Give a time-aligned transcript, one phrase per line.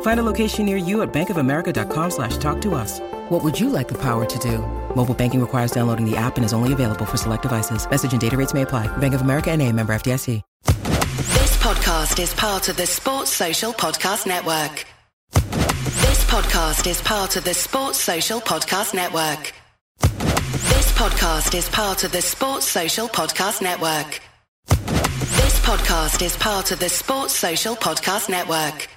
[0.00, 2.98] Find a location near you at bankofamerica.com slash talk to us.
[3.28, 4.58] What would you like the power to do?
[4.96, 7.88] Mobile banking requires downloading the app and is only available for select devices.
[7.88, 8.88] Message and data rates may apply.
[8.98, 10.42] Bank of America and a member FDIC.
[10.64, 14.84] This podcast is part of the Sports Social Podcast Network.
[15.32, 19.52] This podcast is part of the Sports Social Podcast Network.
[20.00, 24.20] This podcast is part of the Sports Social Podcast Network.
[24.68, 28.88] This podcast is part of the Sports Social Podcast Network.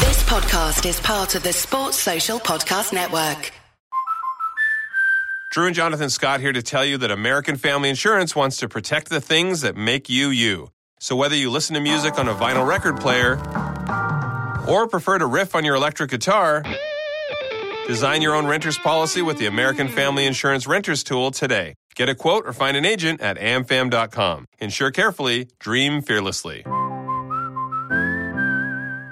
[0.00, 3.52] This podcast is part of the Sports Social Podcast Network.
[5.52, 9.08] Drew and Jonathan Scott here to tell you that American Family Insurance wants to protect
[9.08, 10.70] the things that make you you.
[10.98, 13.34] So whether you listen to music on a vinyl record player
[14.68, 16.64] or prefer to riff on your electric guitar,
[17.86, 21.74] design your own renter's policy with the American Family Insurance Renters Tool today.
[21.94, 24.46] Get a quote or find an agent at amfam.com.
[24.58, 26.64] Insure carefully, dream fearlessly.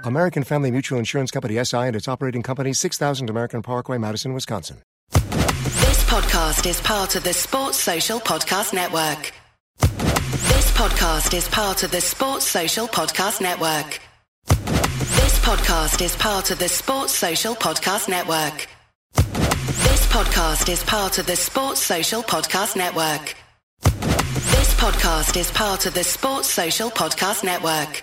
[0.04, 4.78] American Family Mutual Insurance Company SI and its operating company 6000 American Parkway, Madison, Wisconsin.
[5.12, 9.32] This podcast is part of the Sports Social Podcast Network.
[9.78, 14.00] This podcast is part of the Sports Social Podcast Network.
[14.46, 18.66] This podcast is part of the Sports Social Podcast Network.
[19.14, 23.36] This podcast is part of the Sports Social Podcast Network.
[23.82, 28.02] This podcast is part of the Sports Social Podcast Network.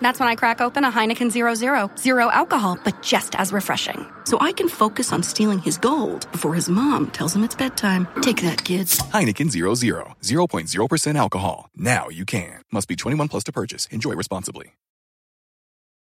[0.00, 1.90] That's when I crack open a Heineken Zero Zero.
[1.96, 4.06] Zero alcohol, but just as refreshing.
[4.24, 8.08] So I can focus on stealing his gold before his mom tells him it's bedtime.
[8.22, 8.98] Take that, kids.
[9.12, 9.74] Heineken 00,
[10.22, 11.70] 0.0% alcohol.
[11.76, 12.62] Now you can.
[12.72, 13.86] Must be 21 plus to purchase.
[13.86, 14.74] Enjoy responsibly.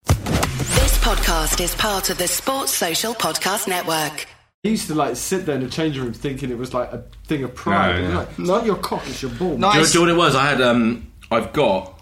[0.07, 4.27] This podcast is part of the Sports Social Podcast Network.
[4.63, 7.05] He used to like sit there in the changing room thinking it was like a
[7.27, 8.03] thing of pride.
[8.03, 8.19] No, no.
[8.19, 9.57] Like, Not your cock, it's your ball.
[9.57, 10.35] Do, you, do you know what it was?
[10.35, 11.96] I had um, I've got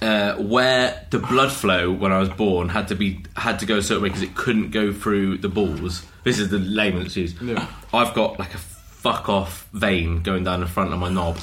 [0.00, 3.78] uh, where the blood flow when I was born had to be had to go
[3.78, 6.04] a certain way because it couldn't go through the balls.
[6.24, 7.34] This is the layman's use.
[7.40, 7.66] Yeah.
[7.92, 11.38] I've got like a fuck off vein going down the front of my knob.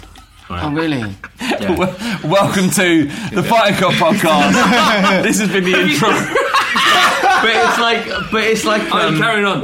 [0.49, 0.63] Right.
[0.63, 1.16] Oh, really?
[1.39, 1.75] Yeah.
[1.77, 5.23] Wel- Welcome to the Fighting Cock podcast.
[5.23, 6.09] this has been the intro.
[6.09, 9.61] but it's like, but it's like, um, I'm carrying on.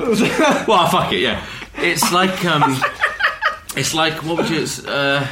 [0.68, 1.46] well, fuck it, yeah.
[1.75, 2.78] It's like, um,
[3.75, 5.28] it's like, what would you, it's, uh,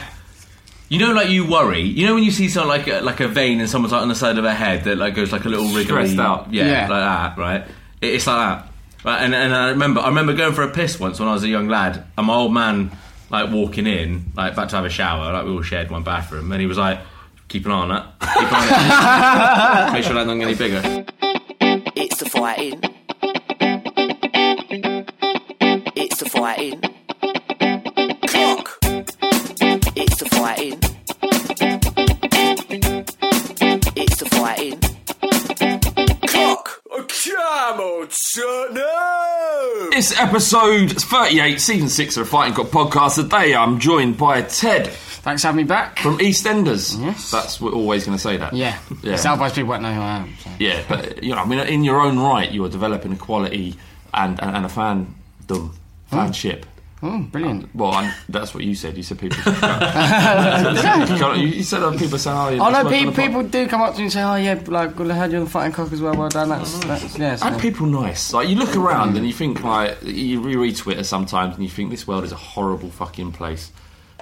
[0.90, 1.82] you know, like you worry.
[1.82, 4.08] You know when you see someone like a, like a vein and someone's like on
[4.10, 6.52] the side of their head that like goes like a little wriggly, Stressed out.
[6.52, 6.82] yeah, Yeah.
[6.82, 7.62] like that, right?
[8.02, 8.72] It, it's like that,
[9.06, 9.22] right?
[9.24, 11.48] And and I remember, I remember going for a piss once when I was a
[11.50, 12.92] young lad, and my old man
[13.30, 16.52] like walking in, like about to have a shower, like we all shared one bathroom,
[16.52, 17.00] and he was like,
[17.48, 20.48] "Keep an eye on that, keep an eye on it, make sure that doesn't get
[20.48, 21.06] any bigger."
[21.96, 22.82] It's the fighting.
[25.96, 26.82] It's the fighting.
[28.28, 28.78] Clock.
[29.96, 30.80] It's the fighting.
[33.98, 34.80] It's the fighting.
[36.28, 36.82] Clock.
[36.98, 39.98] A camel turnout!
[39.98, 43.16] It's episode 38, season 6 of the Fighting Cock podcast.
[43.16, 46.00] Today I'm joined by Ted Thanks for having me back.
[46.00, 46.98] from EastEnders.
[46.98, 47.32] Yes.
[47.32, 48.54] That's we're always going to say that.
[48.54, 48.80] Yeah.
[49.04, 49.18] Yeah.
[49.18, 50.34] Southwest people won't know who I am.
[50.40, 50.50] So.
[50.58, 53.76] Yeah, but you know, I mean, in your own right, you are developing a quality
[54.14, 55.16] and and, and a fandom,
[55.50, 56.16] hmm?
[56.16, 56.64] fanship
[57.02, 57.64] Oh, brilliant.
[57.64, 58.98] Uh, well, I, that's what you said.
[58.98, 59.38] You said people.
[61.38, 63.26] you, you said other people say, "Oh, yeah, Oh let's no, pe- on the pod."
[63.26, 65.38] people do come up to me and say, "Oh yeah, like well, I heard you
[65.38, 66.14] on the fighting cock as well.
[66.14, 67.36] Well done." That's, oh, that's yeah.
[67.38, 68.34] so- And people nice.
[68.34, 71.90] Like you look around and you think like you reread Twitter sometimes and you think
[71.90, 73.72] this world is a horrible fucking place.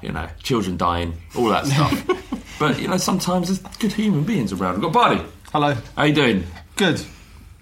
[0.03, 2.05] You know, children dying, all that stuff.
[2.59, 4.73] but you know, sometimes there's good human beings around.
[4.75, 5.23] We've got Bardi.
[5.51, 5.75] Hello.
[5.95, 6.43] How you doing?
[6.75, 7.01] Good.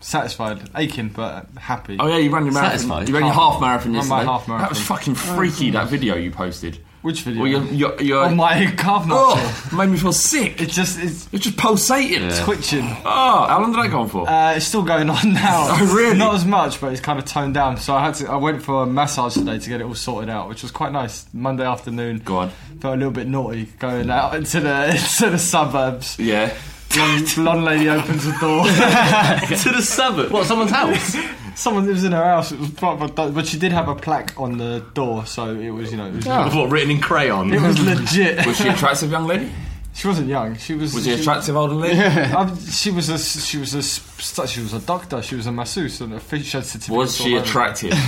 [0.06, 0.70] Satisfied.
[0.76, 1.98] Aching, but happy.
[2.00, 2.78] Oh yeah, you ran your marathon.
[2.78, 3.10] Satisfied?
[3.10, 4.32] You ran your half marathon Ran my yesterday.
[4.32, 4.62] half marathon.
[4.62, 5.72] That was fucking freaky.
[5.72, 6.80] That video you posted.
[7.02, 7.42] Which video?
[7.42, 9.34] Well, you're, you're, you're, Oh, my calf muscle.
[9.40, 10.62] Oh, made me feel sick.
[10.62, 12.30] It's just it's It's just pulsating.
[12.44, 12.86] twitching.
[13.04, 14.30] Oh, how long did that go on for?
[14.30, 15.68] Uh, it's still going on now.
[15.72, 16.16] Oh, really?
[16.18, 17.78] Not as much, but it's kind of toned down.
[17.78, 18.32] So I had to.
[18.32, 20.92] I went for a massage today to get it all sorted out, which was quite
[20.92, 21.26] nice.
[21.34, 22.20] Monday afternoon.
[22.20, 22.50] Go on.
[22.80, 26.20] Felt a little bit naughty going out into the into the suburbs.
[26.20, 26.56] Yeah.
[26.96, 28.64] Blonde, blonde lady opens the door.
[29.58, 30.32] to the suburb.
[30.32, 30.46] What?
[30.48, 31.16] Someone's house?
[31.56, 32.52] Someone lives in her house.
[32.52, 35.92] It was proper, but she did have a plaque on the door, so it was
[35.92, 36.70] you know it was, what?
[36.70, 37.54] Written in crayon?
[37.54, 38.46] it was legit.
[38.46, 39.52] Was she attractive young lady?
[39.96, 40.58] She wasn't young.
[40.58, 40.94] She was.
[40.94, 41.98] Was she she, attractive older lady?
[42.02, 45.22] Um, she was a she was a s- she was a doctor.
[45.22, 46.98] She was a masseuse and a fish had certificate.
[46.98, 47.94] Was she attractive?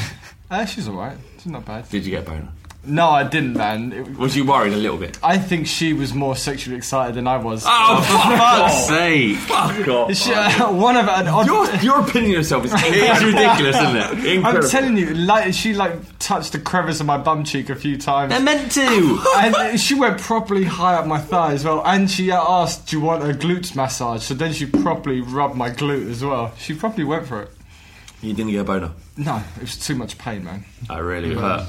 [0.49, 1.17] Uh, she's alright.
[1.37, 1.89] She's not bad.
[1.89, 2.47] Did you get a boner?
[2.87, 3.91] No, I didn't, man.
[3.91, 5.19] It, Was you worried a little bit?
[5.21, 7.65] I think she was more sexually excited than I was.
[7.67, 9.35] Oh, For fuck's sake!
[9.39, 10.15] fuck off!
[10.15, 11.45] She- uh, one of an odd.
[11.47, 14.45] Your, your opinion of yourself is It's ridiculous, isn't it?
[14.45, 17.97] I'm telling you, like she like touched the crevice of my bum cheek a few
[17.97, 18.31] times.
[18.31, 19.21] They're meant to.
[19.35, 21.81] and she went properly high up my thigh as well.
[21.85, 25.69] And she asked, "Do you want a glutes massage?" So then she properly rubbed my
[25.71, 26.53] glute as well.
[26.57, 27.51] She probably went for it.
[28.21, 28.91] You didn't get a boner.
[29.17, 30.63] No, it was too much pain, man.
[30.89, 31.31] I really.
[31.31, 31.67] It hurt.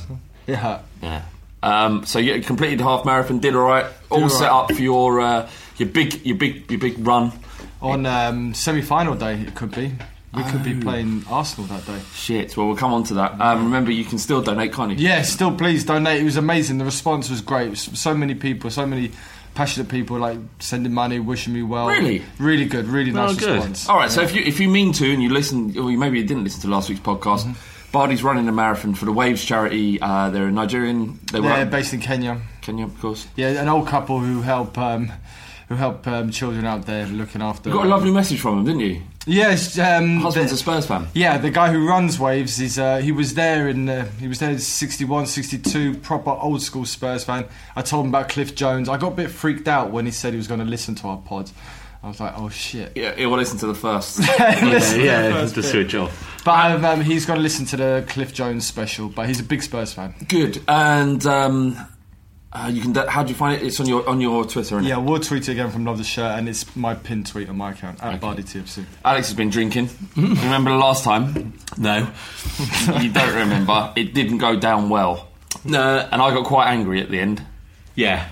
[0.48, 1.22] Yeah.
[1.62, 3.86] Um, so you completed the half marathon, did all right.
[4.10, 4.50] All all set right.
[4.64, 7.32] up for your uh, your big your big your big run.
[7.80, 9.92] On um, semi-final day, it could be.
[10.34, 11.98] We could be playing Arsenal that day.
[12.14, 12.56] Shit.
[12.56, 13.40] Well, we'll come on to that.
[13.40, 14.96] Um, remember, you can still donate, can't you?
[14.98, 16.20] Yeah, still please donate.
[16.20, 16.78] It was amazing.
[16.78, 17.72] The response was great.
[17.72, 19.12] S- So many people, so many
[19.54, 21.88] passionate people, like sending money, wishing me well.
[21.88, 22.22] Really?
[22.38, 23.54] really good, really nice good.
[23.54, 23.88] response.
[23.88, 24.10] All right.
[24.10, 26.44] So if you if you mean to and you listen, or you maybe you didn't
[26.44, 27.44] listen to last week's podcast.
[27.44, 27.52] Mm-hmm.
[27.93, 30.00] Bardi's running a marathon for the Waves charity.
[30.00, 31.19] Uh, they're a Nigerian.
[31.32, 32.40] They They're run based in Kenya.
[32.61, 33.26] Kenya, of course.
[33.37, 35.11] Yeah, an old couple who help um,
[35.69, 37.70] who help um, children out there looking after.
[37.70, 39.02] You got a lovely message from them, didn't you?
[39.26, 41.06] Yes, um, Husband's the- a Spurs fan.
[41.12, 44.38] Yeah, the guy who runs Waves is uh, he was there in uh, he was
[44.38, 47.46] there in 61, 62, proper old school Spurs fan.
[47.76, 48.88] I told him about Cliff Jones.
[48.88, 51.08] I got a bit freaked out when he said he was going to listen to
[51.08, 51.50] our pod.
[52.02, 52.92] I was like, oh shit.
[52.96, 54.18] Yeah, yeah, well, listen to the first.
[54.38, 55.70] Listen to the yeah, first to bit.
[55.70, 56.42] switch off.
[56.44, 59.08] But um, um, he's going to listen to the Cliff Jones special.
[59.08, 60.14] But he's a big Spurs fan.
[60.28, 60.62] Good.
[60.68, 61.76] And um,
[62.52, 62.94] uh, you can.
[62.94, 63.66] How do you find it?
[63.66, 64.76] It's on your on your Twitter.
[64.76, 64.88] Isn't it?
[64.90, 67.56] Yeah, we'll tweet it again from Love the Shirt, and it's my pinned tweet on
[67.56, 68.84] my account at Bardi TFC.
[69.04, 69.90] Alex has been drinking.
[70.16, 71.58] remember the last time?
[71.76, 72.08] No.
[73.00, 73.92] you don't remember.
[73.96, 75.28] It didn't go down well,
[75.64, 76.08] No.
[76.12, 77.42] and I got quite angry at the end.
[77.96, 78.28] Yeah.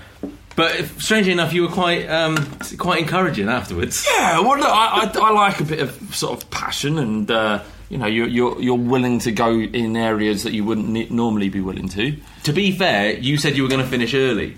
[0.57, 2.37] But if, strangely enough, you were quite um,
[2.79, 4.07] quite encouraging afterwards.
[4.17, 7.63] Yeah, well, look, I, I, I like a bit of sort of passion, and uh,
[7.91, 11.51] you know, you're, you're you're willing to go in areas that you wouldn't ne- normally
[11.51, 12.17] be willing to.
[12.45, 14.57] To be fair, you said you were going to finish early.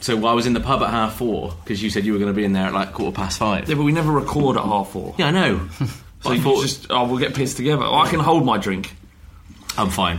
[0.00, 2.30] So I was in the pub at half four because you said you were going
[2.32, 3.68] to be in there at like quarter past five.
[3.68, 5.14] Yeah, but we never record at half four.
[5.18, 5.68] Yeah, I know.
[6.20, 7.84] So I thought, just oh, we'll get pissed together.
[7.84, 8.92] Oh, I can hold my drink.
[9.76, 10.18] I'm fine.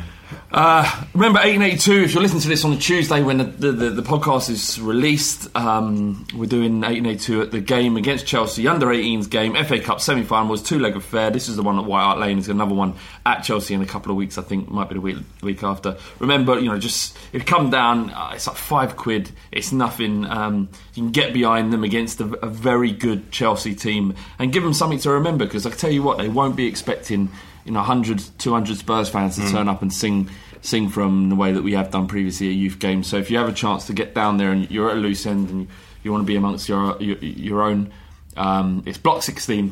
[0.52, 3.90] Uh, remember 1882, if you're listening to this on a Tuesday when the, the, the,
[3.90, 9.30] the podcast is released, um, we're doing 1882 at the game against Chelsea, under 18s
[9.30, 11.30] game, FA Cup semi final was two leg affair.
[11.30, 13.86] This is the one at White Hart Lane, there's another one at Chelsea in a
[13.86, 15.98] couple of weeks, I think, might be the week, week after.
[16.20, 20.26] Remember, you know, just if you come down, uh, it's like five quid, it's nothing.
[20.26, 24.64] Um, you can get behind them against a, a very good Chelsea team and give
[24.64, 27.30] them something to remember because I tell you what, they won't be expecting
[27.70, 30.28] you know 100 200 Spurs fans to turn up and sing
[30.62, 33.06] sing from the way that we have done previously at youth games.
[33.06, 35.28] So if you have a chance to get down there and you're at a loose
[35.28, 35.68] end and
[36.02, 37.94] you, want to be amongst your your, your own
[38.38, 39.72] um, it's block 16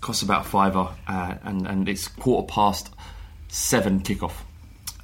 [0.00, 2.88] costs about fiver uh, and, and it's quarter past
[3.48, 4.32] seven kickoff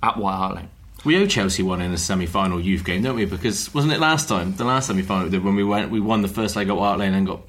[0.03, 0.71] at White Hart Lane.
[1.05, 3.27] We owe Chelsea one in the semi-final youth game, don't we?
[3.27, 6.57] Because wasn't it last time, the last semi-final, when we went, we won the first
[6.57, 7.43] leg at White Lane and got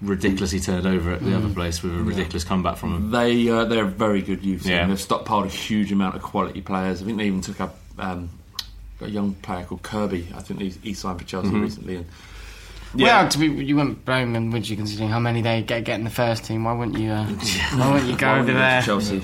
[0.00, 3.10] ridiculously turned over at the other place with a ridiculous comeback from them.
[3.10, 4.72] They uh, they're a very good youth team.
[4.72, 4.86] Yeah.
[4.86, 7.02] They've stockpiled a huge amount of quality players.
[7.02, 8.30] I think they even took up um,
[9.00, 10.28] a young player called Kirby.
[10.36, 11.62] I think he, he signed for Chelsea Mm-hmm.
[11.62, 11.96] recently.
[11.96, 12.06] And
[12.94, 15.98] Well, to be, you wouldn't blame them, would you, considering how many they get, get
[15.98, 16.64] in the first team?
[16.64, 17.10] Why wouldn't you?
[17.10, 17.26] Uh,
[17.74, 18.80] why wouldn't you go over there?
[18.80, 19.16] to Chelsea.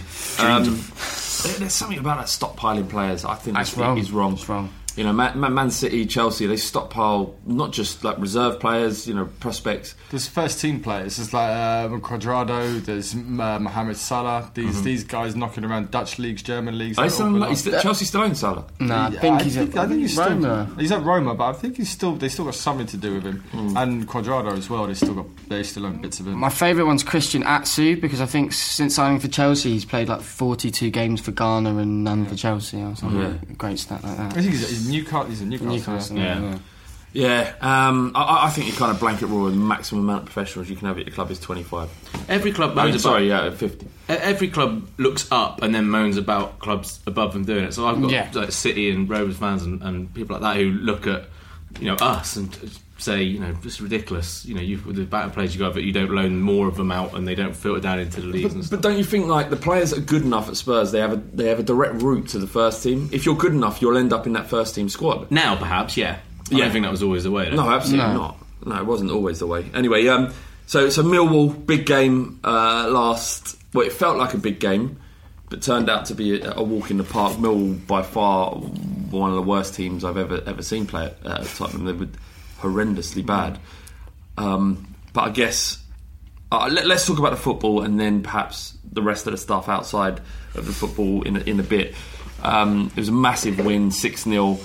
[0.43, 0.65] Um,
[1.59, 3.25] there's something about that stockpiling players.
[3.25, 3.99] I think That's wrong.
[3.99, 4.33] is wrong.
[4.35, 4.71] It's wrong.
[4.97, 9.27] You know, Man, Man City, Chelsea, they stockpile not just like reserve players, you know,
[9.41, 9.95] prospects.
[10.11, 11.17] There's first team players.
[11.17, 12.85] There's like uh, Cuadrado.
[12.85, 14.51] There's uh, Mohamed Salah.
[14.55, 14.85] These Mhm.
[14.85, 16.99] these guys knocking around Dutch leagues, German leagues.
[16.99, 17.51] Are they they're still all in- below.
[17.53, 18.65] is the- Chelsea still own Salah?
[18.81, 20.71] No, I Yeah, think he's think, at I think he's still Roma.
[20.79, 23.25] he's at Roma, but I think he's still they still got something to do with
[23.25, 23.43] him.
[23.53, 23.77] Hmm.
[23.77, 24.87] And Cuadrado as well.
[24.87, 26.39] They still got they still own bits of him.
[26.39, 30.21] My favourite one's Christian Atsu because I think since signing for Chelsea, he's played like
[30.21, 33.21] 42 games for Ghana and none for Chelsea or something.
[33.21, 33.33] Yeah.
[33.59, 34.37] Great stat like that.
[34.85, 35.29] I think he's, he's Newcastle.
[35.29, 35.69] He's a Newcastle.
[35.95, 36.41] Newcastle, yeah.
[36.41, 36.59] yeah.
[37.17, 40.25] Yeah, um, I, I think you kind of blanket rule with the maximum amount of
[40.33, 41.89] professionals you can have at your club is 25.
[42.29, 43.87] Every club I mean, sorry, about- yeah, 50.
[43.87, 47.73] E- Every club looks up and then moans about clubs above them doing it.
[47.73, 48.29] So I've got Yeah.
[48.35, 51.27] like City and Rovers fans and, and people like that who look at
[51.79, 52.53] you know us and
[52.99, 54.45] say you know it's ridiculous.
[54.47, 56.77] You know, you with the better players you got, but you don't loan more of
[56.77, 58.81] them out and they don't filter down into the leagues and But, stuff.
[58.81, 61.13] but don't you think like the players that are good enough at Spurs, they have
[61.13, 63.09] a they have a direct route to the first team.
[63.13, 65.31] If you're good enough, you'll end up in that first team squad.
[65.31, 66.19] Now, perhaps, yeah.
[66.53, 66.65] I Yeah.
[66.65, 67.51] don't think that was always the way.
[67.51, 68.19] No, absolutely No.
[68.19, 68.37] not.
[68.67, 69.67] No, it wasn't always the way.
[69.75, 70.33] Anyway, um,
[70.67, 73.57] so so Millwall big game uh, last.
[73.75, 74.97] Well, it felt like a big game,
[75.51, 77.35] but turned out to be a, a walk in the park.
[77.35, 81.45] Millwall by far one of the worst teams I've ever ever seen play at uh,
[81.57, 81.85] Tottenham.
[81.85, 82.09] They were
[82.65, 83.59] horrendously bad.
[84.37, 85.83] Um, but I guess
[86.51, 89.69] uh, let, us talk about the football and then perhaps the rest of the stuff
[89.69, 90.21] outside
[90.55, 91.95] of the football in in a bit.
[92.43, 94.59] Um, it was a massive win, six 0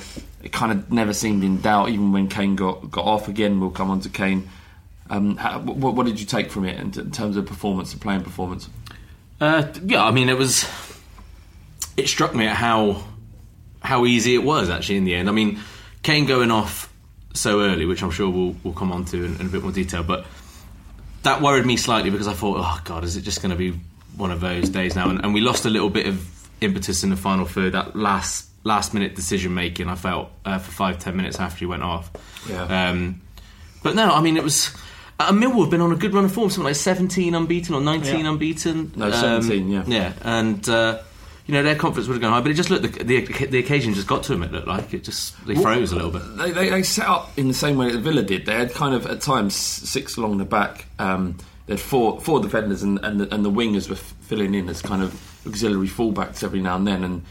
[0.43, 3.27] It kind of never seemed in doubt, even when Kane got got off.
[3.27, 4.49] Again, we'll come on to Kane.
[5.09, 7.99] Um, how, what, what did you take from it in, in terms of performance, the
[7.99, 8.69] playing performance?
[9.41, 10.67] Uh, yeah, I mean, it was.
[11.97, 13.03] It struck me at how
[13.81, 15.29] how easy it was actually in the end.
[15.29, 15.59] I mean,
[16.03, 16.88] Kane going off
[17.33, 19.71] so early, which I'm sure we'll we'll come on to in, in a bit more
[19.71, 20.25] detail, but
[21.23, 23.77] that worried me slightly because I thought, oh god, is it just going to be
[24.17, 25.09] one of those days now?
[25.09, 27.73] And, and we lost a little bit of impetus in the final third.
[27.73, 31.65] That last last minute decision making, I felt uh, for five ten minutes after he
[31.65, 32.09] went off.
[32.49, 32.89] Yeah.
[32.89, 33.21] Um,
[33.83, 34.75] but no, I mean it was.
[35.21, 37.81] Uh, Millwall have been on a good run of form, something like 17 unbeaten or
[37.81, 38.29] 19 Yeah.
[38.31, 38.93] unbeaten.
[38.95, 39.83] No, 17, yeah.
[39.85, 40.99] Yeah, and uh,
[41.49, 43.57] you know their confidence would have gone high, but it just looked the, the the
[43.57, 44.43] occasion just got to them.
[44.43, 46.21] It looked like it just they Well, froze a little bit.
[46.37, 48.45] They, they, they set up in the same way that Villa did.
[48.45, 50.85] They had kind of at times six along the back.
[50.99, 54.53] Um, they had four four defenders, and and the, and the wingers were f- filling
[54.53, 57.03] in as kind of auxiliary fullbacks every now and then.
[57.03, 57.25] And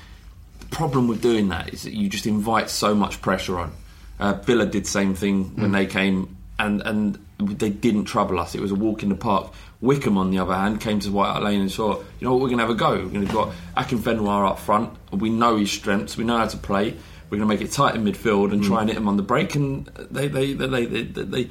[0.58, 3.72] the problem with doing that is that you just invite so much pressure on.
[4.18, 8.56] Uh, Villa did the same thing when they came, and and they didn't trouble us.
[8.56, 9.52] It was a walk in the park.
[9.80, 12.42] Wycombe, on the other hand, came to White Hart Lane and saw, you know what,
[12.42, 12.92] we're going to have a go.
[12.92, 14.92] We're going to got Akinfenwa up front.
[15.12, 16.16] We know his strengths.
[16.16, 16.96] We know how to play.
[17.30, 19.22] We're going to make it tight in midfield and try and hit him on the
[19.22, 19.54] break.
[19.54, 21.50] And they they they they, they, they,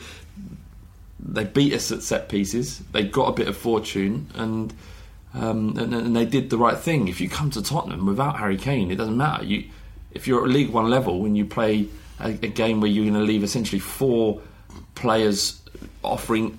[1.19, 2.79] they beat us at set pieces.
[2.91, 4.73] They got a bit of fortune and,
[5.33, 7.07] um, and and they did the right thing.
[7.07, 9.45] If you come to Tottenham without Harry Kane, it doesn't matter.
[9.45, 9.65] You
[10.11, 11.87] if you're at League One level when you play
[12.19, 14.41] a, a game where you're going to leave essentially four
[14.95, 15.61] players
[16.03, 16.57] offering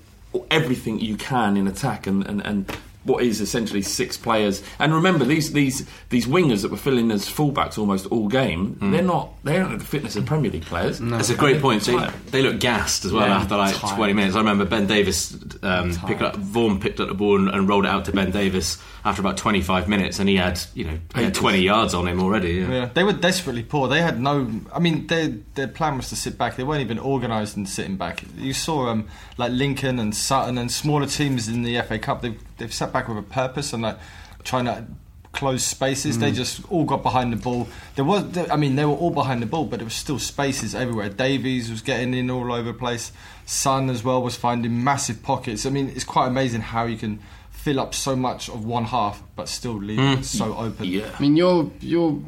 [0.50, 2.76] everything you can in attack and, and, and
[3.08, 4.62] what is essentially six players.
[4.78, 9.02] And remember, these these these wingers that were filling as fullbacks almost all game, they're
[9.02, 11.00] not they don't have the fitness of Premier League players.
[11.00, 11.82] It's a great point.
[11.84, 13.96] they're They, look gassed as well Yeah, after like tired.
[13.96, 14.36] 20 minutes.
[14.36, 17.84] I remember Ben Davies um, picked up Vorm picked up the ball and, and rolled
[17.84, 21.34] it out to Ben Davies after about 25 minutes, and he had you know had
[21.34, 22.52] 20 yards on him already.
[22.54, 22.68] Yeah.
[22.68, 23.88] Yeah, they were desperately poor.
[23.88, 24.50] They had no.
[24.72, 26.56] I mean, their their plan was to sit back.
[26.56, 28.22] They weren't even organised in sitting back.
[28.36, 32.22] You saw um, like Lincoln and Sutton and smaller teams in the FA Cup.
[32.22, 33.98] They've they've sat back with a purpose and like
[34.44, 34.84] trying to
[35.32, 36.18] close spaces.
[36.18, 36.36] They Mm.
[36.36, 37.68] just all got behind the ball.
[37.96, 40.74] There was, I mean, they were all behind the ball, but there was still spaces
[40.74, 41.08] everywhere.
[41.10, 43.12] Davies was getting in all over the place.
[43.46, 45.66] Son as well was finding massive pockets.
[45.66, 47.20] I mean, it's quite amazing how you can
[47.58, 50.18] fill up so much of one half, but still leave Mm.
[50.20, 50.86] it so open.
[50.86, 51.10] Yeah.
[51.18, 52.18] I mean, you're you're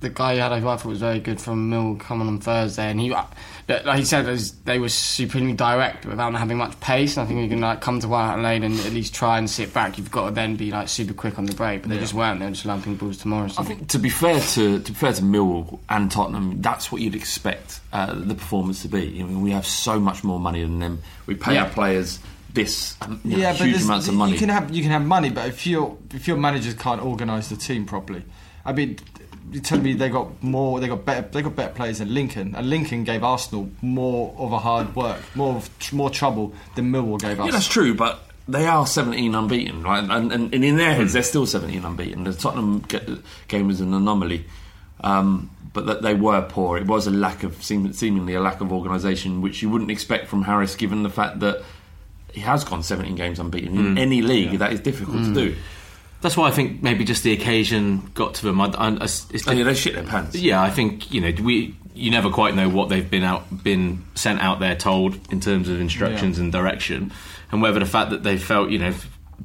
[0.00, 0.52] the guy you had.
[0.52, 4.26] I thought was very good from Mill coming on Thursday, and he, like he said,
[4.66, 7.16] they were supremely direct without having much pace.
[7.16, 9.38] And I think you can like come to White Hart Lane and at least try
[9.38, 9.96] and sit back.
[9.96, 12.02] You've got to then be like super quick on the break, but they Yeah.
[12.02, 12.38] just weren't.
[12.40, 13.64] They were just lumping balls to Morison.
[13.64, 17.00] I think to be fair to to be fair to Millwall and Tottenham, that's what
[17.00, 19.18] you'd expect uh, the performance to be.
[19.20, 21.00] I mean, we have so much more money than them.
[21.26, 21.64] We pay Yeah.
[21.64, 22.18] our players
[22.54, 24.32] this you know, yeah, but huge amounts of money.
[24.32, 27.48] You can have you can have money, but if your if your managers can't organise
[27.48, 28.22] the team properly,
[28.64, 28.98] I mean,
[29.50, 32.54] you tell me they got more, they got better, they got better players than Lincoln,
[32.54, 36.90] and Lincoln gave Arsenal more of a hard work, more of, tr- more trouble than
[36.90, 37.46] Millwall gave us.
[37.46, 40.02] Yeah, that's true, but they are 17 unbeaten, right?
[40.02, 42.24] And, and, and in their heads, they're still 17 unbeaten.
[42.24, 42.84] The Tottenham
[43.48, 44.44] game was an anomaly,
[45.00, 46.76] um, but that they were poor.
[46.76, 50.28] It was a lack of seem, seemingly a lack of organisation, which you wouldn't expect
[50.28, 51.62] from Harris, given the fact that
[52.34, 53.98] he has gone 17 games unbeaten in Mm.
[53.98, 54.58] any league.
[54.58, 55.34] That is difficult Mm.
[55.34, 55.56] to do.
[56.20, 58.60] That's why I think maybe just the occasion got to them.
[58.60, 60.34] I, I, it's Oh, yeah, they shit their pants.
[60.36, 64.02] Yeah, I think you know we you never quite know what they've been out been
[64.14, 66.44] sent out there told in terms of instructions Yeah.
[66.44, 67.12] and direction,
[67.52, 68.92] and whether the fact that they felt you know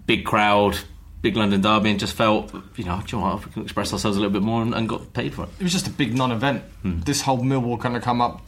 [0.05, 0.77] big crowd.
[1.21, 3.91] Big London derby and just felt, you know, do you know what, we can express
[3.91, 5.49] ourselves a little bit more and, and got paid for it.
[5.59, 6.63] It was just a big non-event.
[7.03, 8.47] This whole Millwall kind of come up,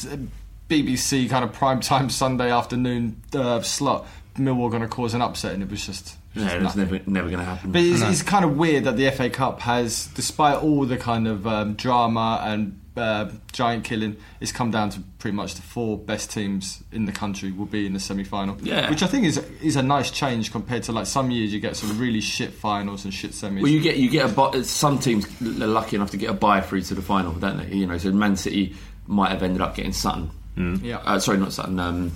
[0.69, 4.07] BBC kind of prime time Sunday afternoon uh, slot.
[4.35, 6.17] Millwall going to cause an upset, and it was just.
[6.35, 7.71] it was Yeah, just it was never never going to happen.
[7.71, 11.27] But it's, it's kind of weird that the FA Cup has, despite all the kind
[11.27, 15.97] of um, drama and uh, giant killing, it's come down to pretty much the four
[15.97, 18.57] best teams in the country will be in the semi-final.
[18.61, 18.89] Yeah.
[18.89, 21.75] which I think is is a nice change compared to like some years you get
[21.77, 23.61] some really shit finals and shit semis.
[23.61, 26.33] Well, you get you get a bu- some teams are lucky enough to get a
[26.33, 27.75] bye through to the final, don't they?
[27.75, 28.75] You know, so Man City
[29.07, 30.29] might have ended up getting Sutton.
[30.83, 30.97] Yeah.
[30.97, 31.79] Uh, sorry, not Sutton.
[31.79, 32.11] Um,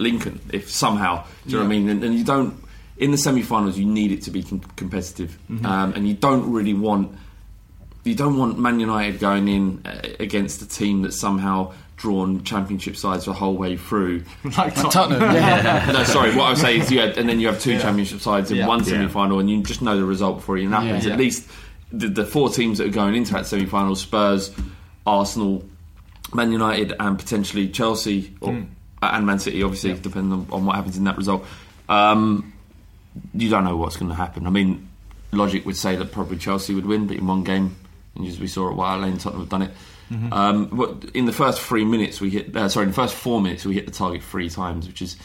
[0.00, 1.88] Lincoln, if somehow, do you know what I mean?
[1.88, 2.54] And, and you don't
[2.96, 5.64] in the semi-finals, you need it to be com- competitive, Mm-hmm.
[5.64, 7.16] um, and you don't really want
[8.04, 12.96] you don't want Man United going in uh, against a team that's somehow drawn championship
[12.96, 14.24] sides the whole way through.
[14.56, 15.90] like Tottenham, yeah.
[15.94, 16.34] no, sorry.
[16.34, 18.56] What I was saying is, you had, and then you have two championship sides in
[18.56, 18.66] Yeah.
[18.66, 21.04] one semi-final, and you just know the result before it even happens.
[21.04, 21.12] Yeah.
[21.12, 21.46] At least
[21.92, 24.50] the, the four teams that are going into that semi-final: Spurs,
[25.06, 25.62] Arsenal,
[26.32, 28.62] Man United, and potentially Chelsea or, Hmm.
[29.02, 29.62] And Man City.
[29.62, 31.46] Obviously, depending on, on what happens in that result.
[31.88, 32.52] Um,
[33.34, 34.46] you don't know what's going to happen.
[34.46, 34.88] I mean,
[35.32, 37.76] logic would say that probably Chelsea would win, but in one game,
[38.14, 39.70] and as we saw at White Lane, Tottenham have done it.
[40.10, 40.32] Mm-hmm.
[40.32, 42.54] Um, but in the first three minutes, we hit.
[42.54, 45.16] Uh, sorry, in the first four minutes, we hit the target three times, which is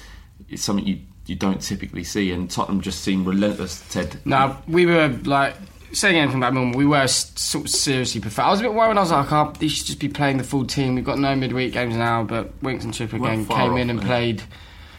[0.49, 2.31] it's something you you don't typically see.
[2.31, 3.83] And Tottenham just seemed relentless.
[3.89, 5.55] Ted, No, we were like
[5.95, 6.75] saying anything about Millwall.
[6.75, 8.45] We were sort of seriously pathetic.
[8.45, 8.89] I was a bit worried.
[8.89, 10.95] when I was like, oh, they should just be playing the full team.
[10.95, 13.89] We've got no midweek games now, but Winks and Chipper Weren't again came off, in
[13.89, 14.43] and played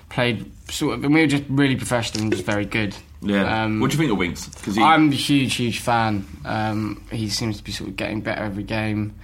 [0.08, 2.96] played sort of, and we were just really professional and just very good.
[3.20, 3.64] yeah.
[3.64, 4.48] Um, what do you think of Winks?
[4.48, 6.26] Because I'm a huge, huge fan.
[6.44, 9.14] Um, he seems to be sort of getting better every game.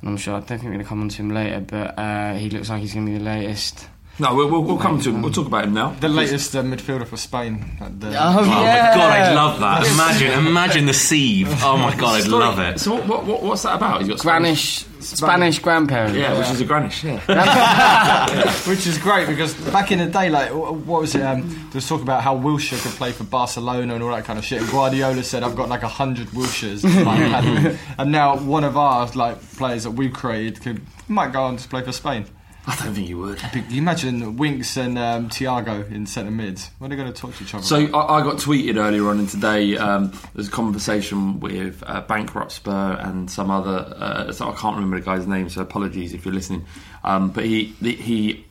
[0.00, 1.98] And I'm sure, I don't think we're going to come on to him later, but
[1.98, 3.88] uh, he looks like he's going to be the latest.
[4.20, 5.22] No, we'll, we'll, we'll come to him.
[5.22, 5.90] We'll talk about him now.
[5.90, 7.64] the latest uh, midfielder for Spain.
[7.80, 9.86] at the- Oh, Oh my god, I'd love that.
[9.86, 11.48] Imagine, imagine the sieve.
[11.62, 12.80] Oh my god, I'd Story- love it.
[12.80, 14.00] So what, what, what, what's that about?
[14.00, 16.16] He's got Spanish, Spanish grandparents.
[16.16, 17.04] Yeah, which is a Granish.
[17.04, 18.54] Yeah.
[18.68, 21.22] Which is great because back in the day, like what was it?
[21.22, 24.38] Um, there was talk about how Wilshere could play for Barcelona and all that kind
[24.38, 24.60] of shit.
[24.60, 28.64] And Guardiola said, "I've got like a hundred Wilsheres," in my academy." and now one
[28.64, 32.26] of our like players that we've created could might go on to play for Spain.
[32.68, 33.38] I don't think you would.
[33.38, 36.70] Can you imagine Winks and um, Thiago in centre mids?
[36.78, 37.64] When are they going to talk to each other?
[37.64, 39.78] So I, I got tweeted earlier on in today.
[39.78, 43.90] Um, there's a conversation with uh, Bankrupt Spur and some other.
[43.96, 45.48] Uh, so I can't remember the guy's name.
[45.48, 46.66] So apologies if you're listening.
[47.04, 48.44] Um, but he the, he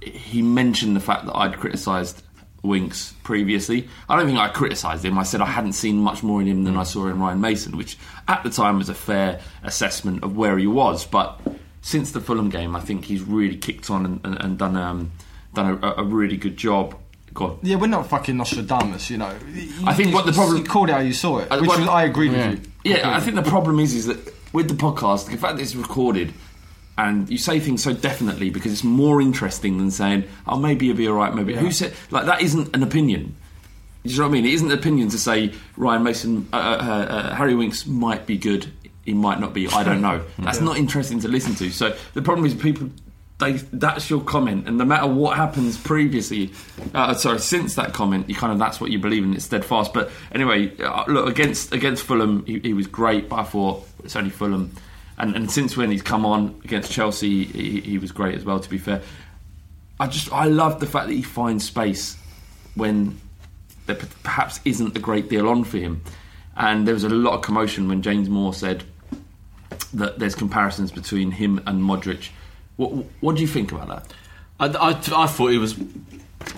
[0.00, 2.22] he mentioned the fact that I'd criticised
[2.62, 3.88] Winks previously.
[4.08, 5.18] I don't think I criticised him.
[5.18, 7.76] I said I hadn't seen much more in him than I saw in Ryan Mason,
[7.76, 11.04] which at the time was a fair assessment of where he was.
[11.04, 11.40] But
[11.82, 15.12] since the Fulham game, I think he's really kicked on and, and, and done um,
[15.54, 16.96] done a, a really good job.
[17.32, 19.32] Go yeah, we're not fucking Nostradamus, you know.
[19.86, 21.68] I think You- what the problem- you called it how you saw it, Uh, which
[21.68, 22.50] what- was, I agree Yeah.
[22.50, 22.92] with you.
[22.94, 24.18] Yeah, I think the problem is is that
[24.52, 26.32] with the podcast, the fact that it's recorded
[26.98, 30.96] and you say things so definitely because it's more interesting than saying, "Oh, maybe you'll
[30.96, 33.36] be all right." Maybe who said like that isn't an opinion.
[34.02, 34.46] You know what I mean?
[34.46, 38.38] It isn't an opinion to say Ryan Mason, uh, uh, uh, Harry Winks might be
[38.38, 38.72] good.
[39.10, 39.66] He might not be.
[39.66, 40.22] I don't know.
[40.38, 41.72] That's not interesting to listen to.
[41.72, 42.90] So the problem is people.
[43.38, 46.52] They, that's your comment, and no matter what happens previously,
[46.92, 49.32] uh, sorry, since that comment, you kind of that's what you believe in.
[49.32, 49.94] It's steadfast.
[49.94, 54.14] But anyway, uh, look against against Fulham, he, he was great, but I thought it's
[54.14, 54.76] only Fulham,
[55.16, 58.60] and and since when he's come on against Chelsea, he, he was great as well.
[58.60, 59.00] To be fair,
[59.98, 62.18] I just I love the fact that he finds space
[62.74, 63.18] when
[63.86, 66.02] there perhaps isn't a great deal on for him.
[66.56, 68.84] And there was a lot of commotion when James Moore said
[69.94, 72.28] that there's comparisons between him and Modric.
[72.76, 74.12] What, what do you think about that?
[74.58, 75.76] I, I, I thought he was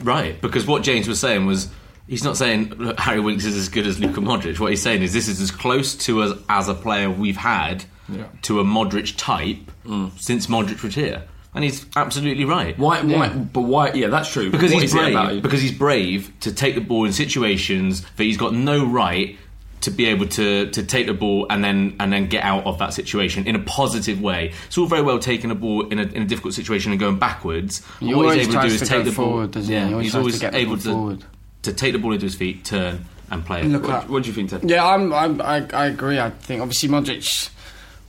[0.03, 1.68] right because what James was saying was
[2.09, 4.59] he's not saying Harry Winks is as good as Luka Modric.
[4.59, 7.85] What he's saying is this is as close to us as a player we've had
[8.09, 8.27] Yeah.
[8.42, 10.11] to a Modric type mm.
[10.21, 11.23] since Modric was here,
[11.55, 12.79] and he's absolutely right.
[12.79, 13.03] Why?
[13.03, 13.29] Why?
[13.29, 13.92] But why?
[13.92, 14.51] Yeah, that's true.
[14.51, 15.42] Because What he's is it about brave.
[15.42, 19.38] Because he's brave to take the ball in situations that he's got no right
[19.83, 22.79] to be able to, to take the ball and then and then get out of
[22.79, 24.53] that situation in a positive way.
[24.66, 27.18] It's all very well taking the ball in a, in a difficult situation and going
[27.18, 27.81] backwards.
[28.01, 29.27] but He what always he's able to do tries is to take the ball.
[29.27, 31.25] forward, doesn't yeah, He always he's tries to always get able to forward.
[31.62, 33.66] to take the ball into his feet, turn and play it.
[33.66, 34.68] Look What, what do you think, Ted?
[34.68, 36.18] Yeah, I'm, I'm, I, I agree.
[36.21, 37.49] I think obviously Modric,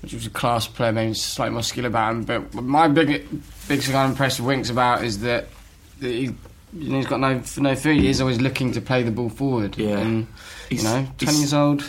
[0.01, 2.23] which was a class player, maybe slightly more skill about him.
[2.25, 3.07] But my big,
[3.67, 5.47] big thing I'm impressed with Winks about is that,
[6.01, 6.33] that he,
[6.73, 8.01] you know, he's got no no food.
[8.01, 9.77] He's always looking to play the ball forward.
[9.77, 9.97] Yeah.
[9.99, 10.27] and,
[10.62, 11.83] He's- you know, he's- twenty years old.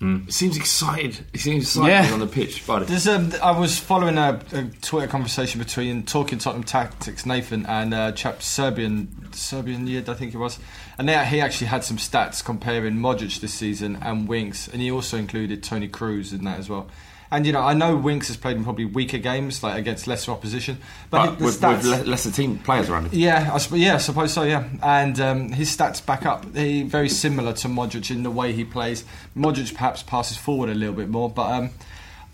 [0.00, 1.18] He seems excited.
[1.32, 2.12] He seems excited Yeah.
[2.12, 2.84] on the pitch, buddy.
[2.84, 7.92] There's um, I was following a, a Twitter conversation between Talking Tottenham Tactics Nathan and
[7.92, 10.60] uh, chap Serbian Serbian Yid, I think it was,
[10.98, 14.88] and they, he actually had some stats comparing Modric this season and Winks, and he
[14.88, 16.86] also included Toni Kroos in that as well.
[17.30, 20.32] And you know, I know Winks has played in probably weaker games, like against lesser
[20.32, 20.78] opposition,
[21.10, 23.10] but, But with, stats, with le- lesser team players around him.
[23.12, 24.44] yeah, I, yeah, I suppose so.
[24.44, 26.56] Yeah, and um, his stats back up.
[26.56, 29.04] He very similar to Modric in the way he plays.
[29.36, 31.70] Modric perhaps passes forward a little bit more, but um,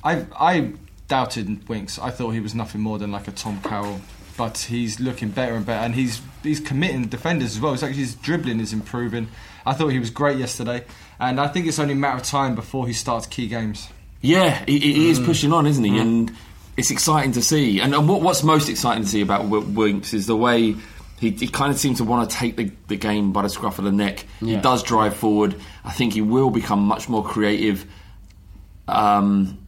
[0.05, 0.73] I I
[1.09, 1.99] doubted Winks.
[1.99, 4.01] I thought he was nothing more than like a Tom Carroll,
[4.37, 7.75] but he's looking better and better, and he's he's committing defenders as well.
[7.75, 9.27] It's actually his dribbling is improving.
[9.67, 10.85] I thought he was great yesterday,
[11.19, 13.89] and I think it's only a matter of time before he starts key games.
[14.25, 15.27] Yeah, he, he is Mm.
[15.27, 15.91] pushing on, isn't he?
[15.93, 16.01] Mm.
[16.01, 16.33] And
[16.77, 17.81] it's exciting to see.
[17.81, 20.75] And, and what, what's most exciting to see about W- Winks is the way
[21.21, 23.79] he, he kind of seems to want to take the, the game by the scruff
[23.79, 24.25] of the neck.
[24.41, 25.55] He does drive forward.
[25.85, 27.87] I think he will become much more creative.
[28.89, 29.59] Um,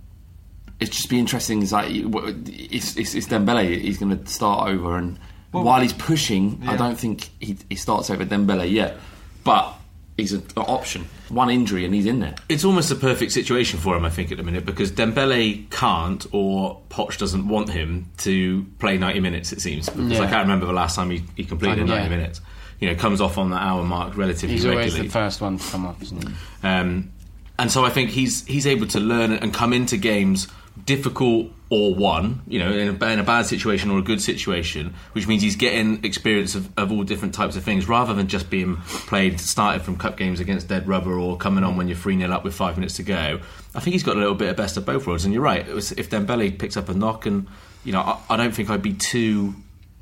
[0.80, 1.62] it's just be interesting.
[1.62, 3.80] Is like it's, it's, it's Dembele.
[3.80, 5.18] He's going to start over, and
[5.52, 8.98] Well, while he's pushing, I don't think he, he starts over Dembele yet.
[9.44, 9.74] But
[10.16, 11.06] he's an option.
[11.28, 12.34] One injury, and he's in there.
[12.48, 16.24] It's almost a perfect situation for him, I think, at the minute because Dembele can't
[16.32, 19.52] or Poch doesn't want him to play 90 minutes.
[19.52, 20.20] It seems because Yeah.
[20.22, 21.96] I can't remember the last time he, he completed Yeah.
[21.98, 22.40] 90 minutes.
[22.80, 25.08] You know, comes off on the hour mark relatively He's always regularly.
[25.08, 26.34] the first one to come off, isn't he?
[26.62, 27.10] Um,
[27.58, 30.46] and so I think he's he's able to learn and come into games
[30.84, 34.94] difficult or one, you know, in a, in a bad situation or a good situation,
[35.12, 38.48] which means he's getting experience of, of all different types of things rather than just
[38.50, 42.18] being played, started from cup games against dead rubber or coming on when you're 3
[42.18, 43.40] 0 up with five minutes to go.
[43.74, 45.24] I think he's got a little bit of best of both worlds.
[45.24, 47.48] And you're right, was, if Dembele picks up a knock, and,
[47.84, 49.54] you know, I, I don't think I'd be too,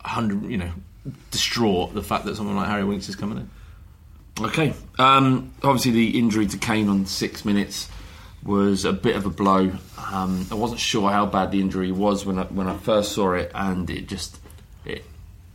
[0.02, 0.70] 100, you know,
[1.30, 3.50] distraught the fact that someone like Harry Winks is coming in.
[4.44, 4.74] Okay.
[4.98, 7.88] Um, obviously, the injury to Kane on six minutes
[8.44, 9.72] was a bit of a blow.
[10.12, 13.32] Um, I wasn't sure how bad the injury was when I, when I first saw
[13.32, 14.38] it, and it just
[14.84, 15.04] it,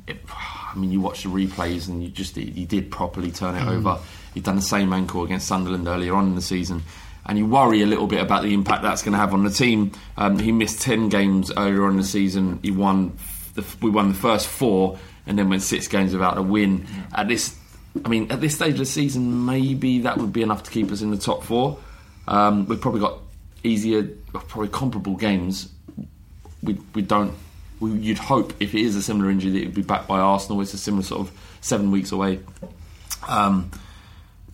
[0.07, 0.17] it.
[0.29, 3.77] I mean, you watch the replays, and you just you did properly turn it Mm.
[3.77, 3.99] over.
[4.33, 6.83] He'd done the same ankle against Sunderland earlier on in the season.
[7.25, 9.49] And you worry a little bit about the impact that's going to have on the
[9.51, 9.91] team.
[10.17, 12.59] Um, he missed ten games earlier on in the season.
[12.63, 13.17] He won.
[13.55, 14.97] The, we won the first four,
[15.27, 16.87] and then went six games without a win.
[17.13, 17.55] At this
[18.03, 20.91] I mean, at this stage of the season, maybe that would be enough to keep
[20.91, 21.77] us in the top four.
[22.29, 23.17] Um, we've probably got
[23.63, 25.69] easier, probably comparable games.
[26.61, 27.33] We we don't.
[27.79, 30.19] We, you'd hope if it is a similar injury that it would be back by
[30.19, 30.61] Arsenal.
[30.61, 32.39] It's a similar sort of seven weeks away.
[33.27, 33.71] Um,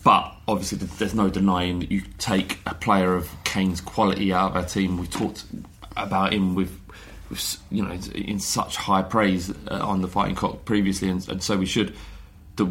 [0.02, 4.56] but obviously, there's no denying that you take a player of Kane's quality out of
[4.56, 4.98] our team.
[4.98, 5.44] We talked
[5.96, 6.80] about him with,
[7.28, 11.42] with you know, in such high praise uh, on the Fighting Cock previously, and, and
[11.42, 11.94] so we should.
[12.54, 12.66] The,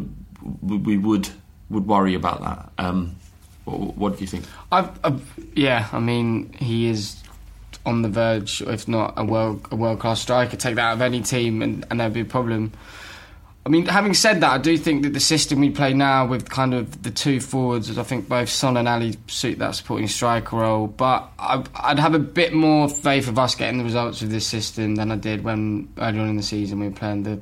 [0.61, 1.29] we we would
[1.69, 2.69] would worry about that.
[2.83, 3.17] Um,
[3.65, 4.45] what, what do you think?
[4.71, 5.21] I've, I've,
[5.53, 7.21] yeah, I mean, he is
[7.85, 10.57] on the verge, if not a world a world class striker.
[10.57, 12.71] Take that out of any team, and, and there'd be a problem.
[13.65, 16.49] I mean, having said that, I do think that the system we play now with
[16.49, 20.57] kind of the two forwards, I think both Son and Alli suit that supporting striker
[20.57, 20.85] role.
[20.85, 24.45] But I, I'd have a bit more faith of us getting the results with this
[24.45, 27.39] system than I did when earlier on in the season we were playing the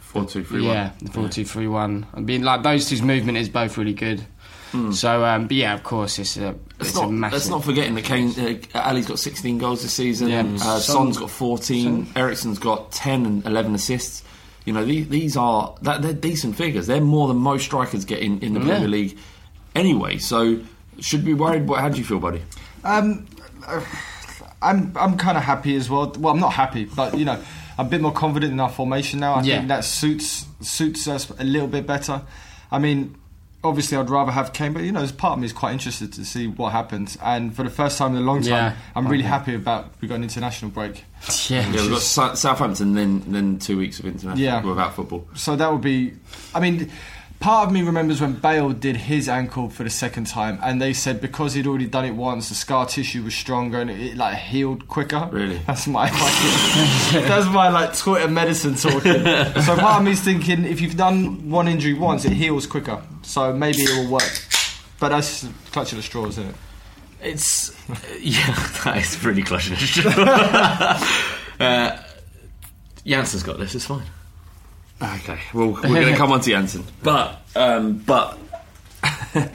[0.00, 0.74] Four two three one.
[0.74, 2.06] yeah, the four two three one.
[2.14, 4.24] I mean, like those two's movement is both really good.
[4.72, 4.92] Hmm.
[4.92, 7.32] So, um, but yeah, of course, it's a Let's it's a not, massive.
[7.34, 10.28] let's not forgetting that Kane, uh, Alli's got 16 goals this season.
[10.28, 10.40] Yeah.
[10.40, 12.08] Uh, Son- Son's got 14.
[12.16, 14.22] Eriksen's got 10 and 11 assists.
[14.64, 16.86] You know, these, these are that, they're decent figures.
[16.88, 18.66] They're more than most strikers get in, in the Yeah.
[18.66, 19.18] Premier League
[19.74, 20.18] anyway.
[20.18, 20.58] So,
[21.00, 21.68] should we be worried?
[21.68, 22.42] What, how do you feel, buddy?
[22.82, 23.26] Um,
[23.66, 23.80] uh,
[24.62, 26.12] I'm I'm kind of happy as well.
[26.18, 27.40] Well, I'm not happy, but you know,
[27.78, 29.34] I'm a bit more confident in our formation now.
[29.34, 29.56] I Yeah.
[29.58, 32.22] think that suits suits us a little bit better.
[32.72, 33.16] I mean,
[33.66, 36.12] obviously, I'd rather have Kane, but you know, as part of me is quite interested
[36.14, 37.16] to see what happens.
[37.22, 38.76] And for the first time in a long time, Yeah.
[38.94, 41.04] I'm really happy about we got an international break.
[41.48, 42.02] yeah, Yeah, we've got
[42.36, 44.62] Southampton, then then two weeks of international Yeah.
[44.62, 45.26] without football.
[45.34, 46.12] So that would be.
[46.54, 46.90] I mean,
[47.40, 50.92] part of me remembers when Bale did his ankle for the second time, and they
[50.92, 54.16] said because he'd already done it once, the scar tissue was stronger and it, it
[54.16, 55.28] like healed quicker.
[55.30, 55.58] Really?
[55.66, 59.02] That's my fucking, that's my like Twitter medicine talking.
[59.62, 63.02] so part of me's thinking if you've done one injury once, it heals quicker.
[63.22, 64.42] So maybe it will work.
[64.98, 66.56] But that's clutching at straws, isn't it?
[67.22, 67.70] It's
[68.20, 69.74] yeah, that is really clutching.
[69.74, 70.12] at straw.
[71.60, 72.02] uh,
[73.04, 73.74] Janssen's got this.
[73.74, 74.02] It's fine.
[75.00, 76.84] Okay, well, we're going to come on to Janssen.
[77.02, 78.38] But, um, but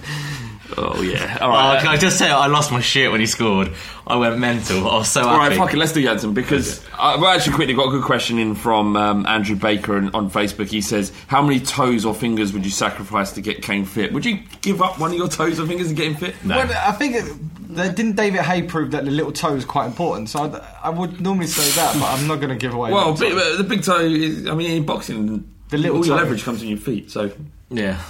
[0.78, 1.38] Oh yeah.
[1.42, 1.74] All All right.
[1.76, 1.82] right.
[1.82, 3.72] can I just say I lost my shit when he scored?
[4.08, 4.90] I went mental.
[4.90, 5.56] I was so All right, happy.
[5.58, 8.56] fuck it, let's do Janssen because uh, well, actually quickly got a good question in
[8.56, 10.68] from um, Andrew Baker on, on Facebook.
[10.68, 14.12] He says, "How many toes or fingers would you sacrifice to get Kane fit?
[14.14, 16.70] Would you give up one of your toes or fingers and get him fit?" Well,
[16.86, 20.30] I think it, they- didn't David Haye prove that the little toe is quite important?
[20.30, 22.92] So I'd, I would normally say that, but I'm not going to give away.
[22.92, 24.48] Well, that big, uh, the big toe is.
[24.48, 26.24] I mean, in boxing, The little all your toe.
[26.24, 27.12] leverage comes in your feet.
[27.12, 27.32] So
[27.70, 28.02] yeah.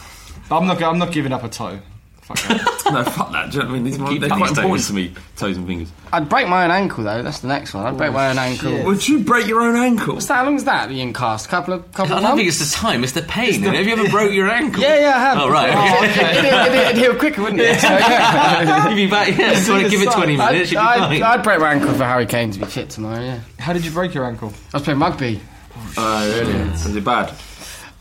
[0.50, 0.82] But I'm not.
[0.82, 1.80] I'm not giving up a toe.
[2.22, 2.82] Fuck that.
[2.92, 3.52] no, fuck that.
[3.52, 3.84] Do you know what I mean?
[3.84, 4.88] These, Keep they're these quite important toes.
[4.88, 5.14] to me.
[5.38, 5.92] Toes and fingers.
[6.14, 7.24] I'd break my own ankle though.
[7.24, 7.86] That's the next one.
[7.86, 8.84] I'd break oh, my own ankle.
[8.86, 10.14] Would you break your own ankle?
[10.16, 10.36] What's that?
[10.36, 10.90] How long is that?
[10.90, 11.50] The incast?
[11.50, 12.62] Couple of couple I of don't think months?
[12.62, 13.04] it's the time.
[13.04, 13.62] It's the pain.
[13.64, 14.82] Have you ever broke your ankle?
[14.82, 15.38] Yeah, yeah, I have.
[15.40, 15.74] Oh right.
[15.74, 16.32] Oh, okay.
[16.38, 17.80] it'd, it'd, it'd heal quicker, wouldn't it?
[17.80, 18.90] So, yeah.
[18.90, 19.38] You'd be back.
[19.38, 19.56] Yeah.
[19.56, 20.42] So give it twenty minutes.
[20.42, 21.24] I'd, You'd be I'd, fine.
[21.24, 23.22] I'd break my ankle for Harry Kane to be fit tomorrow.
[23.22, 23.40] Yeah.
[23.60, 24.54] How did you break your ankle?
[24.74, 25.42] I was playing rugby.
[25.98, 26.54] Oh, really?
[26.74, 27.34] Is it bad?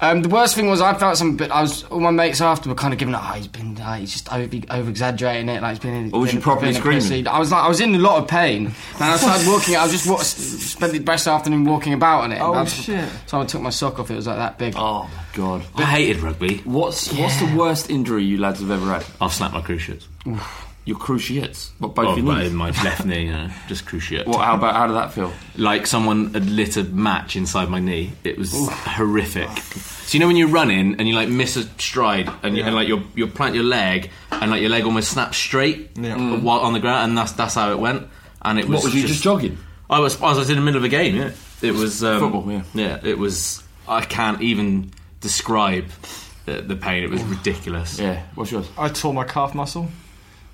[0.02, 1.50] Um, the worst thing was I felt some bit.
[1.50, 3.20] I was all my mates after were kind of giving it.
[3.22, 3.78] Oh, he's been.
[3.78, 5.60] Uh, he's just over, over exaggerating it.
[5.60, 6.10] Like he's been.
[6.14, 7.02] Or was been- you properly been a screaming?
[7.02, 7.26] pussy.
[7.26, 8.66] I was like, I was in a lot of pain.
[8.66, 9.76] And I started walking.
[9.76, 12.40] I was just wa- spent the best afternoon walking about on it.
[12.40, 13.08] Oh, And I- shit.
[13.26, 14.10] Someone took my sock off.
[14.10, 14.74] It was like that big.
[14.76, 15.64] Oh my god.
[15.76, 16.58] I hated rugby.
[16.64, 19.04] What's what's the worst injury you lads have ever had?
[19.20, 20.08] I've snapped my cruciates.
[20.86, 21.72] Your cruciates.
[21.78, 22.50] What both Oh, your knees?
[22.50, 24.26] in my left knee, you know, just cruciate.
[24.26, 24.44] What?
[24.44, 24.74] How about?
[24.74, 25.30] How did that feel?
[25.56, 28.12] Like someone had lit a match inside my knee.
[28.24, 29.48] It was horrific.
[29.58, 32.74] So you know when you're running and you like miss a stride and, you, and
[32.74, 36.16] like you you plant your leg and like your leg almost snaps straight Yeah.
[36.40, 38.08] while on the ground and that's that's how it went.
[38.42, 39.58] And it was What was you just jogging?
[39.88, 41.14] I was I was in the middle of a game.
[41.14, 41.30] Yeah,
[41.62, 42.62] it was um, Football, yeah.
[42.74, 43.00] yeah.
[43.02, 43.62] It was.
[43.86, 45.86] I can't even describe
[46.46, 47.04] the, the pain.
[47.04, 47.98] It was ridiculous.
[47.98, 48.22] Yeah.
[48.34, 48.68] What's yours?
[48.78, 49.88] I tore my calf muscle,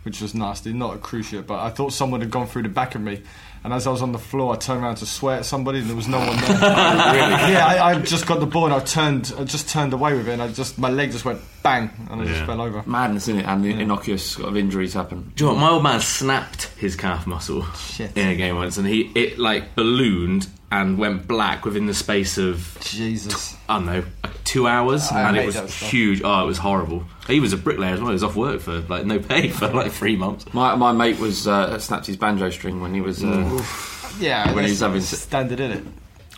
[0.06, 0.72] which was nasty.
[0.72, 3.22] Not a cruciate, but I thought someone had gone through the back of me.
[3.64, 5.88] And as I was on the floor, I turned around to swear at somebody, and
[5.88, 6.46] there was no one there.
[6.46, 7.52] Really?
[7.52, 10.28] Yeah, I, I just got the ball, and I turned, I just turned away with
[10.28, 12.84] it, and I just my leg just went bang, and I just fell over.
[12.86, 15.32] Madness in it, and the innocuous sort of injuries happen.
[15.34, 15.60] Do you know what?
[15.60, 18.16] My old man snapped his calf muscle Shit.
[18.16, 22.38] in a game once, and he it like ballooned and went black within the space
[22.38, 23.56] of Jesus.
[23.68, 26.22] I don't know like two hours, I and it was huge.
[26.24, 27.04] Oh, it was horrible.
[27.26, 28.08] He was a bricklayer as well.
[28.08, 30.46] He was off work for like no pay for like three months.
[30.54, 33.22] My my mate was uh, snapped his banjo string when he was.
[33.22, 33.62] Uh,
[34.18, 35.84] Yeah, When he's that's having- standard in it.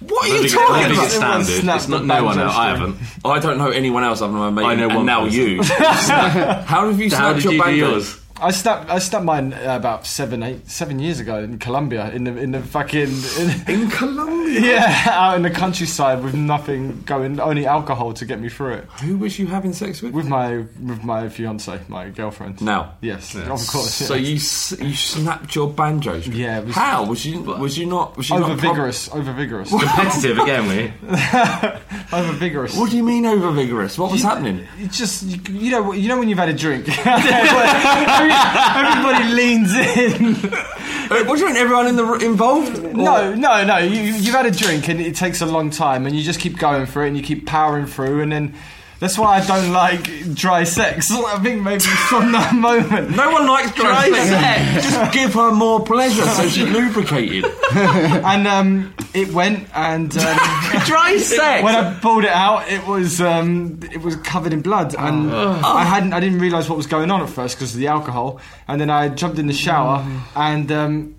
[0.01, 1.75] what I don't think, I don't think it's standard.
[1.77, 2.57] It's not no one banjo else.
[2.57, 2.97] I haven't.
[3.25, 4.65] I don't know anyone else other than my mate.
[4.65, 5.41] I know and one now person.
[5.41, 5.63] you.
[5.63, 8.01] How have you How snapped did your you banjo?
[8.41, 8.55] Yours?
[8.55, 12.25] I snapped, I snapped mine uh, about seven, eight, seven years ago in Colombia, in
[12.25, 13.01] the in the fucking
[13.39, 13.51] in,
[13.83, 14.61] In Colombia.
[14.61, 18.85] yeah, out in the countryside with nothing going, only alcohol to get me through it.
[19.03, 20.13] Who was you having sex with?
[20.15, 22.61] With my with my fiance, my girlfriend.
[22.63, 22.95] Now.
[23.01, 23.95] Yes, of course.
[23.95, 26.37] So you you snapped your banjo string.
[26.37, 29.11] Yeah, it was- How was you was you not was you over not prob- vigorous,
[29.13, 30.93] over vigorous, Competitive again, we.
[32.13, 32.77] over vigorous.
[32.77, 33.99] What do you mean over vigorous?
[33.99, 34.67] What was happening?
[34.79, 39.75] It's just you, you know you know when you've had a drink, Every- everybody leans
[39.75, 40.53] in.
[41.11, 41.57] Uh, what do you mean?
[41.57, 42.83] Everyone in the involved?
[42.95, 43.79] No, no, no.
[43.79, 46.59] You, you've had a drink and it takes a long time, and you just keep
[46.59, 48.55] going for it, and you keep powering through, and then
[49.01, 51.11] that's why I don't like dry sex.
[51.13, 53.15] I think maybe from that moment.
[53.17, 54.91] No one likes dry Dry sex.
[54.91, 57.45] Just give her more pleasure so she's lubricated.
[57.75, 60.39] and um, it went, and um,
[60.87, 61.63] dry sex.
[61.63, 65.85] when I pulled it out, it was um, it was covered in blood, and I
[65.85, 68.81] hadn't, I didn't realise what was going on at first because of the alcohol, and
[68.81, 71.15] then I jumped in the shower, and um,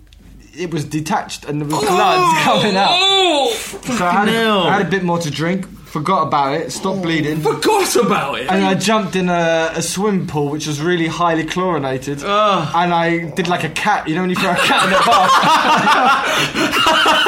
[0.56, 3.50] it was detached, and there was blood coming out.
[3.50, 4.48] So I had, a.
[4.48, 7.02] I had a bit more to drink, forgot about it, stopped oh.
[7.02, 7.40] bleeding.
[7.40, 8.48] Forgot about it.
[8.48, 13.30] And I jumped in a, a swimming pool which was really highly chlorinated, and I
[13.30, 14.08] did like a cat.
[14.08, 15.30] You know when you throw a cat in the bath.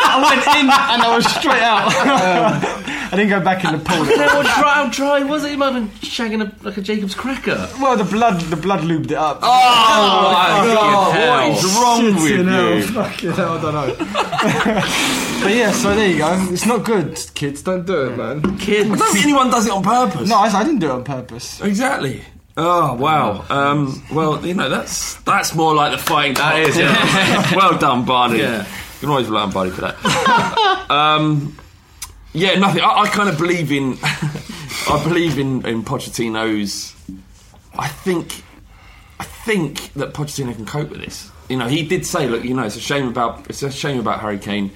[0.05, 1.91] I went in and I was straight out.
[2.03, 4.05] Um, I didn't go back in the pool.
[4.17, 5.51] how dry, how dry was it?
[5.51, 7.69] You might have been shagging a, like a Jacob's cracker.
[7.79, 9.41] Well, the blood, the blood lubed it up.
[9.43, 11.51] Oh, my God, hell.
[11.51, 12.83] what is wrong with Shit, hell, you?
[12.85, 13.95] Fucking hell, I don't know.
[15.45, 16.49] but yeah, so there you go.
[16.51, 17.63] It's not good, kids.
[17.63, 18.57] Don't do it, man.
[18.57, 18.91] Kids.
[18.91, 20.31] I don't think anyone does it on purpose.
[20.31, 21.61] No, I, I didn't do it on purpose.
[21.61, 22.23] Exactly.
[22.57, 23.45] Oh wow.
[23.49, 26.35] Um, well, you know that's that's more like the fighting.
[26.35, 27.55] That is, yeah.
[27.57, 28.39] well done, Bardi.
[28.39, 28.61] Yeah.
[28.61, 30.91] You can always rely on Bardi for that.
[30.91, 31.57] um,
[32.33, 32.83] yeah, nothing.
[32.83, 33.99] I, I kind of believe in.
[34.03, 36.95] I believe in in Pochettino's.
[37.79, 38.43] I think.
[39.21, 41.31] I think that Pochettino can cope with this.
[41.49, 44.01] You know, he did say, "Look, you know, it's a shame about it's a shame
[44.01, 44.73] about Harry Kane,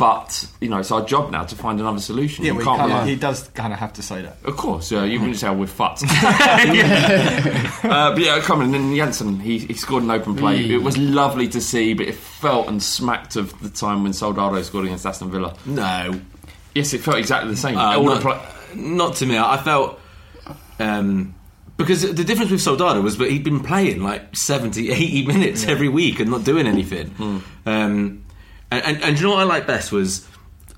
[0.00, 2.42] but you know, it's our job now to find another solution.
[2.42, 4.38] Yeah, can't kinda, he does kind of have to say that.
[4.44, 6.02] of course, yeah, you wouldn't say oh, we're fucked.
[6.08, 6.22] uh,
[7.82, 10.70] but yeah, come on, and then Janssen, he, he scored an open play.
[10.70, 14.62] It was lovely to see, but it felt and smacked of the time when Soldado
[14.62, 15.54] scored against Aston Villa.
[15.66, 16.18] No,
[16.74, 17.76] Yes, it felt exactly the same.
[17.76, 19.38] Uh, not, pla- not to me.
[19.38, 19.98] I felt
[20.78, 21.34] um,
[21.76, 25.88] Because the difference with Soldado was that he'd been playing like 70, 80 minutes every
[25.88, 27.42] week and not doing anything.
[27.66, 28.24] Um,
[28.70, 30.26] and, and, and you know what I liked best was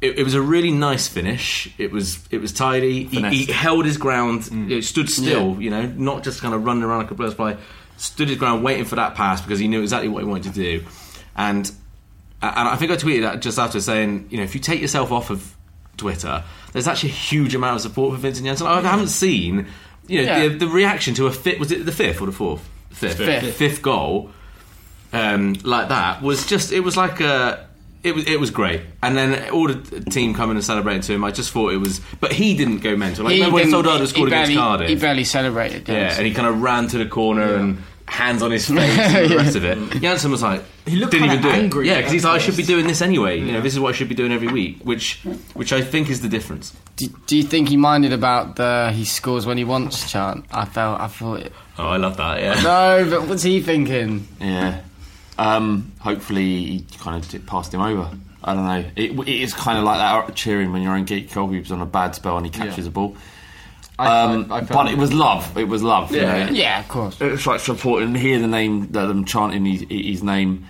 [0.00, 1.72] it, it was a really nice finish.
[1.78, 3.05] It was it was tidy.
[3.05, 4.48] He, he held his ground.
[4.70, 5.61] It stood still.
[5.62, 7.57] You know, not just kind of running around like a bird's fly.
[7.98, 10.59] Stood his ground, waiting for that pass because he knew exactly what he wanted to
[10.61, 10.85] do.
[11.37, 11.70] And
[12.40, 15.12] and I think I tweeted that just after saying, you know, if you take yourself
[15.12, 15.55] off of
[15.96, 18.66] Twitter, there's actually a huge amount of support for Vincent Janssen.
[18.66, 19.66] I haven't seen,
[20.09, 20.48] you know, Yeah.
[20.48, 21.59] the, the reaction to a fifth.
[21.61, 22.68] Was it the fifth or the fourth?
[22.90, 23.16] Fifth.
[23.18, 23.55] Fifth.
[23.57, 24.31] Fifth goal,
[25.12, 26.72] um, like that was just.
[26.72, 27.68] It was like a.
[28.02, 31.22] It was it was great, and then all the team coming and celebrating to him.
[31.22, 33.24] I just thought it was, but he didn't go mental.
[33.24, 34.88] Like He remember when Soldado scored he against barely- Cardiff?
[34.88, 35.88] He barely celebrated.
[35.88, 37.78] yeah, and he kind of ran to the corner and
[38.09, 39.79] hands on his face and the rest of it.
[40.01, 41.91] Janssen was like, He looked didn't kinda even do angry it.
[41.91, 42.69] Yeah, at because he's like, I should be first.
[42.69, 43.38] doing this anyway.
[43.41, 45.21] You know, this is what I should be doing every week, which
[45.55, 46.77] which I think is the difference.
[46.97, 50.45] Do, do you think he minded about the he scores when he wants chant?
[50.51, 51.53] I felt I thought it.
[51.79, 52.41] Oh, I love that.
[52.41, 52.61] Yeah.
[52.62, 54.27] No, but what's he thinking?
[54.41, 54.83] Yeah.
[55.38, 58.11] Um, hopefully he kind of t- passed him over.
[58.45, 58.85] I don't know.
[58.97, 61.87] It, it is kind of like that cheering when your own geek goalkeeper's on a
[61.87, 62.88] bad spell and he catches Yeah.
[62.88, 63.17] a ball.
[63.98, 65.57] I- Um, I- I felt but it was love.
[65.57, 66.11] It was love.
[66.14, 66.46] you Yeah.
[66.46, 66.52] know.
[66.52, 67.16] Yeah, of course.
[67.20, 70.64] It's like supporting, hear the name, the- them chanting his, his name.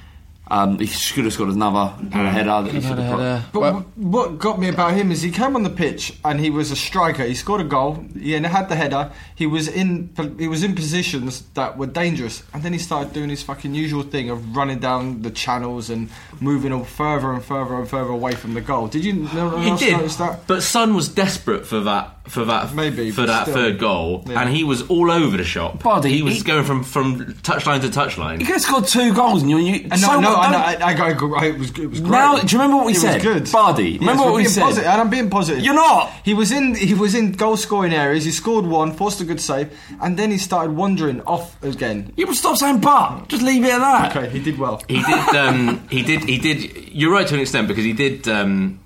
[0.51, 2.63] Um, he should have scored another had a header.
[2.63, 5.57] That he should have pro- But Well- what got me about him is he came
[5.57, 7.25] on the pitch and he was a striker.
[7.25, 8.05] He scored a goal.
[8.21, 9.13] He had the header.
[9.35, 13.31] He was in he was in positions that were dangerous, and then he started doing
[13.31, 17.77] his fucking usual thing of running down the channels and moving all further and further
[17.77, 18.89] and further away from the goal.
[18.89, 20.47] Did you no, He did, notice that?
[20.49, 23.55] but Son was desperate for that for that Maybe, for that still.
[23.55, 24.41] third goal, Yeah.
[24.41, 25.83] and he was all over the shop.
[25.83, 28.39] Buddy, he was he- going from from touchline to touchline.
[28.39, 29.59] He could have scored two goals and you.
[29.59, 31.71] you And no, so no, what- I, know, don't- I, I, I, I, it was
[31.79, 32.11] it was great.
[32.11, 33.23] Now, do you remember what we It was said?
[33.23, 34.63] good, Bardi, remember we're what we said?
[34.63, 35.63] Positive, and I'm being positive.
[35.65, 36.13] You're not.
[36.25, 36.75] He was in.
[36.77, 38.25] He was in goal scoring areas.
[38.25, 42.13] He scored one, forced a good save, and then he started wandering off again.
[42.17, 43.29] You would stop saying but.
[43.29, 44.17] Just leave it at that.
[44.17, 44.81] Okay, he did well.
[44.89, 45.35] He did.
[45.37, 46.25] Um, he did.
[46.25, 46.89] He did.
[46.93, 48.29] You're right to an extent because he did.
[48.29, 48.79] Um,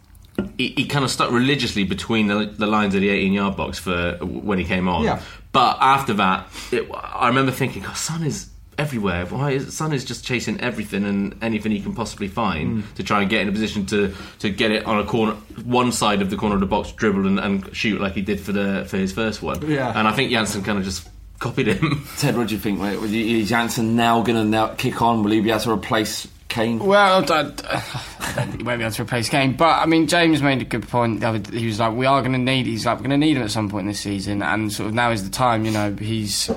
[0.58, 3.78] he, he kind of stuck religiously between the, the lines of the 18 yard box
[3.78, 5.04] for when he came on.
[5.04, 5.20] Yeah.
[5.52, 9.24] But after that, it, I remember thinking, "God, Son is everywhere.
[9.26, 12.94] Why is Son is just chasing everything and anything he can possibly find Mm.
[12.96, 15.32] to try and get in a position to to get it on a corner,
[15.64, 18.38] one side of the corner of the box, dribble and, and shoot like he did
[18.40, 19.66] for the for his first one.
[19.70, 19.92] Yeah.
[19.98, 22.06] And I think Janssen kind of just copied him.
[22.18, 22.78] Ted, what do you think?
[22.80, 22.98] Mate?
[23.14, 25.22] Is Janssen now going to now kick on?
[25.22, 26.78] Will he be able to replace Kane?
[26.78, 29.54] Well, I, I don't think he won't be able to replace Kane.
[29.54, 31.20] But I mean, James made a good point.
[31.20, 33.26] The other, he was like, "We are going to need." He's like, "We're going to
[33.26, 35.64] need him at some point this season," and sort of now is the time.
[35.64, 36.50] You know, he's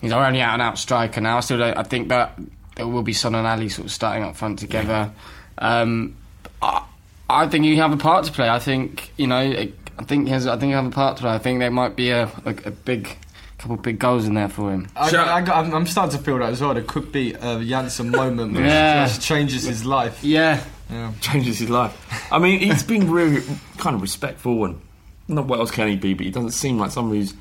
[0.00, 1.38] he's our only out and out striker now.
[1.38, 2.38] I still, don't, I think that
[2.76, 5.10] there will be Son and Alli sort of starting up front together.
[5.58, 6.16] Um,
[6.62, 6.84] I,
[7.28, 8.48] I think you have a part to play.
[8.48, 9.68] I think you know.
[9.98, 10.46] I think he has.
[10.46, 11.32] I think you have a part to play.
[11.32, 13.16] I think there might be a, a, a big
[13.58, 14.88] couple of big goals in there for him.
[14.96, 16.74] I, I got, I'm, I'm starting to feel that as well.
[16.74, 19.06] There could be a Janssen moment that Yeah.
[19.06, 20.22] just changes his life.
[20.22, 20.62] Yeah.
[20.90, 21.12] Yeah.
[21.20, 21.96] Changes his life.
[22.32, 23.42] I mean, he's been really
[23.78, 24.80] kind of respectful and
[25.26, 27.34] not what else can he be, but he doesn't seem like someone who's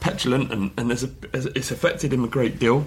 [0.00, 2.86] petulant and, and there's a, it's affected him a great deal.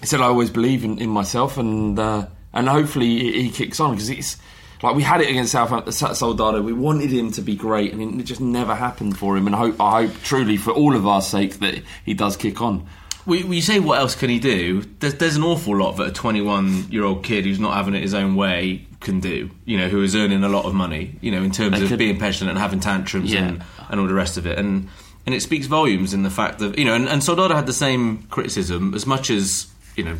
[0.00, 3.80] He said, "I always believe in, in myself, and uh, and hopefully he, he kicks
[3.80, 4.36] on because it's
[4.82, 6.62] like we had it against Southampton, Soldado.
[6.62, 9.46] We wanted him to be great, and it just never happened for him.
[9.46, 12.60] And I hope, I hope truly for all of our sake that he does kick
[12.62, 12.86] on.
[13.26, 14.82] We, we say what else can he do?
[15.00, 18.00] There's, there's an awful lot that a 21 year old kid who's not having it
[18.00, 19.50] his own way can do.
[19.66, 21.16] You know, who is earning a lot of money.
[21.20, 23.44] You know, in terms They of could- being petulant and having tantrums Yeah.
[23.48, 24.58] and, and all the rest of it.
[24.58, 24.88] And
[25.26, 27.72] and it speaks volumes in the fact that you know, and, and Soldado had the
[27.74, 30.16] same criticism as much as you know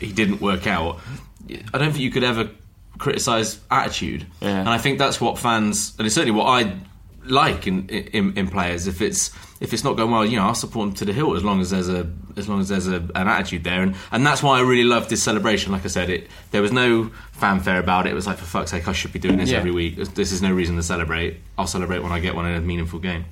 [0.00, 1.00] he didn't work out.
[1.74, 2.48] I don't think you could ever
[2.98, 4.60] criticise attitude, Yeah.
[4.60, 6.74] and I think that's what fans, and it's certainly what I
[7.24, 8.86] like in, in in players.
[8.86, 9.30] If it's
[9.60, 11.60] if it's not going well, you know, I'll support them to the hill as long
[11.60, 14.58] as there's a as long as there's a, an attitude there, and and that's why
[14.58, 15.72] I really loved this celebration.
[15.72, 18.10] Like I said, it there was no fanfare about it.
[18.10, 19.58] It was like for fuck's sake, I should be doing this Yeah.
[19.58, 19.96] every week.
[19.96, 21.36] This is no reason to celebrate.
[21.56, 23.24] I'll celebrate when I get one in a meaningful game.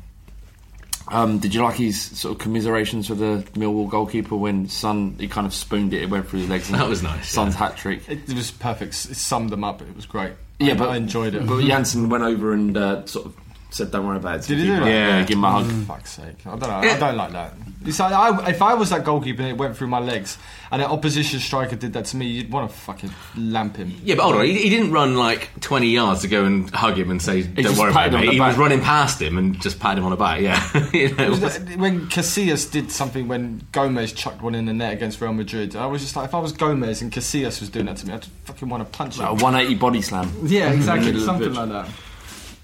[1.08, 5.28] Um, did you like his sort of commiserations for the Millwall goalkeeper when Son he
[5.28, 6.68] kind of spooned it, it went through his legs?
[6.68, 7.58] and That was nice, Son's yeah.
[7.68, 8.08] hat trick.
[8.08, 8.90] It, it was perfect.
[8.92, 9.82] It summed them up.
[9.82, 10.32] It was great.
[10.58, 11.46] Yeah, I, but I enjoyed it.
[11.46, 13.36] But Janssen went over and uh, sort of
[13.70, 14.84] said, "Don't worry about it." Did the he do keeper.
[14.84, 14.90] that?
[14.90, 15.70] Yeah, give him a hug.
[15.86, 16.46] Fuck's sake!
[16.46, 16.68] I don't know.
[16.68, 17.54] I don't like that.
[17.84, 20.38] It's like, I, if I was that goalkeeper and it went through my legs,
[20.72, 23.92] and an opposition striker did that to me, you'd want to fucking lamp him.
[24.02, 24.44] Yeah, but hold on.
[24.44, 27.78] He, he didn't run like 20 yards to go and hug him and say, "Don't
[27.78, 28.48] worry about patted it." on mate." the He back.
[28.48, 30.40] was running past him and just patted him on the back.
[30.40, 34.94] Yeah, You know, was when Casillas did something when Gomez chucked one in the net
[34.94, 37.86] against Real Madrid, I was just like, if I was Gomez and Casillas was doing
[37.86, 39.26] that to me, I'd fucking want to punch him.
[39.26, 40.32] A 180 body slam.
[40.44, 41.86] yeah, exactly, Middle of the something like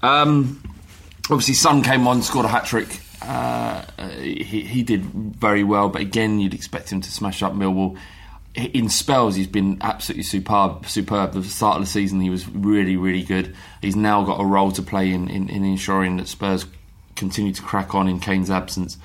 [0.01, 0.05] that.
[0.05, 0.61] Um,
[1.29, 5.89] obviously, Son came on, scored a hat trick, uh, uh, he, he did very well,
[5.89, 7.97] but again, you'd expect him to smash up Millwall.
[8.55, 10.85] In spells, he's been absolutely superb.
[10.85, 11.33] Superb.
[11.33, 13.55] The start of the season, he was really, really good.
[13.81, 16.65] He's now got a role to play in, in, in ensuring that Spurs
[17.15, 18.97] continue to crack on in Kane's absence.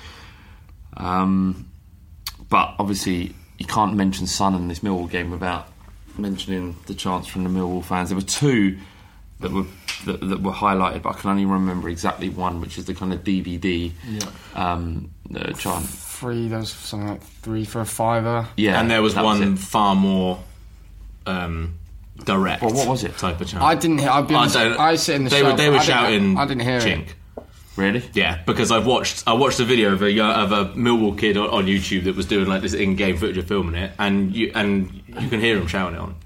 [0.96, 1.70] Um,
[2.50, 5.68] but obviously, you can't mention Son in this Millwall game without
[6.18, 8.10] mentioning the chants from the Millwall fans.
[8.10, 8.78] There were two
[9.40, 9.66] that were
[10.06, 13.12] that, that were highlighted, but I can only remember exactly one, which is the kind
[13.12, 14.20] of DVD Yeah.
[14.54, 15.86] um, uh, chant.
[15.86, 18.48] Three, there was something like three for a fiver.
[18.56, 20.40] Yeah, and there was that was one far more
[21.26, 21.74] um,
[22.24, 22.62] direct.
[22.62, 23.16] Well, what was it?
[23.18, 23.62] Type of chant.
[23.62, 24.10] I didn't hear.
[24.10, 25.86] I'll be I don't- I sit in the they shower, were they were I didn't-
[25.86, 26.38] shouting.
[26.38, 27.08] I didn't hear chink.
[27.10, 27.14] it.
[27.76, 28.02] Really?
[28.12, 31.48] Yeah, because I've watched I watched a video of a of a Millwall kid on,
[31.50, 34.90] on YouTube that was doing like this in-game footage of filming it, and you and
[35.06, 36.16] you can hear him shouting it on.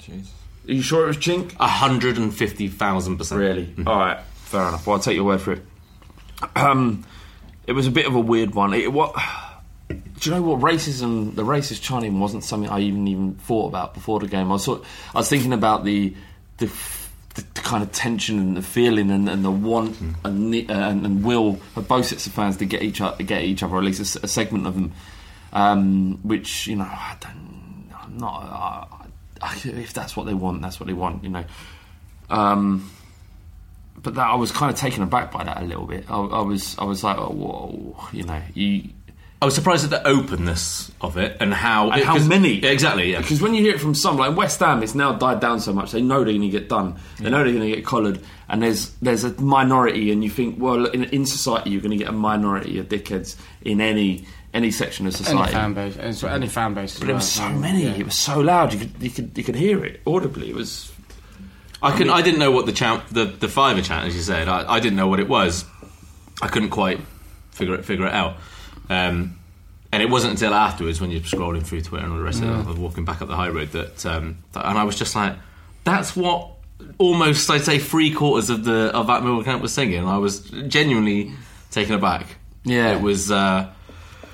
[0.69, 1.55] Are you sure it was Chink?
[1.59, 3.41] A hundred and fifty thousand percent.
[3.41, 3.75] Really?
[3.87, 4.87] All right, fair enough.
[4.87, 5.63] Well, I'll take your word for it.
[6.55, 7.05] Um,
[7.67, 8.73] it was a bit of a weird one.
[8.75, 9.15] It, what?
[9.89, 11.35] Do you know what racism?
[11.35, 14.49] The racist chanting wasn't something I even even thought about before the game.
[14.51, 14.85] I was sort,
[15.15, 16.15] I was thinking about the
[16.59, 16.67] the,
[17.35, 20.91] the, the kind of tension and the feeling and, and the want and, the, uh,
[20.91, 23.75] and, and will of both sets of fans to get each other, get each other,
[23.75, 24.93] or at least a segment of them.
[25.53, 28.43] Um, which you know, I don't, I'm not.
[28.43, 29.02] Uh, I,
[29.65, 31.25] if that's what they want, that's what they want.
[31.25, 31.45] You know.
[32.31, 32.91] Um,
[34.03, 36.11] but that I was kind of taken aback by that a little bit.
[36.11, 38.89] I, I was, I was like, oh, whoa, you know, you.
[39.41, 42.61] I was surprised at the openness of it and how And it- how many?
[42.61, 43.11] Yeah, exactly.
[43.11, 43.19] Yeah.
[43.21, 45.73] Because when you hear it from some, like West Ham, it's now died down so
[45.73, 45.91] much.
[45.91, 46.95] They know they're going to get done.
[47.19, 48.21] They know they're going to get collared.
[48.49, 51.97] And there's there's a minority, and you think, well, in, in society, you're going to
[51.97, 55.53] get a minority of dickheads in any any section of Any society.
[55.53, 56.99] fan base, it's- any fan base.
[56.99, 57.85] But there was so many.
[57.87, 58.73] It was so loud.
[58.73, 60.51] You could you could you could hear it audibly.
[60.51, 60.91] It was.
[61.83, 62.13] I couldn't.
[62.13, 64.49] I didn't know what the chant, the the fiver chant, as you said.
[64.49, 65.65] I, I didn't know what it was.
[66.41, 67.01] I couldn't quite
[67.51, 68.37] figure it figure it out.
[68.89, 69.39] Um,
[69.91, 72.61] and it wasn't until afterwards, when you're scrolling through Twitter and all the rest Yeah.
[72.61, 75.15] of it, walking back up the high road, that, um, that and I was just
[75.15, 75.35] like,
[75.85, 76.49] that's what
[76.99, 79.99] almost I'd say three quarters of the of that Millwall camp was singing.
[79.99, 81.33] And I was genuinely
[81.71, 82.27] taken aback.
[82.65, 82.93] Yeah.
[82.97, 83.31] it was.
[83.31, 83.69] Uh,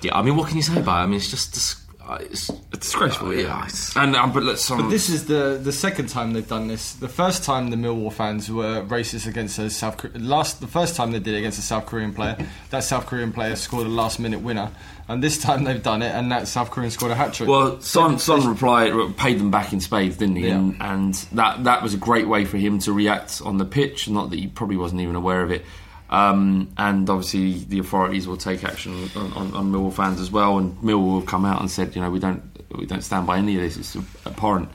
[0.03, 1.03] yeah, I mean, what can you say about it?
[1.05, 1.77] I mean, it's just dis-
[2.09, 3.35] uh, it's disgraceful.
[3.35, 4.71] yeah, it's- And um, but let's.
[4.71, 6.95] Um, But this is the the second time they've done this.
[6.95, 10.97] The first time the Millwall fans were racist against a South Kore- last the first
[10.97, 12.37] time they did it against a South Korean player.
[12.71, 14.71] That South Korean player scored a last minute winner,
[15.07, 17.47] and this time they've done it, and that South Korean scored a hat trick.
[17.49, 20.47] Well, Son, Son replied, paid them back in spades, didn't he?
[20.49, 20.55] Yeah.
[20.57, 24.09] And, and that that was a great way for him to react on the pitch.
[24.09, 25.63] Not that he probably wasn't even aware of it.
[26.11, 30.59] Um, and obviously, the authorities will take action on, on, on Millwall fans as well.
[30.59, 32.43] And Millwall have come out and said, you know, we don't
[32.77, 33.77] we don't stand by any of this.
[33.77, 33.97] It's
[34.27, 34.69] abhorrent.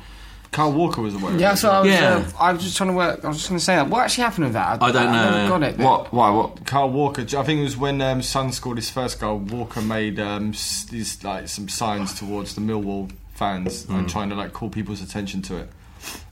[0.52, 1.36] Kyle Walker was aware.
[1.36, 2.10] Yeah, so I was, Yeah.
[2.18, 3.26] uh, I was just trying to work.
[3.26, 3.90] I was just going to say that.
[3.90, 4.84] What actually happened with that?
[4.84, 5.32] I don't know.
[5.32, 5.78] never got it.
[5.80, 6.14] What?
[6.14, 6.30] Why?
[6.30, 6.66] What?
[6.68, 7.22] Kyle Walker.
[7.24, 9.40] I think it was when um, Son scored his first goal.
[9.40, 14.54] Walker made um, these like some signs towards the Millwall fans and trying to like
[14.54, 15.70] call people's attention to it.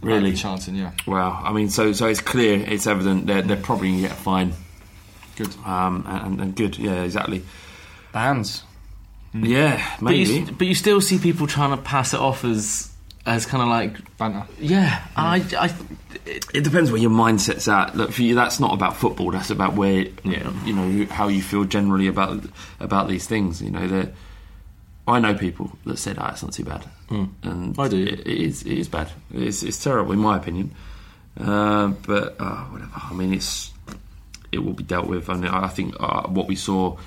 [0.01, 0.33] Really?
[0.33, 0.91] chanting, yeah.
[1.07, 4.17] Well, I mean, so so it's clear, it's evident they're they're probably going to get
[4.17, 4.53] a fine.
[5.43, 5.55] Good.
[5.65, 6.77] Um, and, and good.
[6.77, 7.43] Yeah, exactly.
[8.11, 8.63] Bands.
[9.33, 10.51] Yeah, But you, maybe.
[10.51, 12.91] but you still see people trying to pass it off as
[13.25, 14.45] as kind of like banter.
[14.59, 15.73] Yeah, I, I,
[16.25, 17.95] it depends where your mindset's at.
[17.95, 19.31] Look, for you, that's not about football.
[19.31, 22.43] That's about where, you know, how you feel generally about
[22.81, 23.61] about these things.
[23.61, 24.11] You know, that
[25.07, 28.03] I know people that said, "Ah, it's not too bad," and I do.
[28.03, 28.63] It, it is.
[28.63, 29.11] It is bad.
[29.33, 30.75] It's, it's terrible, in my opinion.
[31.39, 32.91] Uh, but uh, whatever.
[32.95, 33.70] I mean, it's
[34.51, 36.97] it will be dealt with, and I think uh, what we saw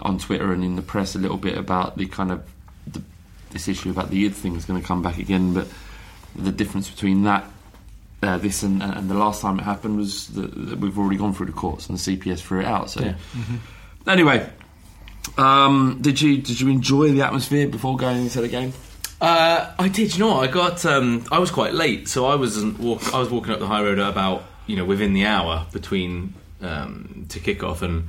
[0.00, 2.42] on Twitter and in the press a little bit about the kind of
[2.86, 3.02] the,
[3.50, 5.66] this issue about the id thing is going to come back again, but
[6.34, 7.44] the difference between that
[8.22, 11.34] uh, this and, and the last time it happened was that, that we've already gone
[11.34, 12.88] through the courts and the CPS threw it out.
[12.88, 13.14] So Yeah.
[14.06, 14.48] anyway,
[15.36, 18.72] um, did you did you enjoy the atmosphere before going into the game?
[19.20, 20.14] Uh, I did.
[20.14, 20.40] You know?
[20.40, 20.84] I got.
[20.84, 22.78] Um, I was quite late, so I wasn't.
[22.80, 25.66] Walk, I was walking up the high road at about you know within the hour
[25.72, 28.08] between um, to kick off, and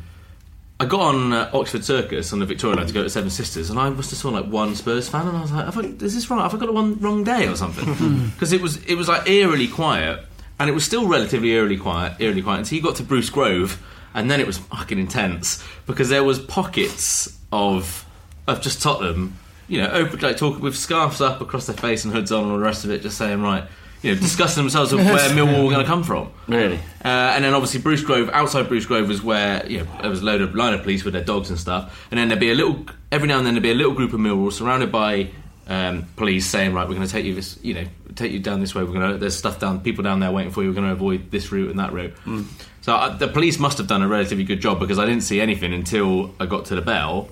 [0.79, 3.69] I got on uh, Oxford Circus on the Victoria line to go to Seven Sisters,
[3.69, 6.15] and I must have saw like one Spurs fan, and I was like, I, "Is
[6.15, 6.41] this right?
[6.41, 9.29] Have I got the one wrong day or something?" Because it was it was like
[9.29, 10.25] eerily quiet,
[10.59, 13.81] and it was still relatively eerily quiet, eerily quiet until you got to Bruce Grove,
[14.13, 18.05] and then it was fucking intense because there was pockets of
[18.47, 19.37] of just Tottenham,
[19.67, 22.51] you know, open, like talking with scarves up across their face and hoods on, and
[22.51, 23.63] all the rest of it, just saying right.
[24.03, 26.31] You know, discussing themselves of where Millwall were going to come from.
[26.47, 26.77] Really?
[27.03, 30.21] Uh, and then obviously Bruce Grove, outside Bruce Grove was where you know there was
[30.21, 32.07] a load of line of police with their dogs and stuff.
[32.11, 34.13] And then there'd be a little every now and then there'd be a little group
[34.13, 35.29] of Millwall surrounded by
[35.67, 37.85] um, police saying, right, we're going to take you this, you know,
[38.15, 38.83] take you down this way.
[38.83, 40.69] We're going to there's stuff down, people down there waiting for you.
[40.69, 42.15] We're going to avoid this route and that route.
[42.25, 42.45] Mm.
[42.81, 45.39] So uh, the police must have done a relatively good job because I didn't see
[45.39, 47.29] anything until I got to the bell,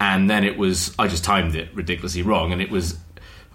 [0.00, 2.98] and then it was I just timed it ridiculously wrong, and it was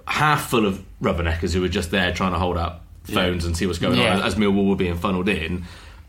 [0.07, 3.47] half full of rubberneckers who were just there trying to hold up phones Yeah.
[3.47, 4.15] and see what's going Yeah.
[4.17, 5.65] on as Millwall were being funneled in.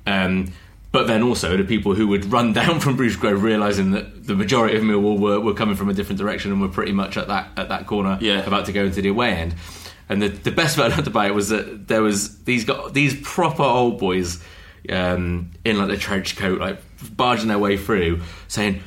[0.06, 0.52] Um,
[0.92, 4.34] but then also the people who would run down from Bruce Grove, realizing that the
[4.34, 7.28] majority of Millwall were, were coming from a different direction and were pretty much at
[7.28, 9.54] that at that corner, about to go into the away end.
[10.08, 12.94] And the, the best bit I learned about it was that there was these got
[12.94, 14.42] these proper old boys
[14.88, 16.78] um, in like the trench coat, like
[17.16, 18.80] barging their way through, saying.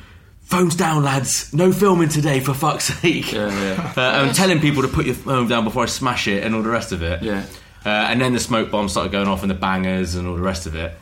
[0.50, 1.54] Phones down, lads.
[1.54, 3.30] No filming today, for fuck's sake.
[3.30, 3.92] Yeah, yeah.
[3.96, 6.62] uh, and telling people to put your phone down before I smash it and all
[6.62, 7.22] the rest of it.
[7.22, 7.46] Yeah.
[7.86, 10.42] Uh, and then the smoke bombs started going off and the bangers and all the
[10.42, 10.92] rest of it.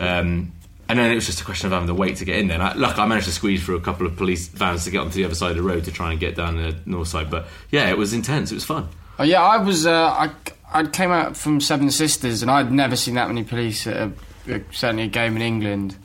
[0.00, 0.52] Um,
[0.88, 2.56] and then it was just a question of having to wait to get in there.
[2.58, 4.98] And I, look, I managed to squeeze through a couple of police vans to get
[5.02, 7.30] onto the other side of the road to try and get down the north side.
[7.30, 8.50] But yeah, it was intense.
[8.50, 8.88] It was fun.
[9.20, 9.86] Oh yeah, I was.
[9.86, 10.30] Uh, I
[10.72, 14.12] I came out from Seven Sisters, and I'd never seen that many police at a,
[14.48, 15.96] a, certainly a game in England.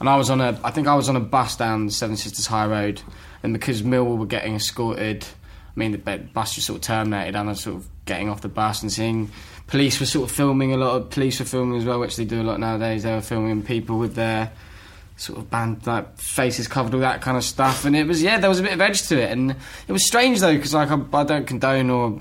[0.00, 0.58] And I was on a.
[0.62, 3.02] I think I was on a bus down the Seven Sisters High Road,
[3.42, 7.48] and because Millwall were getting escorted, I mean the bus just sort of terminated, and
[7.48, 9.30] I was sort of getting off the bus and seeing
[9.66, 12.24] police were sort of filming a lot of police were filming as well, which they
[12.24, 13.02] do a lot nowadays.
[13.02, 14.50] They were filming people with their
[15.16, 17.84] sort of band like faces covered, all that kind of stuff.
[17.84, 19.50] And it was yeah, there was a bit of edge to it, and
[19.86, 22.20] it was strange though because like I, I don't condone or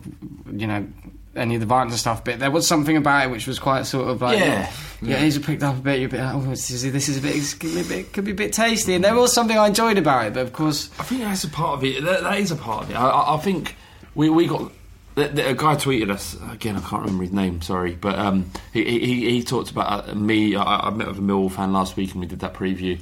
[0.52, 0.88] you know
[1.36, 3.86] any of the violence and stuff, but there was something about it which was quite
[3.86, 4.68] sort of like Yeah.
[4.70, 6.00] Oh, yeah, these are picked up a bit.
[6.00, 7.84] You're a bit like, oh, this is, this is a bit, this could be a
[7.84, 10.42] bit, could be a bit tasty, and there was something I enjoyed about it, but
[10.42, 10.90] of course.
[11.00, 12.04] I think that's a part of it.
[12.04, 12.96] That, that is a part of it.
[12.96, 13.76] I, I, think
[14.16, 14.72] we we got.
[15.16, 16.76] A guy tweeted us again.
[16.76, 17.62] I can't remember his name.
[17.62, 20.56] Sorry, but um, he, he he talked about uh, me.
[20.56, 23.00] I, I met with a Millwall fan last week, and we did that preview,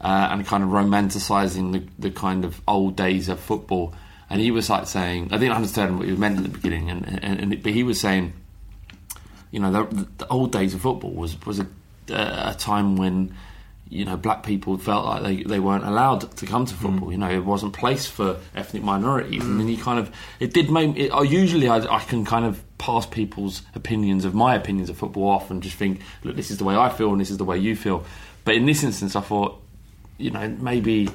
[0.00, 3.94] uh, and kind of romanticising the, the kind of old days of football.
[4.30, 7.06] And he was like saying, I didn't understand what he meant at the beginning, and,
[7.22, 8.32] and, and it, but he was saying,
[9.52, 11.66] you know, the, the old days of football was was a,
[12.10, 13.36] uh, a time when
[13.88, 17.08] you know black people felt like they, they weren't allowed to come to football.
[17.08, 17.12] Mm.
[17.12, 19.76] You know, it wasn't place for ethnic minorities, and then mm.
[19.76, 20.96] you kind of it did make.
[20.96, 24.96] It, I usually I, I can kind of pass people's opinions of my opinions of
[24.96, 27.36] football off and just think, look, this is the way I feel and this is
[27.36, 28.04] the way you feel.
[28.44, 29.62] But in this instance, I thought,
[30.18, 31.08] you know, maybe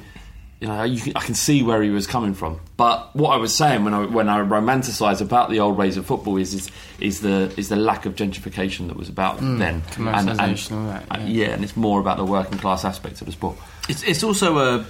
[0.59, 2.59] you know, you can, I can see where he was coming from.
[2.77, 6.05] But what I was saying when I when I romanticise about the old ways of
[6.05, 9.81] football is is, is the is the lack of gentrification that was about Mm, then,
[9.83, 11.25] commercialisation, all that, uh, yeah.
[11.47, 13.55] yeah, and it's more about the working class aspect of the sport.
[13.87, 14.85] It's, it's also a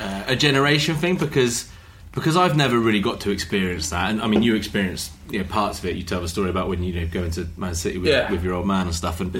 [0.00, 1.68] uh, a generation thing because
[2.12, 4.10] because I've never really got to experience that.
[4.10, 5.96] And I mean, you experienced you know, parts of it.
[5.96, 8.30] You tell the story about when you know going to Man City with, Yeah.
[8.30, 9.20] with your old man and stuff.
[9.20, 9.32] And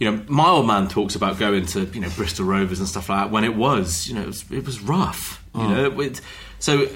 [0.00, 3.08] you know, my old man talks about going to you know Bristol Rovers and stuff
[3.08, 5.44] like that when it was you know it was, it was rough.
[5.54, 5.68] You Oh.
[5.68, 6.20] know, it,
[6.58, 6.88] so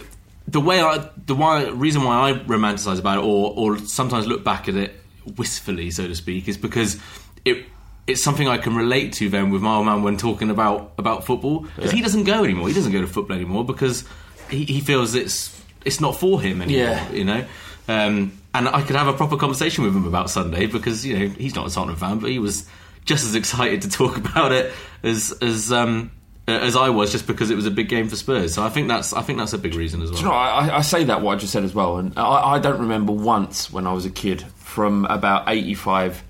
[0.48, 4.42] the way I the why reason why I romanticize about it or or sometimes look
[4.42, 4.98] back at it
[5.36, 6.98] wistfully, so to speak, is because
[7.44, 7.66] it.
[8.06, 11.24] It's something I can relate to then with my old man when talking about, about
[11.24, 11.96] football because Yeah.
[11.96, 12.68] he doesn't go anymore.
[12.68, 14.04] He doesn't go to football anymore because
[14.50, 16.84] he, he feels it's it's not for him anymore.
[16.84, 17.10] Yeah.
[17.12, 17.46] You know,
[17.88, 21.28] um, and I could have a proper conversation with him about Sunday because you know
[21.28, 22.66] he's not a Tottenham fan, but he was
[23.04, 26.10] just as excited to talk about it as as um,
[26.46, 28.54] as I was, just because it was a big game for Spurs.
[28.54, 30.18] So I think that's I think that's a big reason as well.
[30.20, 32.54] Do you know, I, I say that what I just said as well, and I,
[32.54, 36.22] I don't remember once when I was a kid, from about eighty-five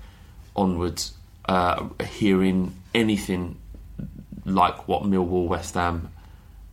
[0.55, 1.13] onwards,
[1.49, 3.57] uh, hearing anything
[4.45, 6.09] like what Millwall, West Ham,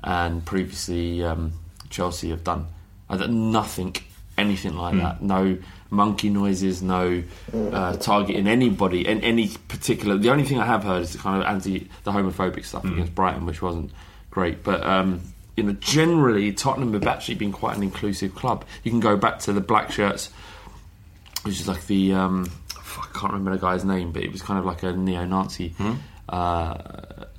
[0.05, 1.53] and previously um,
[1.91, 2.67] Chelsea have done.
[3.09, 3.95] I nothing,
[4.39, 5.01] anything like Hmm.
[5.01, 5.23] that.
[5.23, 5.59] No
[5.93, 7.23] monkey noises, no
[7.55, 10.17] uh, targeting anybody in any particular.
[10.17, 12.95] The only thing I have heard is the kind of anti, the homophobic stuff Hmm.
[12.95, 13.93] against Brighton, which wasn't
[14.31, 14.65] great.
[14.65, 15.21] But um,
[15.57, 18.65] you know, generally Tottenham have actually been quite an inclusive club.
[18.83, 20.31] You can go back to the black shirts,
[21.43, 24.59] which is like the um, I can't remember the guy's name, but it was kind
[24.59, 25.75] of like a neo-Nazi.
[26.29, 26.75] Uh,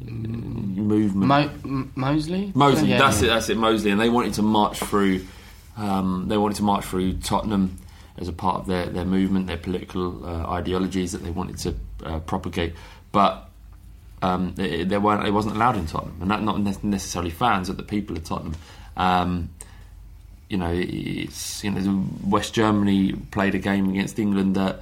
[0.02, 1.28] movement.
[1.28, 2.52] Mo- M- Mosley?
[2.54, 3.26] Mosley, Yeah, that's yeah.
[3.26, 5.26] it, that's it, Mosley, and they wanted to march through.
[5.78, 7.78] Um, they wanted to march through Tottenham
[8.18, 11.76] as a part of their, their movement, their political uh, ideologies that they wanted to
[12.06, 12.74] uh, propagate,
[13.12, 13.50] but
[14.22, 15.24] um, they, they weren't.
[15.24, 18.56] They wasn't allowed in Tottenham, and that not necessarily fans, but the people of Tottenham.
[18.96, 19.50] Um,
[20.48, 24.82] you know, it's you know, West Germany played a game against England at,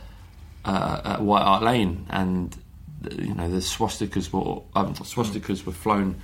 [0.63, 2.55] uh, at White Hart Lane, and
[3.17, 6.21] you know the swastikas were um, swastikas were flown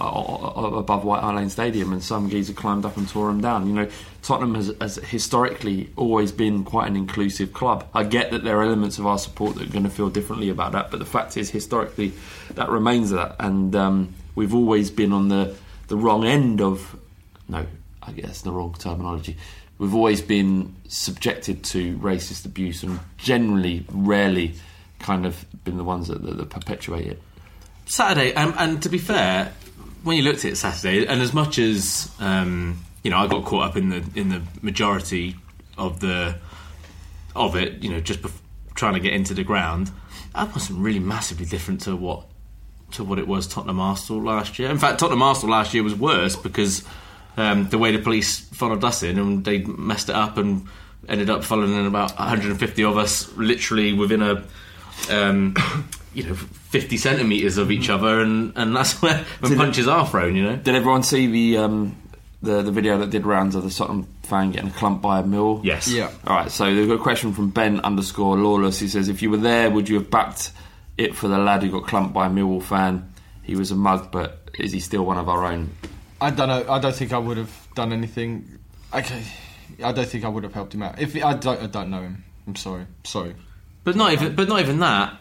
[0.00, 3.66] above White Hart Lane Stadium, and some geezer climbed up and tore them down.
[3.66, 3.88] You know,
[4.22, 7.86] Tottenham has, has historically always been quite an inclusive club.
[7.94, 10.48] I get that there are elements of our support that are going to feel differently
[10.48, 12.12] about that, but the fact is, historically,
[12.54, 15.56] that remains that, and um, we've always been on the
[15.88, 16.96] the wrong end of
[17.48, 17.64] no,
[18.02, 19.36] I guess the wrong terminology.
[19.78, 24.54] we've always been subjected to racist abuse and generally, rarely,
[24.98, 27.22] kind of been the ones that, that, that perpetuate it.
[27.86, 29.52] Saturday, um, and to be fair,
[30.06, 33.44] when you looked at it Saturday, and as much as um, you know, I got
[33.44, 35.34] caught up in the in the majority
[35.76, 36.36] of the
[37.34, 38.38] of it, you know, just bef-
[38.76, 39.90] trying to get into the ground,
[40.32, 42.24] that wasn't really massively different to what
[42.92, 44.70] to what it was Tottenham Arsenal last year.
[44.70, 46.84] In fact, Tottenham Arsenal last year was worse because
[47.36, 50.68] um, the way the police followed us in and they messed it up and
[51.08, 54.44] ended up following in about 150 of us, literally within a.
[55.10, 55.56] Um,
[56.14, 59.88] you know, fifty centimeters of each other, and, and that's where when Did it- punches
[59.88, 60.34] are thrown.
[60.36, 61.96] You know, Did everyone see the um,
[62.42, 65.60] the the video that did rounds of the Tottenham fan getting clumped by a mill?
[65.64, 65.88] Yes.
[65.88, 66.10] Yeah.
[66.26, 66.50] All right.
[66.50, 68.78] So they've got a question from Ben underscore Lawless.
[68.78, 70.52] He says, "If you were there, would you have backed
[70.96, 73.12] it for the lad who got clumped by a Millwall fan?
[73.42, 75.70] He was a mug, but is he still one of our own?"
[76.20, 76.64] I don't know.
[76.72, 78.58] I don't think I would have done anything.
[78.94, 79.22] Okay,
[79.84, 80.98] I don't think I would have helped him out.
[80.98, 82.24] If I don't, I don't know him.
[82.46, 82.86] I'm sorry.
[83.04, 83.34] Sorry.
[83.84, 85.20] But not even, but not even that.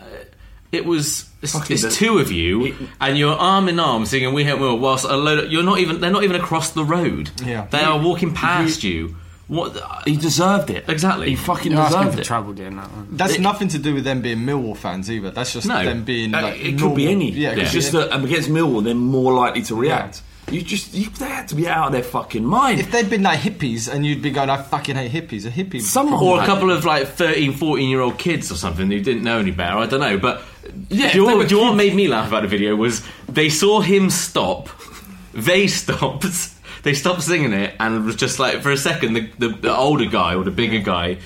[0.71, 4.43] It was it's, it's the- two of you, and you're arm in arm singing "We
[4.43, 7.29] Help Will." Whilst a load, of, you're not even they're not even across the road.
[7.45, 7.67] Yeah.
[7.71, 9.15] they are walking past you.
[9.47, 10.85] What He deserved it.
[10.87, 11.29] exactly?
[11.29, 12.23] He fucking You're deserved for it.
[12.25, 13.09] trouble doing that one.
[13.11, 15.29] That's nothing to do with them being Millwall fans either.
[15.29, 15.85] That's just No.
[15.85, 17.29] them being Uh, like it could be any.
[17.31, 20.23] Yeah, it it's just that um, against Millwall, they're more likely to react.
[20.51, 22.79] You just you, they had to be out of their fucking mind.
[22.79, 25.45] If they'd been like hippies and you'd be going, I fucking hate hippies.
[25.45, 25.81] A hippie.
[25.81, 29.23] Someone or a couple of like 13, 14 year old kids or something who didn't
[29.23, 29.77] know any better.
[29.77, 30.17] I don't know.
[30.17, 30.41] But
[30.89, 32.41] Yeah, do, you if they know, were do you know what made me laugh about
[32.43, 34.69] the video was they saw him stop,
[35.33, 36.25] they stopped,
[36.83, 39.75] they stopped singing it, and it was just like for a second the, the, the
[39.75, 41.17] older guy or the bigger guy.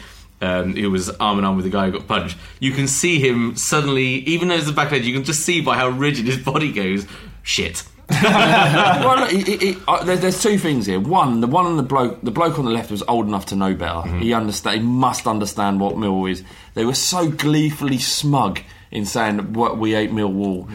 [0.42, 2.38] Um, who was arm in arm with the guy who got punched?
[2.62, 5.60] You can see him suddenly, even though it's the back edge, you can just see
[5.60, 7.06] by how rigid his body goes.
[7.44, 7.84] Shit.
[8.24, 10.98] well, look, he- he- he- uh, there- there's two things here.
[10.98, 13.58] One, the one on the bloke, the bloke on the left was old enough to
[13.58, 14.08] know better.
[14.18, 14.80] He understand.
[14.80, 16.42] He must understand what Mill is.
[16.74, 18.62] They were so gleefully smug
[18.92, 20.70] in saying what we ate Millwall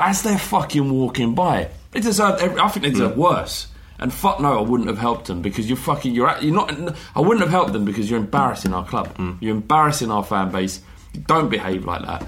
[0.00, 1.68] as they're fucking walking by.
[1.92, 2.40] They deserve.
[2.40, 3.66] every- I think they deserve worse.
[3.98, 6.14] And fuck no, I wouldn't have helped them because you're fucking.
[6.14, 6.72] You're you're not.
[7.14, 9.14] I wouldn't have helped them because you're embarrassing our club.
[9.18, 9.36] Mm.
[9.40, 10.80] You're embarrassing our fan base.
[11.26, 12.24] Don't behave like that.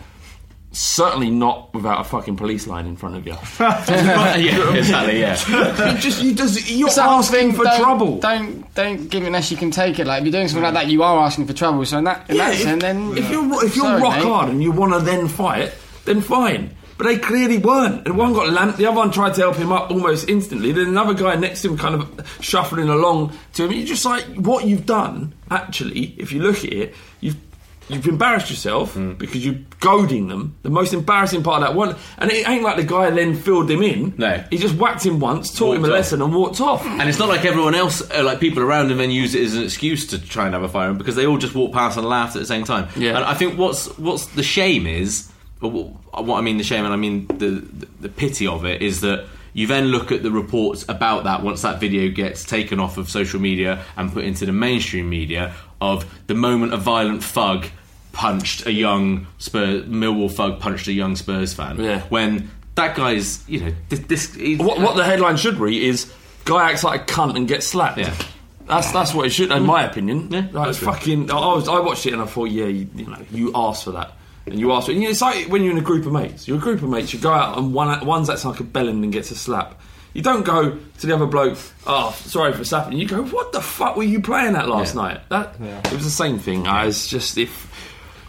[0.75, 3.33] Certainly not without a fucking police line in front of you.
[3.61, 5.21] yeah, exactly.
[5.21, 5.93] Yeah.
[5.93, 8.19] you just you just you're It's asking for don't, trouble.
[8.21, 10.07] Don't don't give it unless you can take it.
[10.07, 11.85] Like if you're doing something like that, you are asking for trouble.
[11.85, 14.15] So in that in Yeah, that if, sense, then if you're if you're Sorry, rock
[14.15, 14.23] mate.
[14.25, 15.75] hard and you want to then fight,
[16.07, 16.75] then fine.
[16.97, 18.07] But they clearly weren't.
[18.07, 20.73] And one got lamped, the other one tried to help him up almost instantly.
[20.73, 23.73] Then another guy next to him kind of shuffling along to him.
[23.73, 27.37] You're just like, what you've done, actually, if you look at it, you've
[27.93, 29.19] You've embarrassed yourself Mm.
[29.19, 30.55] because you're goading them.
[30.63, 33.71] The most embarrassing part of that one, and it ain't like the guy then filled
[33.71, 34.15] him in.
[34.17, 34.43] No.
[34.51, 35.93] he just whacked him once, taught him a off.
[35.93, 36.85] lesson, and walked off.
[36.87, 39.55] And it's not like everyone else, uh, like people around him, then use it as
[39.55, 42.07] an excuse to try and have a firearm because they all just walked past and
[42.09, 42.89] laughed at the same time.
[42.97, 43.17] Yeah.
[43.17, 45.31] And I think what's what's the shame is,
[45.61, 45.71] what
[46.25, 49.01] what I mean the shame, and I mean the, the the pity of it is
[49.03, 52.97] that you then look at the reports about that once that video gets taken off
[52.97, 57.67] of social media and put into the mainstream media of the moment a violent thug
[58.13, 61.79] punched a young Spurs Millwall thug punched a young Spurs fan.
[61.81, 62.03] Yeah.
[62.09, 64.01] When that guy's, you know, this.
[64.01, 66.13] this he's- What, what uh, the headline should read is
[66.45, 67.99] guy acts like a cunt and gets slapped.
[67.99, 68.15] Yeah.
[68.67, 70.29] That's that's what it should, in my opinion.
[70.31, 71.31] Yeah, like, that's fucking.
[71.33, 73.85] I, I was, I watched it and I thought, yeah, you, you know, you asked
[73.85, 74.13] for that,
[74.47, 74.99] and you ask, for it.
[74.99, 76.47] And it's like when you're in a group of mates.
[76.47, 77.13] You're a group of mates.
[77.13, 79.81] You go out and one one's acts like a bellend and gets a slap.
[80.15, 81.59] You don't go to the other bloke.
[81.87, 82.99] Oh, sorry for slapping.
[82.99, 85.03] You go, what the fuck were you playing at last Yeah.
[85.03, 85.21] night?
[85.31, 85.57] That
[85.87, 86.67] it was the same thing.
[86.69, 87.69] I was just if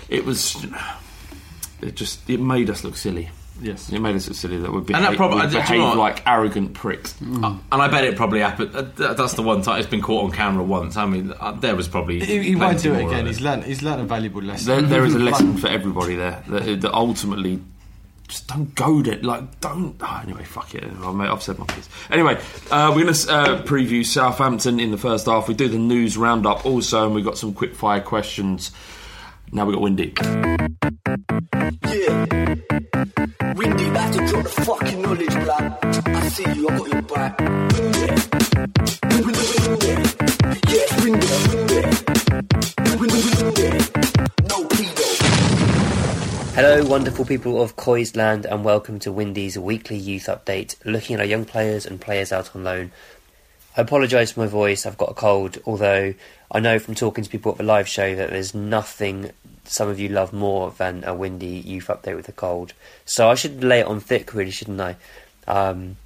[0.10, 0.66] it was,
[1.82, 3.30] it just it made us look silly.
[3.62, 3.92] Yes.
[3.92, 5.96] It made us look silly that we And behave, that probably, we you know behave
[5.96, 7.16] like arrogant pricks.
[7.22, 8.76] Uh, and I bet it probably happened.
[8.76, 10.98] Uh, th- that's the one time it's been caught on camera once.
[10.98, 12.20] I mean, uh, there was probably.
[12.20, 13.28] He, he won't do it again.
[13.28, 13.64] He's learned.
[13.64, 14.68] He's learned a valuable lesson.
[14.68, 17.62] There, there is a lesson for everybody there that, that ultimately
[18.28, 19.24] just don't goad it.
[19.24, 19.96] Like, don't.
[20.02, 20.84] Oh, anyway, fuck it.
[20.84, 21.88] I've I've said my piece.
[22.10, 22.40] Anyway,
[22.72, 25.48] uh, we're going to uh, preview Southampton in the first half.
[25.48, 28.72] We do the news roundup also, and we've got some quick fire questions.
[29.56, 30.12] Now we've got Windy.
[31.86, 32.26] Yeah.
[33.54, 35.78] Windy, back to drop the fucking knowledge, blood.
[36.08, 37.40] I see you, I got your back.
[37.40, 38.08] Windy.
[39.22, 39.94] Windy, windy.
[40.74, 41.82] Yeah, windy, windy.
[42.98, 43.70] Windy, windy.
[44.50, 45.08] No pedo.
[46.56, 51.28] Hello, wonderful people of Coisland, and welcome to Windy's weekly youth update, looking at our
[51.28, 52.92] young players and players out on loan.
[53.78, 56.16] I apologise for my voice, I've got a cold, although
[56.54, 59.32] I know from talking to people at the live show that there's nothing
[59.66, 62.74] some of you love more than a windy youth update with a cold.
[63.06, 64.96] So I should lay it on thick, really, shouldn't I?
[65.48, 65.98] Um,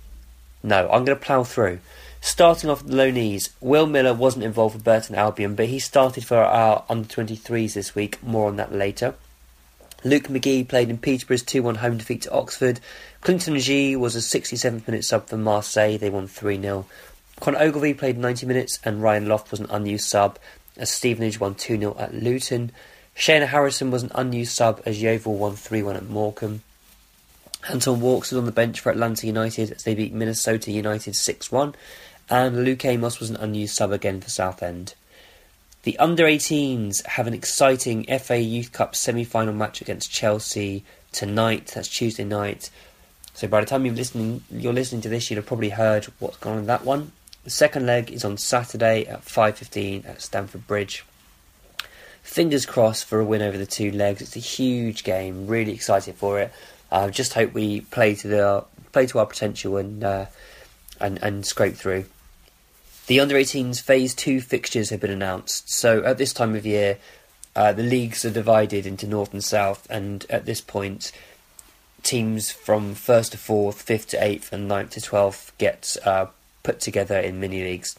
[0.63, 1.79] no, I'm going to plough through.
[2.21, 6.25] Starting off with the Loneys, Will Miller wasn't involved for Burton Albion, but he started
[6.25, 8.21] for our under 23s this week.
[8.23, 9.15] More on that later.
[10.03, 12.79] Luke McGee played in Peterborough's 2 1 home defeat to Oxford.
[13.21, 16.85] Clinton N'Jie was a 67th minute sub for Marseille, they won 3 0.
[17.39, 20.39] Conor Ogilvie played 90 minutes, and Ryan Loft was an unused sub
[20.75, 22.71] as Stevenage won 2 0 at Luton.
[23.15, 26.61] Shayon Harrison was an unused sub as Yeovil won 3 1 at Morecambe.
[27.69, 31.51] Anton Walkes was on the bench for Atlanta United as they beat Minnesota United 6
[31.51, 31.75] 1,
[32.29, 34.95] and Luke Amos was an unused sub again for Southend.
[35.83, 41.71] The under 18s have an exciting FA Youth Cup semi final match against Chelsea tonight.
[41.73, 42.69] That's Tuesday night.
[43.33, 46.37] So by the time you're listening, you're listening to this, you'll have probably heard what's
[46.37, 47.11] gone on in that one.
[47.47, 51.05] The second leg is on Saturday at 5:15 at Stamford Bridge.
[52.21, 54.21] Fingers crossed for a win over the two legs.
[54.21, 55.47] It's a huge game.
[55.47, 56.51] Really excited for it.
[56.91, 60.25] Uh, just hope we play to the play to our potential and uh,
[60.99, 62.03] and and scrape through.
[63.05, 65.71] The under 18s phase two fixtures have been announced.
[65.71, 66.97] So at this time of year,
[67.55, 71.13] uh, the leagues are divided into north and south, and at this point,
[72.03, 76.25] teams from first to fourth, fifth to eighth, and ninth to twelfth get uh,
[76.67, 77.95] put together in mini leagues.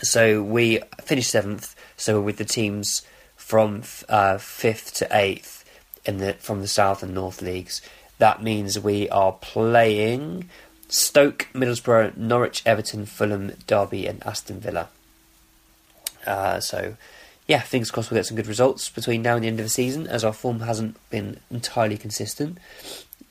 [0.00, 1.74] So we finished seventh.
[1.96, 3.02] So we're with the teams
[3.34, 5.64] from uh, fifth to eighth
[6.04, 7.82] in the from the south and north leagues,
[8.18, 10.48] that means we are playing
[10.88, 14.88] Stoke, Middlesbrough, Norwich, Everton, Fulham, Derby, and Aston Villa.
[16.24, 16.96] Uh, so,
[17.48, 19.70] yeah, fingers crossed we'll get some good results between now and the end of the
[19.70, 22.58] season, as our form hasn't been entirely consistent.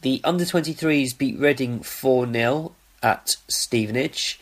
[0.01, 2.75] The under 23s beat Reading 4 0
[3.05, 4.39] at Stevenage.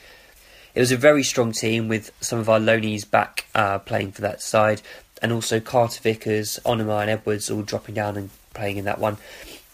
[0.73, 4.21] It was a very strong team with some of our loanies back uh, playing for
[4.21, 4.81] that side,
[5.21, 9.17] and also Carter Vickers, Onomah, and Edwards all dropping down and playing in that one.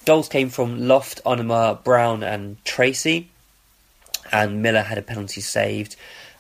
[0.06, 3.30] Goals came from Loft, Onomah, Brown, and Tracy,
[4.32, 5.96] and Miller had a penalty saved.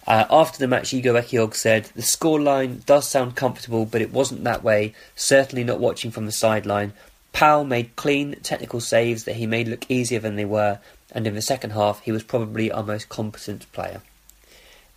[0.07, 4.43] Uh, after the match, Igor Ekiog said, The scoreline does sound comfortable, but it wasn't
[4.45, 6.93] that way, certainly not watching from the sideline.
[7.31, 10.79] Powell made clean, technical saves that he made look easier than they were,
[11.11, 14.01] and in the second half, he was probably our most competent player.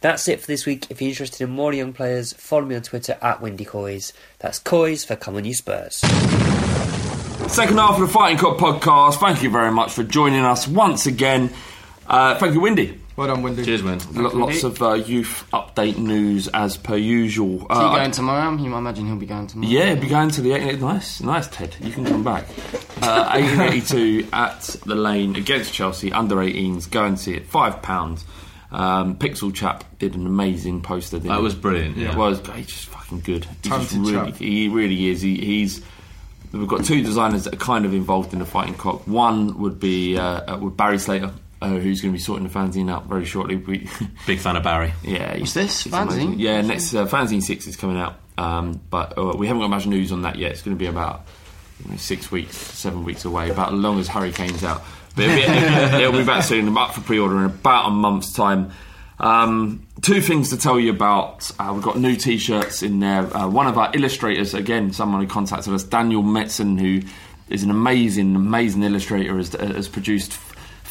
[0.01, 0.91] That's it for this week.
[0.91, 4.13] If you're interested in more young players, follow me on Twitter at WindyCoys.
[4.41, 5.97] That's Coys for Come On You Spurs.
[7.49, 9.21] Second half of the Fighting Cock podcast.
[9.21, 11.53] Thank you very much for joining us once again.
[12.07, 13.02] Uh, thank you, Windy.
[13.17, 13.65] Well done, Windy.
[13.65, 14.01] Cheers, man.
[14.15, 17.57] Lo- lots of uh, youth update news as per usual.
[17.57, 18.51] Is he Uh, going tomorrow?
[18.57, 19.71] You might imagine he'll be going tomorrow.
[19.71, 21.77] Yeah, be going to the 18, nice, nice Ted.
[21.81, 22.45] You can come back.
[23.03, 26.91] Uh, 1882 at the lane against Chelsea under 18s.
[26.91, 27.47] Go and see it.
[27.47, 28.25] Five pounds.
[28.71, 31.19] Um, Pixel chap did an amazing poster.
[31.19, 31.43] didn't That he?
[31.43, 32.13] was brilliant, yeah.
[32.13, 32.41] It was.
[32.55, 33.45] He's just fucking good.
[33.63, 34.41] He's just really, chap.
[34.41, 35.21] he really is.
[35.21, 35.83] He, he's.
[36.53, 39.07] We've got two designers that are kind of involved in the fighting cock.
[39.07, 41.33] One would be uh, uh, with Barry Slater,
[41.63, 43.57] uh, who's going to be sorting the fanzine out very shortly.
[43.57, 43.89] We,
[44.27, 44.93] Big fan of Barry.
[45.03, 45.87] yeah, What's this?
[45.87, 46.33] it's amazing.
[46.33, 46.39] Fanzine?
[46.39, 49.87] Yeah, next uh, fanzine six is coming out, um, but uh, we haven't got much
[49.87, 50.51] news on that yet.
[50.53, 51.27] It's going to be about
[51.85, 54.83] you know, six weeks, seven weeks away, about as long as Hurricane's out.
[55.15, 55.37] But it'll
[55.99, 56.67] be, it'll be back soon.
[56.67, 58.73] I'm up for pre-order in about a month's time.
[59.21, 61.49] Um, two things to tell you about.
[61.59, 63.35] Uh, we've got new T-shirts in there.
[63.37, 67.07] Uh, one of our illustrators, again, someone who contacted us, Daniel Metzen, who
[67.49, 70.33] is an amazing, amazing illustrator, has, has produced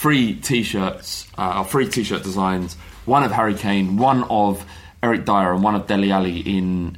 [0.01, 2.73] free T-shirts, uh, or free T-shirt designs.
[3.05, 4.65] One of Harry Kane, one of
[5.03, 6.97] Eric Dier, and one of Dele Alli in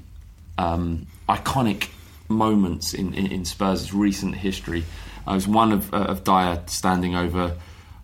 [0.57, 1.89] um, iconic
[2.29, 4.85] moments in, in, in Spurs' recent history.
[5.27, 7.57] Uh, there's one of, uh, of Dier standing over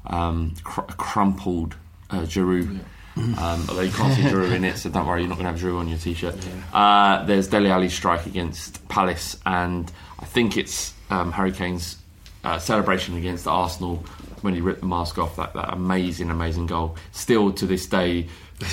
[0.05, 1.75] um, cr- a crumpled
[2.09, 2.79] uh, Giroud.
[3.17, 5.51] Um, although you can't see Giroud in it, so don't worry, you're not going to
[5.51, 6.35] have Giroud on your t-shirt.
[6.71, 11.97] Uh, there's Dele Alli's strike against Palace, and I think it's um, Harry Kane's
[12.45, 14.05] uh, celebration against Arsenal
[14.43, 15.35] when he ripped the mask off.
[15.37, 16.95] That, that amazing, amazing goal.
[17.11, 18.27] Still to this day,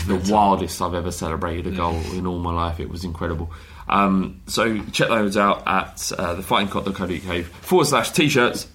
[0.07, 2.81] the wildest I've ever celebrated a goal in all my life.
[2.81, 3.51] It was incredible.
[3.89, 8.67] Um, so check those out at uh, thefightingcock.co.uk forward slash t-shirts.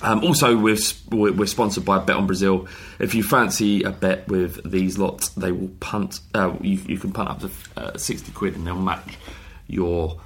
[0.00, 2.68] Um, also, we're, sp- we're sponsored by Bet on Brazil.
[3.00, 6.20] If you fancy a bet with these lots, they will punt.
[6.32, 9.16] Uh, you, you can punt up to uh, sixty quid, and they'll match
[9.66, 10.20] your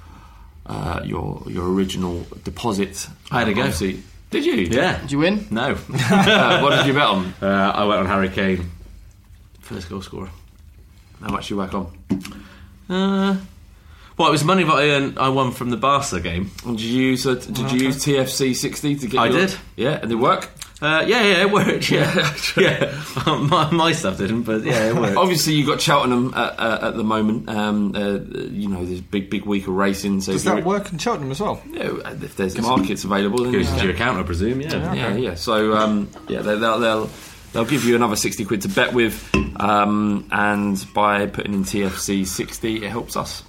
[0.67, 3.07] uh, your your original deposit.
[3.31, 3.61] I had a go.
[3.61, 4.03] Obviously-
[4.33, 4.55] Did you?
[4.55, 4.99] Yeah.
[4.99, 5.47] Did you win?
[5.51, 5.77] No.
[5.93, 7.33] Uh, what did you bet on?
[7.41, 8.69] Uh, I went on Harry Kane.
[9.61, 10.29] First goal scorer.
[11.21, 11.85] How much did you whack on?
[12.89, 13.37] Uh,
[14.17, 16.49] well, it was money that I, earned, I won from the Barca game.
[16.65, 19.19] And did you use a, did you use TFC sixty to get?
[19.19, 19.55] I your- did.
[19.75, 20.49] Yeah, and it work.
[20.83, 21.89] Uh, yeah, yeah, it worked.
[21.89, 23.03] Yeah, yeah.
[23.25, 25.15] my, my stuff didn't, but yeah, it worked.
[25.15, 27.47] Obviously, you've got Cheltenham at, uh, at the moment.
[27.49, 28.19] Um, uh,
[28.51, 30.19] you know, there's a big, big week of racing.
[30.19, 31.61] So Does if, you're- that work in Cheltenham as well?
[31.71, 34.59] Yeah, if there's markets available, then Goes you to your account, I presume.
[34.59, 34.93] Yeah.
[34.93, 35.35] yeah, yeah.
[35.35, 37.09] So um, yeah, they, they'll, they'll
[37.53, 39.29] they'll give you another 60 quid to bet with.
[39.55, 43.43] Um, and by putting in TFC 60, it helps us.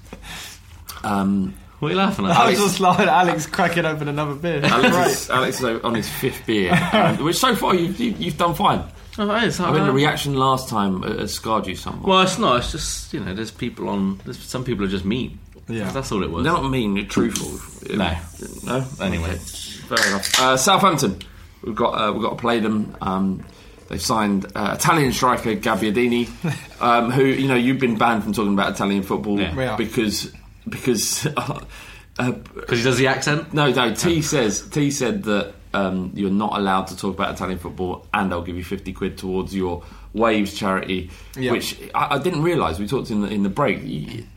[1.03, 2.33] Um, what are you laughing at?
[2.33, 4.61] I was just laughing at Alex cracking open another beer.
[4.65, 8.39] Alex, is, Alex is on his fifth beer, um, which so far you've, you, you've
[8.39, 8.85] done fine.
[9.17, 9.61] Oh, it is.
[9.61, 12.09] I mean, the reaction last time has scarred you somewhat.
[12.09, 12.59] Well, it's not.
[12.59, 14.21] It's just you know, there's people on.
[14.25, 15.39] There's, some people are just mean.
[15.69, 15.91] Yeah.
[15.93, 16.45] that's all it was.
[16.45, 16.95] They're not mean.
[16.95, 17.97] They're truthful.
[17.97, 18.17] No.
[18.65, 18.85] no.
[19.01, 19.37] Anyway.
[19.37, 20.41] Fair enough.
[20.41, 21.19] Uh, Southampton,
[21.63, 22.97] we've got uh, we've got to play them.
[23.01, 23.45] Um,
[23.89, 26.29] they've signed uh, Italian striker Gabbiadini,
[26.83, 29.55] um, who you know you've been banned from talking about Italian football Yeah.
[29.55, 29.77] Yeah.
[29.77, 30.33] because
[30.69, 31.27] because.
[32.17, 33.53] Uh, Because he does the accent.
[33.53, 33.93] no, no.
[33.93, 38.33] T says T said that um, you're not allowed to talk about Italian football, and
[38.33, 39.83] I'll give you fifty quid towards your
[40.15, 41.51] Waves charity, Yeah.
[41.53, 42.79] which I, I didn't realise.
[42.79, 43.81] We talked in the in the break.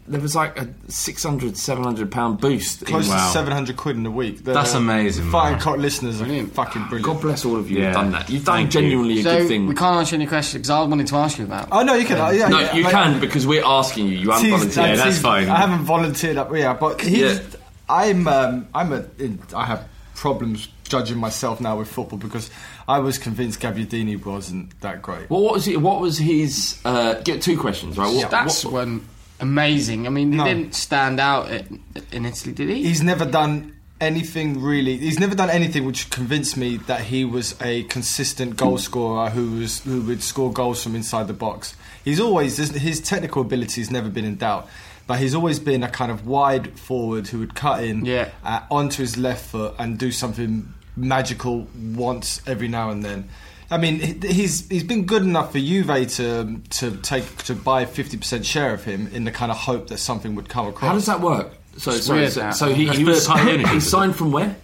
[0.07, 2.81] There was like a 600, 700 pound boost.
[2.81, 3.27] in- Close Wow.
[3.27, 4.43] to 700 quid in a week.
[4.43, 5.61] The That's amazing, Fighting man.
[5.61, 7.05] cock listeners are fucking brilliant.
[7.05, 7.85] God bless all of you Yeah.
[7.85, 8.27] who've done that.
[8.29, 8.81] You've done Thank you.
[8.81, 9.67] genuinely a So good thing.
[9.67, 11.67] we can't answer any questions because I wanted to ask you about.
[11.71, 12.19] Oh no, you can.
[12.19, 14.17] uh, yeah, no, yeah, you like- can because we're asking you.
[14.17, 14.99] You haven't Tease- volunteered.
[14.99, 15.47] uh, that's fine.
[15.49, 16.51] I haven't volunteered up.
[16.55, 17.39] Yeah, but he's, Yeah.
[17.87, 18.27] I'm.
[18.27, 19.03] Um, I'm a.
[19.19, 22.49] In, I have problems judging myself now with football because
[22.87, 25.29] I was convinced Gabbiadini wasn't that great.
[25.29, 26.79] Well, what was he, what was his?
[26.85, 28.13] Uh, get two questions, right?
[28.13, 29.03] What, Stats what- weren't
[29.39, 30.07] amazing.
[30.07, 30.45] I mean, he No.
[30.45, 32.83] didn't stand out in Italy, did he?
[32.83, 34.97] He's never done anything really.
[34.97, 39.59] He's never done anything which convinced me that he was a consistent goal scorer who
[39.59, 41.75] was who would score goals from inside the box.
[42.05, 44.67] He's always his technical ability has never been in doubt.
[45.07, 48.27] But he's always been a kind of wide forward who would cut in Yeah.
[48.43, 53.29] uh, onto his left foot and do something magical once every now and then.
[53.69, 57.85] I mean, he- he's he's been good enough for Juve to to take to buy
[57.85, 60.87] fifty percent share of him in the kind of hope that something would come across.
[60.89, 61.51] How does that work?
[61.77, 64.31] So, It's so, so, so he, he was part of the ownership, he signed from
[64.31, 64.55] where?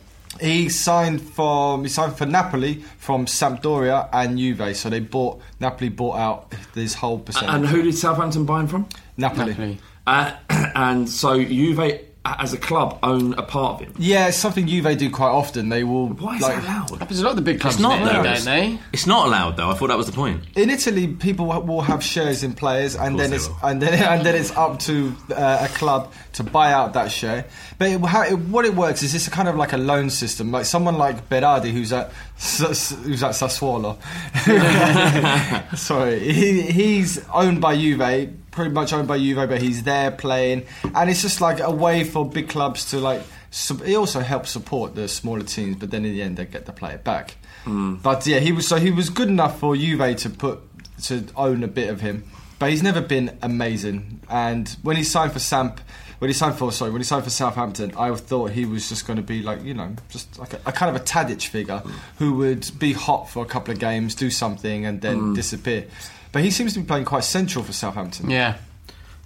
[0.42, 5.90] He signed from he signed for Napoli from Sampdoria and Juve, so they bought Napoli
[5.90, 7.54] bought out this whole percentage.
[7.54, 8.88] And who did Southampton buy him from?
[9.18, 9.52] Napoli.
[9.52, 9.78] Napoli.
[10.08, 10.32] Uh,
[10.76, 13.94] and so Juve, as a club, own a part of him.
[13.98, 15.68] Yeah, it's something Juve do quite often.
[15.70, 16.08] They will.
[16.08, 17.00] Why is like, that allowed?
[17.00, 18.24] Happens a lot of the big clubs, It's not do, though.
[18.24, 18.80] don't they?
[18.94, 19.70] It's not allowed though.
[19.70, 20.42] I thought that was the point.
[20.56, 23.58] In Italy, people will- will have shares in players, and then it's will.
[23.64, 27.46] and then and then it's up to uh, a club to buy out that share.
[27.78, 30.10] But it, how it, what it works is it's a kind of like a loan
[30.10, 30.52] system.
[30.52, 33.98] Like someone like Berardi, who's at S- who's at Sassuolo.
[35.78, 40.66] Sorry, he, he's owned by Juve, pretty much owned by Juve, but he's there playing,
[40.96, 43.22] and it's just like a way for big clubs to like.
[43.52, 46.66] Su- he also helps support the smaller teams, but then in the end they get
[46.66, 47.36] the player back.
[47.66, 47.96] Hmm.
[47.96, 50.62] But yeah, he was so he was good enough for Juve to put
[51.04, 52.24] to own a bit of him,
[52.60, 54.22] but he's never been amazing.
[54.30, 55.82] And when he signed for Samp,
[56.20, 59.06] when he signed for sorry, when he signed for Southampton, I thought he was just
[59.06, 61.84] going to be like you know just like a, a kind of a Tadic figure
[62.18, 65.34] who would be hot for a couple of games, do something, and then hmm.
[65.34, 65.86] disappear.
[66.34, 68.30] But he seems to be playing quite central for Southampton.
[68.30, 68.58] Yeah.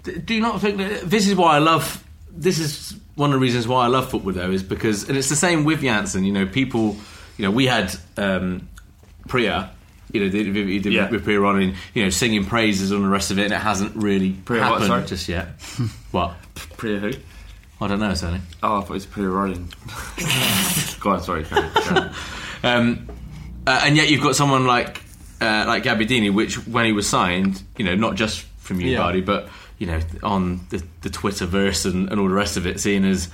[0.03, 2.03] D- Do you not think that this is why I love?
[2.32, 5.30] This is one of the reasons why I love football, though, is because, and it's
[5.30, 6.24] the same with Janssen.
[6.24, 6.95] You know, people,
[7.38, 8.70] you know, we had um,
[9.28, 9.72] Priya.
[10.12, 11.10] You know, did, did, did Yeah.
[11.10, 13.60] with Priya on and you know singing praises and the rest of it, and it
[13.60, 15.05] hasn't really Priya happened sorry?
[15.05, 15.47] just yet.
[16.12, 16.34] what?
[16.78, 17.12] Priya who?
[17.80, 18.39] I don't know, Sonny.
[18.64, 19.72] Oh, I thought it was Priya Rolling.
[20.99, 21.43] Go on, sorry.
[21.45, 22.14] Carry on, carry on.
[22.64, 23.08] Um,
[23.68, 24.99] uh, and yet you've got someone like
[25.42, 29.00] uh, like Gabbiadini, which when he was signed, you know, not just from you, Yeah.
[29.00, 32.80] Bardi, but you know, on the, the Twitterverse and, and all the rest of it,
[32.80, 33.30] seeing as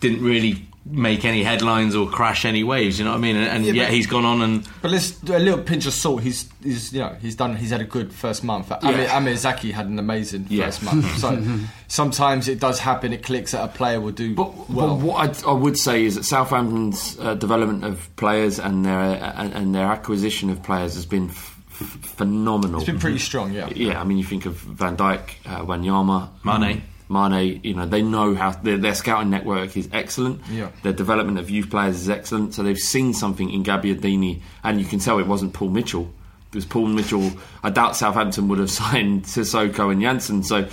[0.00, 2.98] didn't really make any headlines or crash any waves.
[2.98, 3.36] You know what I mean?
[3.36, 5.84] And, and Yeah, yet but- he's gone on and But let's do a little pinch
[5.86, 6.22] of salt.
[6.22, 7.56] He's, he's, you know, he's done.
[7.56, 8.70] He's had a good first month.
[8.70, 10.66] Amr, Amr Zaki had an amazing Yeah.
[10.66, 11.04] first month.
[11.18, 11.42] So
[11.88, 13.12] sometimes it does happen.
[13.12, 14.96] It clicks that a player will do But, well.
[14.96, 19.00] but what I, I would say is that Southampton's uh, development of players and their
[19.36, 22.80] and, and their acquisition of players has been f- f- phenomenal.
[22.80, 23.52] it's been pretty strong.
[23.52, 23.68] Yeah.
[23.74, 26.82] Yeah, I mean, you think of Van Dijk, uh, Wanyama, Mane.
[27.08, 27.60] Mane.
[27.62, 30.40] You know, they know how their, their scouting network is excellent.
[30.50, 30.70] Yeah.
[30.82, 32.54] Their development of youth players is excellent.
[32.54, 36.12] So they've seen something in Gabbiadini, and you can tell it wasn't Paul Mitchell.
[36.50, 37.30] It was Paul Mitchell,
[37.62, 40.42] I doubt Southampton would have signed Sissoko and Janssen.
[40.42, 40.68] So,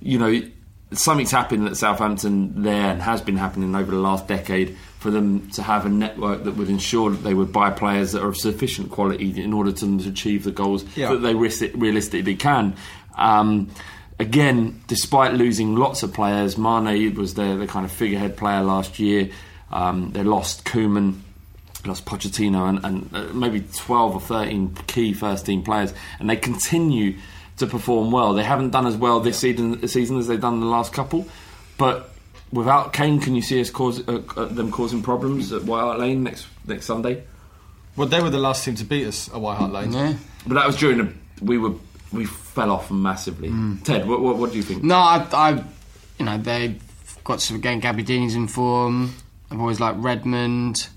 [0.00, 0.42] you know,
[0.92, 5.48] something's happened at Southampton there and has been happening over the last decade for them
[5.50, 8.36] to have a network that would ensure that they would buy players that are of
[8.36, 11.12] sufficient quality in order to, to achieve the goals Yeah.
[11.12, 12.76] that they realistically can.
[13.16, 13.70] Um,
[14.22, 18.98] again, despite losing lots of players, Mane was their, the kind of figurehead player last
[18.98, 19.28] year.
[19.70, 21.18] Um, they lost Koeman,
[21.84, 26.36] lost Pochettino, and, and uh, maybe 12 or 13 key first team players, and they
[26.36, 27.18] continue
[27.58, 28.32] to perform well.
[28.32, 31.26] They haven't done as well this season, season as they've done the last couple,
[31.76, 32.10] but
[32.52, 35.98] without Kane, can you see us cause uh, uh, them causing problems at White Hart
[35.98, 37.24] Lane next next Sunday?
[37.96, 39.92] Well, they were the last team to beat us at White Hart Lane.
[39.92, 40.14] Yeah.
[40.46, 41.12] But that was during the
[41.42, 41.74] we were
[42.12, 43.48] we fell off massively.
[43.48, 43.82] Mm.
[43.84, 44.82] Ted, what, what what do you think?
[44.82, 45.64] No, I, I
[46.18, 46.80] you know, they've
[47.24, 47.80] got some again.
[47.80, 49.14] Gabbiadini's in form.
[49.50, 50.88] I've always liked Redmond.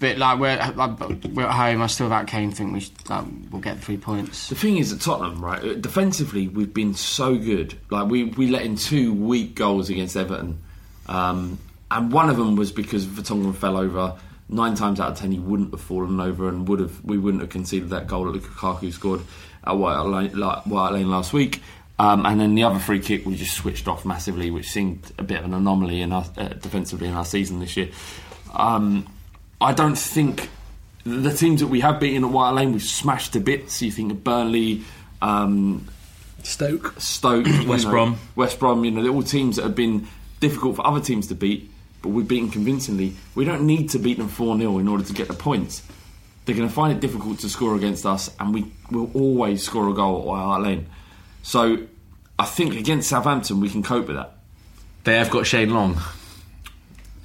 [0.00, 3.26] But like we're like, we're at home, I still about Kane think we should, like,
[3.50, 4.48] we'll get three points.
[4.48, 5.62] The thing is at Tottenham, right?
[5.62, 7.74] uh, Defensively, we've been so good.
[7.90, 10.58] Like we we let in two weak goals against Everton,
[11.06, 11.58] um,
[11.90, 14.16] and one of them was because Vertonghen fell over.
[14.48, 17.42] Nine times out of ten, he wouldn't have fallen over, and would have we wouldn't
[17.42, 19.20] have conceded that goal that Lukaku scored
[19.64, 21.62] at White Lane, like, White Lane last week.
[21.98, 25.22] Um, and then the other free kick, we just switched off massively, which seemed a
[25.22, 27.90] bit of an anomaly in our, uh, defensively in our season this year.
[28.54, 29.06] Um,
[29.60, 30.48] I don't think
[31.04, 33.82] the teams that we have beaten at White Lane we've smashed to bits.
[33.82, 34.82] You think of Burnley,
[35.20, 35.88] um,
[36.42, 38.18] Stoke, Stoke, West know, Brom.
[38.36, 38.84] West Brom.
[38.84, 40.08] You know, they're all teams that have been
[40.40, 41.70] difficult for other teams to beat,
[42.02, 43.14] but we've beaten convincingly.
[43.34, 45.82] We don't need to beat them four 0 in order to get the points.
[46.50, 49.88] They're going to find it difficult to score against us, and we will always score
[49.88, 50.86] a goal at White Hart Lane.
[51.44, 51.78] So,
[52.40, 54.32] I think against Southampton we can cope with that.
[55.04, 55.96] They have got Shane Long,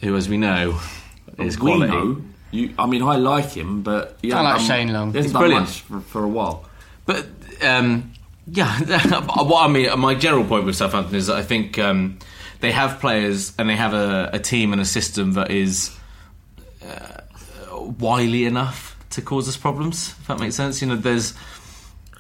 [0.02, 0.80] who, as we know,
[1.40, 1.92] is We quality.
[1.92, 2.22] know.
[2.52, 5.12] You, I mean, I like him, but he I hasn't like done- Shane Long.
[5.12, 5.66] He hasn't He's done brilliant.
[5.66, 6.66] much for, for a while.
[7.08, 7.26] But
[7.64, 8.14] um,
[8.46, 8.80] yeah,
[9.42, 12.20] what I mean, my general point with Southampton is that I think um,
[12.60, 15.98] they have players and they have a, a team and a system that is
[16.88, 17.22] uh,
[18.00, 20.16] wily enough to cause us problems.
[20.22, 21.34] If that makes sense, you know, there's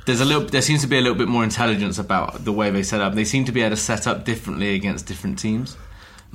[0.05, 2.69] there's a little there seems to be a little bit more intelligence about the way
[2.71, 3.13] they set up.
[3.15, 5.77] They seem to be able to set up differently against different teams.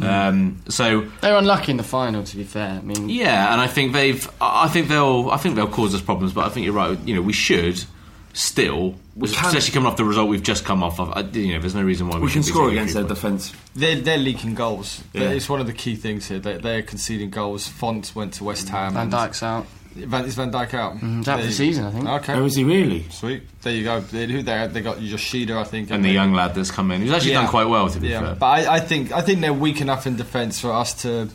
[0.02, 2.70] Um, so they're unlucky in the final, to be fair.
[2.70, 4.26] I mean, yeah, and I think they've.
[4.40, 5.28] I think they'll.
[5.30, 6.98] I think they'll cause us problems, but I think you're right.
[7.06, 7.84] You know, we should
[8.32, 11.12] still, can- especially coming off the result we've just come off of.
[11.12, 13.52] I, you know, there's no reason why we, We can shouldn't score against their defence.
[13.74, 15.02] They're, they're leaking goals.
[15.12, 15.30] Yeah.
[15.30, 16.38] It's one of the key things here.
[16.38, 17.66] They, they're conceding goals.
[17.68, 18.94] Fonte went to West Ham.
[18.94, 19.66] Van Dijk's out.
[19.94, 20.96] Van, is Van Dijk out?
[20.98, 22.06] Mm, he's out for the season, I think.
[22.08, 22.34] Okay.
[22.34, 23.08] Oh, is he really?
[23.10, 23.42] Sweet.
[23.62, 24.00] There you go.
[24.00, 26.90] They, who they they got Yoshida, I think, And the they- young lad that's come
[26.92, 27.42] in, He's actually Yeah.
[27.42, 28.34] done quite well, to be yeah, fair.
[28.36, 31.28] but I, I think I think they're weak enough in defence for us to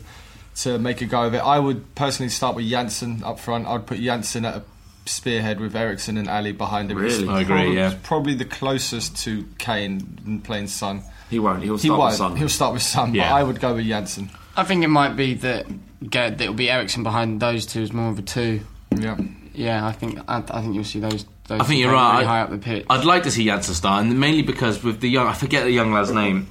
[0.62, 1.38] to make a go of it.
[1.38, 3.66] I would personally start with Janssen up front.
[3.66, 4.62] I'd put Janssen at a
[5.04, 6.96] spearhead with Eriksen and Alli behind him.
[6.96, 7.14] Really?
[7.24, 7.94] It's I agree, probably, yeah.
[8.02, 11.02] probably the closest to Kane in playing Son.
[11.28, 11.62] He won't.
[11.62, 12.10] He'll He start won't.
[12.12, 12.36] with Son.
[12.36, 13.28] He'll start with Son, Yeah.
[13.30, 14.30] but I would go with Janssen.
[14.56, 15.66] I think it might be that
[16.08, 18.60] get, that it'll be Eriksen behind those two as more of a two.
[18.96, 19.16] Yeah.
[19.54, 21.24] Yeah, I think I, I think you'll see those.
[21.48, 22.14] those I think you're right.
[22.16, 22.84] Really high up the pitch.
[22.90, 25.70] I'd like to see Janssen start, and mainly because with the young, I forget the
[25.70, 26.46] young lad's name.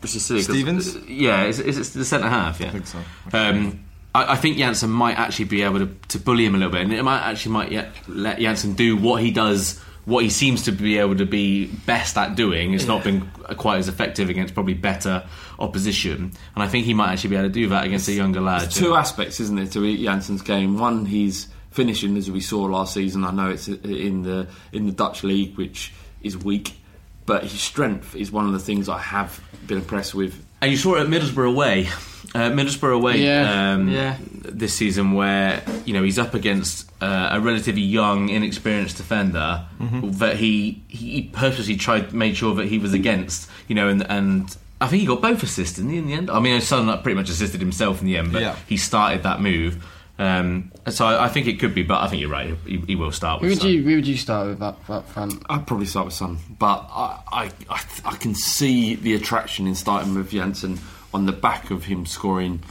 [0.00, 0.96] Which is silly 'cause- Stephens?
[1.08, 2.60] yeah, is, is it the centre half?
[2.60, 2.98] Yeah, I think so.
[3.32, 3.80] Um,
[4.14, 6.82] I, I think Janssen might actually be able to, to bully him a little bit,
[6.82, 10.62] and it might actually might yet let Janssen do what he does, what he seems
[10.62, 12.72] to be able to be best at doing.
[12.72, 15.28] It's not been quite as effective against probably better
[15.58, 18.40] opposition, and I think he might actually be able to do that against a younger
[18.40, 18.62] lad.
[18.62, 20.78] There's two aspects, isn't there, to Janssen's game?
[20.78, 23.24] One, he's finishing as we saw last season.
[23.24, 25.92] I know it's in the in the Dutch league, which
[26.22, 26.78] is weak,
[27.26, 30.45] but his strength is one of the things I have been impressed with.
[30.62, 31.88] And you saw it at Middlesbrough away.
[32.34, 34.16] Uh, Middlesbrough away Yeah, um, yeah.
[34.42, 40.36] this season, where you know he's up against uh, a relatively young, inexperienced defender that
[40.36, 43.48] he he purposely tried made sure that he was against.
[43.68, 46.30] You know, and and I think he got both assists in the, in the end.
[46.30, 48.56] I mean, Son pretty much assisted himself in the end, but Yeah.
[48.66, 49.82] he started that move.
[50.18, 52.56] Um, so I, I think it could be, but I think you're right.
[52.66, 53.56] He, he will start Who with.
[53.56, 53.70] would Son.
[53.70, 55.42] you who would you start with up, up front?
[55.50, 59.74] I'd probably start with Son, but I, I, I, I can see the attraction in
[59.74, 60.78] starting with Janssen
[61.12, 62.62] on the back of him scoring.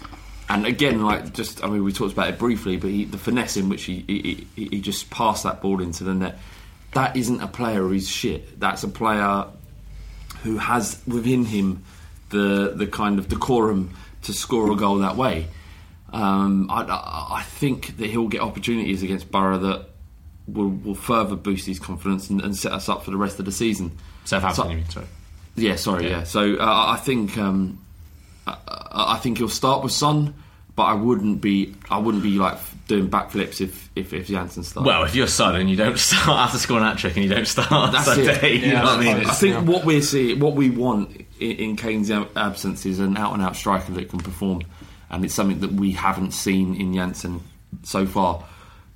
[0.50, 3.58] And again, like just, I mean, we talked about it briefly, but he, the finesse
[3.58, 6.38] in which he, he, he, he just passed that ball into the net,
[6.94, 8.60] that isn't a player who's shit.
[8.60, 9.46] That's a player
[10.44, 11.84] who has within him
[12.30, 15.48] the the kind of decorum to score a goal that way.
[16.14, 19.88] Um, I, I, I think that he'll get opportunities against Borough that
[20.48, 23.46] will, will further boost his confidence and, and set us up for the rest of
[23.46, 23.98] the season.
[24.24, 24.90] Southampton, So- you mean?
[24.90, 25.06] Sorry.
[25.56, 26.24] yeah, sorry, yeah.
[26.24, 27.80] So uh, I think um,
[28.48, 28.56] I,
[28.92, 30.34] I think he'll start with Son,
[30.76, 34.88] but I wouldn't be I wouldn't be like doing backflips if if, if Janssen started.
[34.88, 37.48] Well, if you're Son and you don't start after scoring that trick and you don't
[37.48, 38.42] start That's that it.
[38.42, 39.16] day, you know what I mean?
[39.16, 43.18] I It's- think what we're seeing, what we want in, in Kane's absence is an
[43.18, 44.64] out and out striker that can perform,
[45.10, 47.42] and it's something that we haven't seen in Janssen
[47.84, 48.46] so far.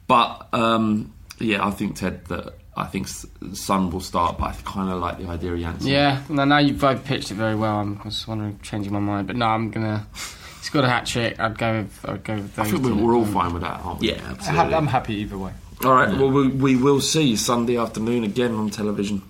[0.07, 4.89] But um, yeah, I think Ted that I think Son will start, but I kind
[4.89, 5.87] of like the idea of Janssen.
[5.87, 7.79] Yeah, no, now you've both pitched it very well.
[7.79, 10.07] I'm just wondering, changing my mind, but no, I'm gonna.
[10.59, 11.39] He's got a hat trick.
[11.39, 12.05] I'd go with.
[12.09, 14.11] I'd go with I think we're, we're all fine with that, aren't we?
[14.11, 14.75] Yeah, I'm absolutely.
[14.75, 15.53] I'm happy either way.
[15.85, 16.09] All right.
[16.09, 19.21] Well, we, we will see Sunday afternoon again on television.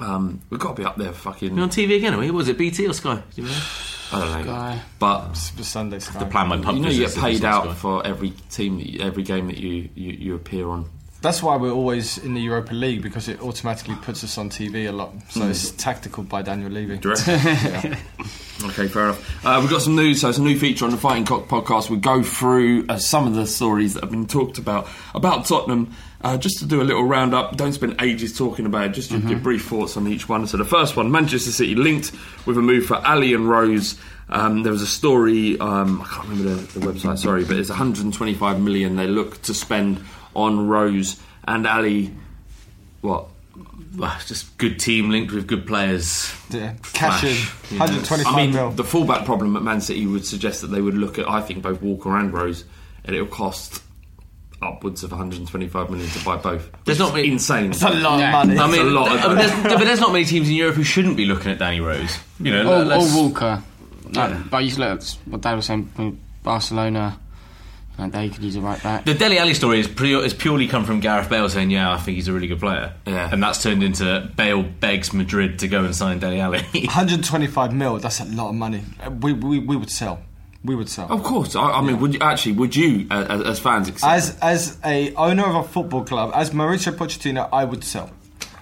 [0.00, 1.54] Um, we've got to be up there, fucking.
[1.54, 2.30] You're on TV again, are we?
[2.30, 3.22] Was it BT or Sky?
[4.20, 4.32] Do you know?
[4.32, 4.52] I don't know.
[4.52, 4.80] Guy.
[4.98, 6.18] But the Sunday Sky.
[6.20, 7.74] to plan my pub you know, you get paid out Sky.
[7.74, 10.86] for every team, you, every game that you, you, you appear on.
[11.22, 14.86] That's why we're always in the Europa League because it automatically puts us on TV
[14.88, 15.10] a lot.
[15.30, 15.50] So Mm.
[15.50, 16.98] it's tactical by Daniel Levy.
[16.98, 17.26] Direct.
[17.26, 17.98] yeah.
[18.66, 19.44] Okay, fair enough.
[19.44, 20.20] Uh, we've got some news.
[20.20, 21.90] So it's a new feature on the Fighting Cock podcast.
[21.90, 25.92] We go through uh, some of the stories that have been talked about about Tottenham.
[26.24, 28.92] Uh, just to do a little roundup, don't spend ages talking about it.
[28.92, 30.46] Just your, your brief thoughts on each one.
[30.46, 32.12] So the first one, Manchester City linked
[32.46, 33.98] with a move for Alli and Rose.
[34.30, 35.60] Um, there was a story.
[35.60, 37.18] Um, I can't remember the, the website.
[37.18, 40.02] Sorry, but it's 125 million they look to spend
[40.34, 42.14] on Rose and Alli.
[43.02, 43.28] What?
[44.26, 46.34] Just good team linked with good players.
[46.48, 46.72] Yeah.
[46.94, 47.34] Cash in.
[47.34, 47.84] Flash, you know.
[47.84, 48.70] 125 I mean, mil.
[48.70, 51.62] the fullback problem at Man City would suggest that they would look at, I think,
[51.62, 52.64] both Walker and Rose,
[53.04, 53.83] and it'll cost
[54.64, 56.68] upwards of 125 million to buy both.
[56.84, 57.70] There's not many- insane.
[57.70, 58.28] It's a lot Yeah.
[58.40, 58.58] of money.
[58.58, 60.76] I mean, a lot of- I mean, there's, but there's not many teams in Europe
[60.76, 62.18] who shouldn't be looking at Danny Rose.
[62.40, 63.62] You know, Or, or let's- Walker.
[64.12, 67.18] Like, but you look at what Dad was saying Barcelona.
[67.96, 69.04] And they could use a right back.
[69.04, 71.96] The Dele Alli story is, pre- is purely come from Gareth Bale saying, "Yeah, I
[71.98, 73.28] think he's a really good player." Yeah.
[73.30, 76.58] and that's turned into Bale begs Madrid to go and sign Dele Alli.
[76.72, 78.82] 125 mil, that's a lot of money.
[79.20, 80.18] We, we, we would sell.
[80.64, 81.12] We would sell.
[81.12, 81.54] Of course.
[81.56, 84.78] I, I mean, would you, actually, would you, uh, as, as fans, accept As as
[84.84, 88.10] a owner of a football club, as Mauricio Pochettino, I would sell.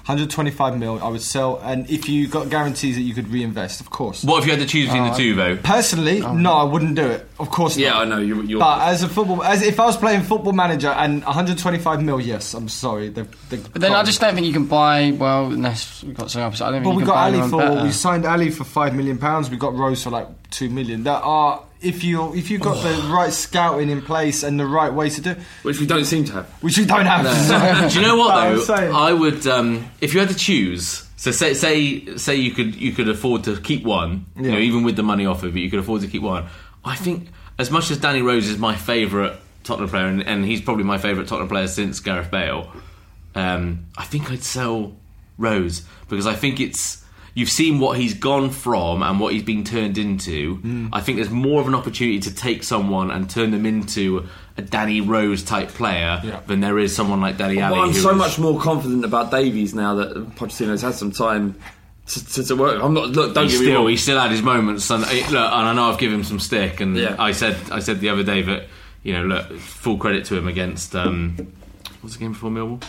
[0.07, 3.90] 125 mil, I would sell, and if you got guarantees that you could reinvest, of
[3.90, 4.24] course.
[4.24, 5.57] what if you had to choose between the two, though?
[5.59, 7.24] Personally, no, I wouldn't do it.
[7.38, 8.00] Of course Yeah, not.
[8.03, 8.18] I know.
[8.18, 12.03] You, you're, But as a football, as if I was playing football manager and 125
[12.03, 13.11] mil, yes, I'm sorry.
[13.11, 15.12] They've, they've But then I got- just don't think you can buy.
[15.16, 16.64] Well, unless we've got something opposite.
[16.64, 17.84] I don't think But you we can got buy Alli anyone for better.
[17.84, 19.50] we signed Alli for five million pounds.
[19.50, 21.05] We got Rose for like two million.
[21.05, 24.93] That are if you if you've got the right scouting in place and the right
[24.93, 26.47] way to do, which we don't seem to have.
[26.62, 27.91] which we don't have.
[27.93, 28.74] Do you know what though?
[28.95, 31.09] I would, um, if you had to choose.
[31.16, 34.64] So say, say, say you could you could afford to keep one, you know, Yeah.
[34.64, 36.47] even with the money off of it, you could afford to keep one.
[36.85, 37.28] I think
[37.59, 40.99] as much as Danny Rose is my favourite Tottenham player, and, and he's probably my
[40.99, 42.72] favourite Tottenham player since Gareth Bale,
[43.37, 44.97] um, I think I'd sell
[45.39, 47.01] Rose because I think it's
[47.35, 50.59] you've seen what he's gone from and what he's been turned into.
[50.59, 50.91] Mm.
[50.93, 54.28] I think there's more of an opportunity to take someone and turn them into
[54.59, 56.41] a Danny Rose type player Yeah.
[56.47, 57.57] than there is someone like Danny.
[57.57, 61.55] Well, I'm so is- much more confident about Davies now that Pochettino's had some time
[62.09, 62.83] to, to, to work.
[62.83, 63.11] I'm not.
[63.11, 65.37] Look, don't he still he still had his moments, and, look, and
[65.68, 66.80] I know I've given him some stick.
[66.80, 67.16] And Yeah.
[67.18, 68.64] I said I said the other day that
[69.05, 71.37] you know, look, full credit to him against um,
[72.03, 72.83] what's the game before Millwall?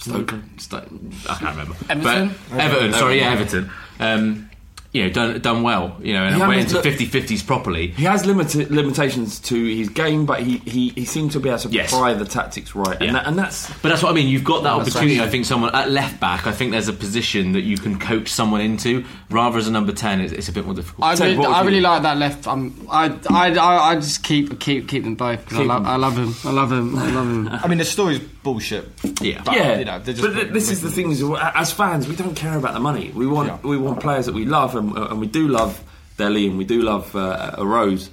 [0.00, 0.34] Stoke.
[0.58, 0.86] Stoke.
[1.28, 1.74] I can't remember.
[1.88, 2.34] Everton?
[2.50, 2.92] But Everton.
[2.94, 3.70] Sorry, yeah, Everton.
[4.00, 4.44] Um,
[4.90, 5.96] you know, done done well.
[6.00, 7.88] You know, and Yeah, went into look- 50-50s properly.
[7.88, 11.58] He has limita- limitations to his game, but he, he, he seems to be able
[11.58, 11.92] to Yes.
[11.92, 14.28] apply the tactics right, and, that, and that's But that's what I mean.
[14.28, 15.20] You've got that opportunity.
[15.20, 16.46] I think someone at left back.
[16.46, 19.04] I think there's a position that you can coach someone into.
[19.28, 21.06] Rather as a number ten, it's, it's a bit more difficult.
[21.06, 22.46] I Ted, really, I really like that left.
[22.46, 25.92] Um, I, I, I, I just keep keep keep them both 'cause I, love, them.
[25.92, 26.34] I love him.
[26.44, 26.98] I love him.
[26.98, 27.48] I love him.
[27.48, 28.88] I mean, the story's bullshit.
[29.20, 29.42] yeah.
[29.44, 31.10] But, yeah, you know, just but th- this is the thing:
[31.54, 33.10] as fans, we don't care about the money.
[33.14, 33.58] We want Yeah.
[33.62, 35.82] we want players that we love, and, uh, and we do love
[36.16, 38.10] Dele, and we do love uh, a Rose.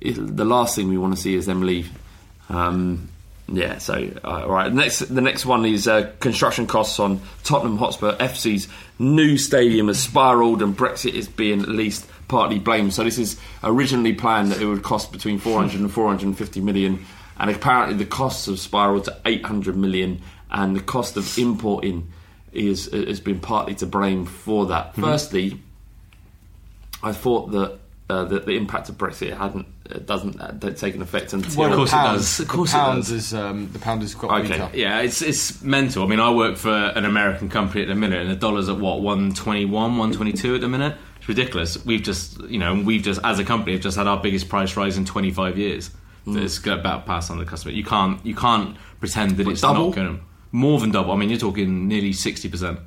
[0.00, 1.90] It, the last thing we want to see is them leave.
[2.48, 3.08] Um,
[3.48, 4.72] yeah, so uh, all right.
[4.72, 8.66] Next, the next one is uh, construction costs on Tottenham Hotspur FC's
[8.98, 12.92] new stadium has spiralled, and Brexit is being at least partly blamed.
[12.92, 17.06] So this is originally planned that it would cost between 400 and 450 million,
[17.38, 20.20] and apparently the costs have spiralled to 800 million,
[20.50, 22.12] and the cost of importing
[22.52, 24.94] is has been partly to blame for that.
[24.94, 25.60] Firstly,
[27.02, 27.78] I thought that.
[28.08, 31.76] Uh, that the impact of Brexit hadn't uh, doesn't uh, taken effect until Well, Of
[31.76, 32.38] course the it does.
[32.38, 33.10] Of the course it pound does.
[33.10, 34.52] is um, the pound has got Okay.
[34.52, 34.70] weaker.
[34.74, 36.04] Yeah, it's it's mental.
[36.04, 38.76] I mean, I work for an American company at the minute, and the dollar's at
[38.78, 40.96] what one twenty one, one twenty two at the minute.
[41.16, 41.84] It's ridiculous.
[41.84, 44.76] We've just, you know, we've just as a company have just had our biggest price
[44.76, 45.90] rise in twenty five years.
[46.26, 46.42] Mm.
[46.42, 47.72] It's got about passed on to the customer.
[47.72, 49.86] You can't you can't pretend that it's double?
[49.86, 50.22] not going to
[50.52, 51.12] more than double.
[51.12, 52.80] I mean, you're talking nearly sixty percent.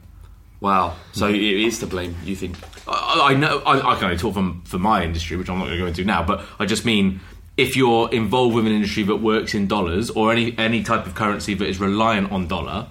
[0.59, 2.17] Wow, so it is to blame.
[2.25, 2.57] You think?
[2.85, 5.65] I, I know I, I can only talk from for my industry, which I'm not
[5.65, 6.23] going to go into now.
[6.23, 7.21] But I just mean
[7.55, 11.15] if you're involved with an industry that works in dollars or any any type of
[11.15, 12.87] currency that is reliant on dollar,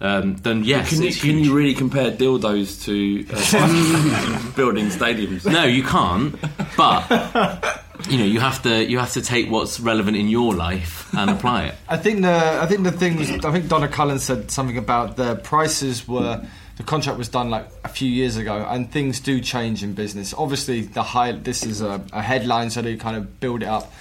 [0.00, 5.44] um, then yes, Can you, can you really compare dildos to uh, building stadiums?
[5.50, 6.34] No, you can't.
[6.76, 11.12] But you know, you have to you have to take what's relevant in your life
[11.14, 11.74] and apply it.
[11.88, 15.16] I think the I think the thing was I think Donna Cullen said something about
[15.16, 16.44] the prices were
[16.76, 20.32] the contract was done like a few years ago and things do change in business.
[20.36, 23.92] Obviously the high this is a, a headline so they kind of build it up.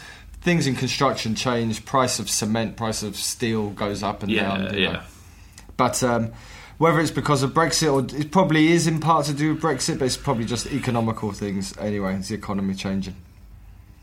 [0.41, 4.73] Things in construction change, price of cement, price of steel goes up and Yeah, down.
[4.73, 4.91] you yeah.
[4.93, 5.01] know.
[5.77, 6.31] But um,
[6.79, 9.99] Whether it's because of Brexit or it probably is in part to do with Brexit,
[9.99, 12.15] but it's probably just economical things anyway.
[12.15, 13.15] It's the economy changing.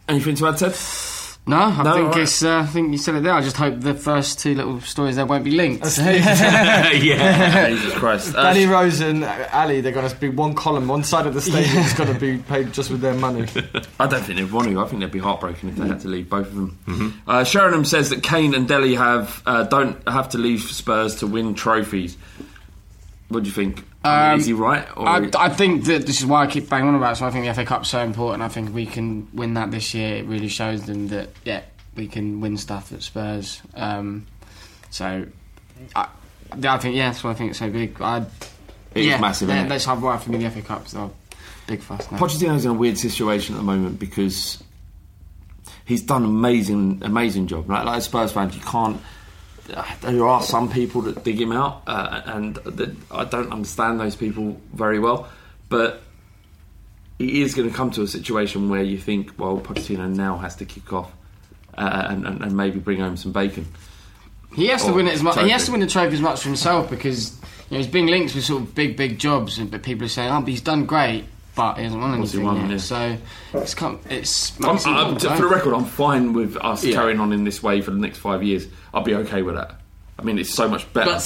[0.09, 0.76] Anything to add, Ted?
[1.47, 2.18] No, I No, think alright.
[2.18, 2.43] it's.
[2.43, 3.32] Uh, I think you said it there.
[3.32, 5.82] I just hope the first two little stories there won't be linked.
[5.98, 8.35] yeah, Jesus Christ.
[8.35, 11.40] Uh, Danny Rose and Alli, they're going to be one column, one side of the
[11.40, 13.47] stadium is going to be paid just with their money.
[13.98, 14.78] I don't think they'd want to.
[14.80, 17.22] I think they'd be heartbroken if they had to leave both of them.
[17.26, 21.26] Uh, Sheringham says that Kane and Dele have uh, don't have to leave Spurs to
[21.26, 22.18] win trophies.
[23.28, 23.85] What do you think?
[24.05, 24.87] I Um, is he right?
[24.97, 27.12] I, I think that this is why I keep banging on about.
[27.12, 27.16] it.
[27.16, 28.43] So I think the FA Cup's so important.
[28.43, 30.16] I think we can win that this year.
[30.16, 31.62] It really shows them that yeah,
[31.97, 33.61] we can win stuff at Spurs.
[33.75, 34.27] Um,
[34.91, 35.27] so
[35.95, 36.09] I,
[36.53, 38.01] I think yeah, that's why I think it's so big.
[38.01, 38.19] I,
[38.95, 39.69] It is yeah, massive, it?
[39.69, 41.11] That's why for me the FA Cup's a
[41.66, 42.19] big fuss now.
[42.19, 44.62] Pochettino's in a weird situation at the moment because
[45.85, 47.69] he's done an amazing, amazing job.
[47.69, 49.01] Like, like as Spurs fans, you can't.
[49.73, 54.01] Uh, there are some people that dig him out, uh, and that I don't understand
[54.01, 55.28] those people very well.
[55.69, 56.03] But
[57.19, 60.57] he is going to come to a situation where you think, well, Pochettino now has
[60.57, 61.12] to kick off
[61.77, 63.66] uh, and, and, and maybe bring home some bacon.
[64.55, 65.39] He has to win it as much.
[65.39, 68.07] He has to win the trophy as much for himself because you know he's being
[68.07, 70.62] linked with sort of big, big jobs, and but people are saying, "Oh, but he's
[70.62, 71.24] done great."
[71.59, 72.70] But he hasn't won What's he anything won, yet.
[72.70, 72.76] yeah.
[72.78, 73.16] So
[73.55, 74.59] it's come, it's.
[74.62, 76.94] I'm, it's I'm, important, for the record, I'm fine with us Yeah.
[76.94, 78.68] carrying on in this way for the next five years.
[78.94, 79.80] I'll be okay with that.
[80.18, 81.18] I mean, it's so much better.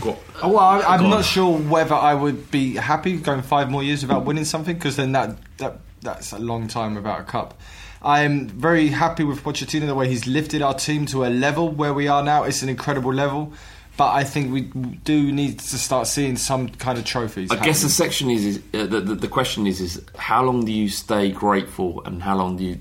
[0.00, 3.82] Go- Oh, well, I, I'm not sure whether I would be happy going five more
[3.84, 7.58] years without winning something because then that, that that's a long time without a cup.
[8.02, 11.94] I'm very happy with Pochettino the way he's lifted our team to a level where
[11.94, 12.42] we are now.
[12.42, 13.52] It's an incredible level,
[13.96, 17.50] but I think we do need to start seeing some kind of trophies.
[17.50, 20.64] I guess the section is, is uh, the, the the question is is how long
[20.64, 22.80] do you stay grateful and how long do you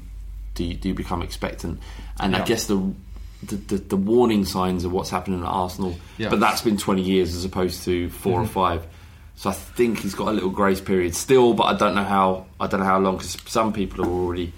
[0.56, 1.80] do you, do you become expectant?
[2.20, 2.94] And I guess the,
[3.44, 6.30] the the the warning signs of what's happening at Arsenal, Yeah.
[6.30, 8.50] but that's been twenty years as opposed to 4 or Mhm.
[8.50, 8.88] five.
[9.38, 12.46] So I think he's got a little grace period still, but I don't know how.
[12.60, 14.54] I don't know how long because some people are already.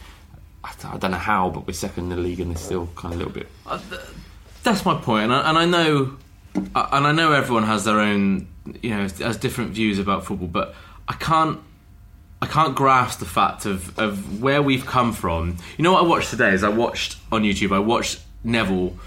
[0.64, 2.88] I don't- I don't know how, but we're second in the league and they're still
[2.96, 3.48] kind of a little bit.
[4.64, 6.10] That's my point, and I, and I know, uh,
[6.58, 8.48] and I know everyone has their own,
[8.82, 10.76] you know, has different views about football, but
[11.08, 11.60] I can't,
[12.42, 15.58] I can't grasp the fact of of where we've come from.
[15.78, 17.74] You know what I watched today is I watched on YouTube.
[17.76, 18.98] I watched Neville,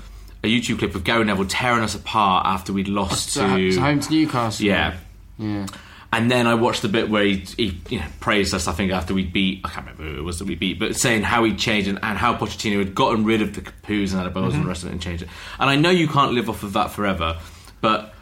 [0.42, 4.00] a YouTube clip of Gary Neville tearing us apart after we'd lost So, to home
[4.00, 4.66] to Newcastle.
[4.66, 4.96] yeah.
[5.38, 5.66] Yeah.
[6.12, 8.90] And then I watched the bit where he, he you know, praised us, I think,
[8.90, 11.44] after we beat, I can't remember who it was that we beat, but saying how
[11.44, 14.54] he'd changed and, and how Pochettino had gotten rid of the Capoues and Adebayors and
[14.54, 14.62] Mhm.
[14.62, 15.28] the rest of it and changed it.
[15.60, 17.38] And I know you can't live off of that forever,
[17.80, 18.12] but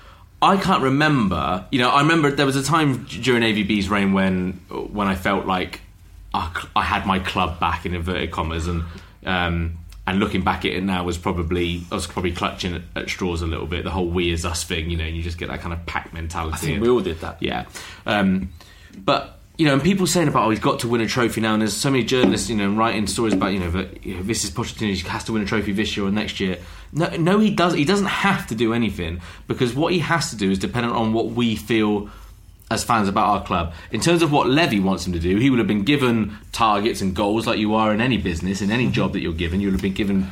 [0.42, 4.60] I can't remember, you know, I remember there was a time during AVB's reign when
[4.68, 5.80] when I felt like
[6.34, 8.84] I, I had my club back in inverted commas and
[9.24, 9.78] um,
[10.10, 13.42] and looking back at it now was probably I was probably clutching at, at straws
[13.42, 13.84] a little bit.
[13.84, 15.84] The whole "we is us" thing, you know, and you just get that kind of
[15.86, 16.54] pack mentality.
[16.54, 17.36] I think And- we all did that.
[17.40, 17.66] yeah.
[18.06, 18.50] Um,
[18.96, 21.52] but you know, and people saying about oh he's got to win a trophy now,
[21.52, 24.22] and there's so many journalists you know writing stories about you know that you know,
[24.22, 26.58] this is Pochettino he has to win a trophy this year or next year.
[26.92, 27.74] No, no, he does.
[27.74, 31.12] He doesn't have to do anything because what he has to do is dependent on
[31.12, 32.08] what we feel
[32.70, 33.72] as fans about our club.
[33.90, 37.00] In terms of what Levy wants him to do, he would have been given targets
[37.00, 39.60] and goals like you are in any business, in any job that you're given.
[39.60, 40.30] You would have been given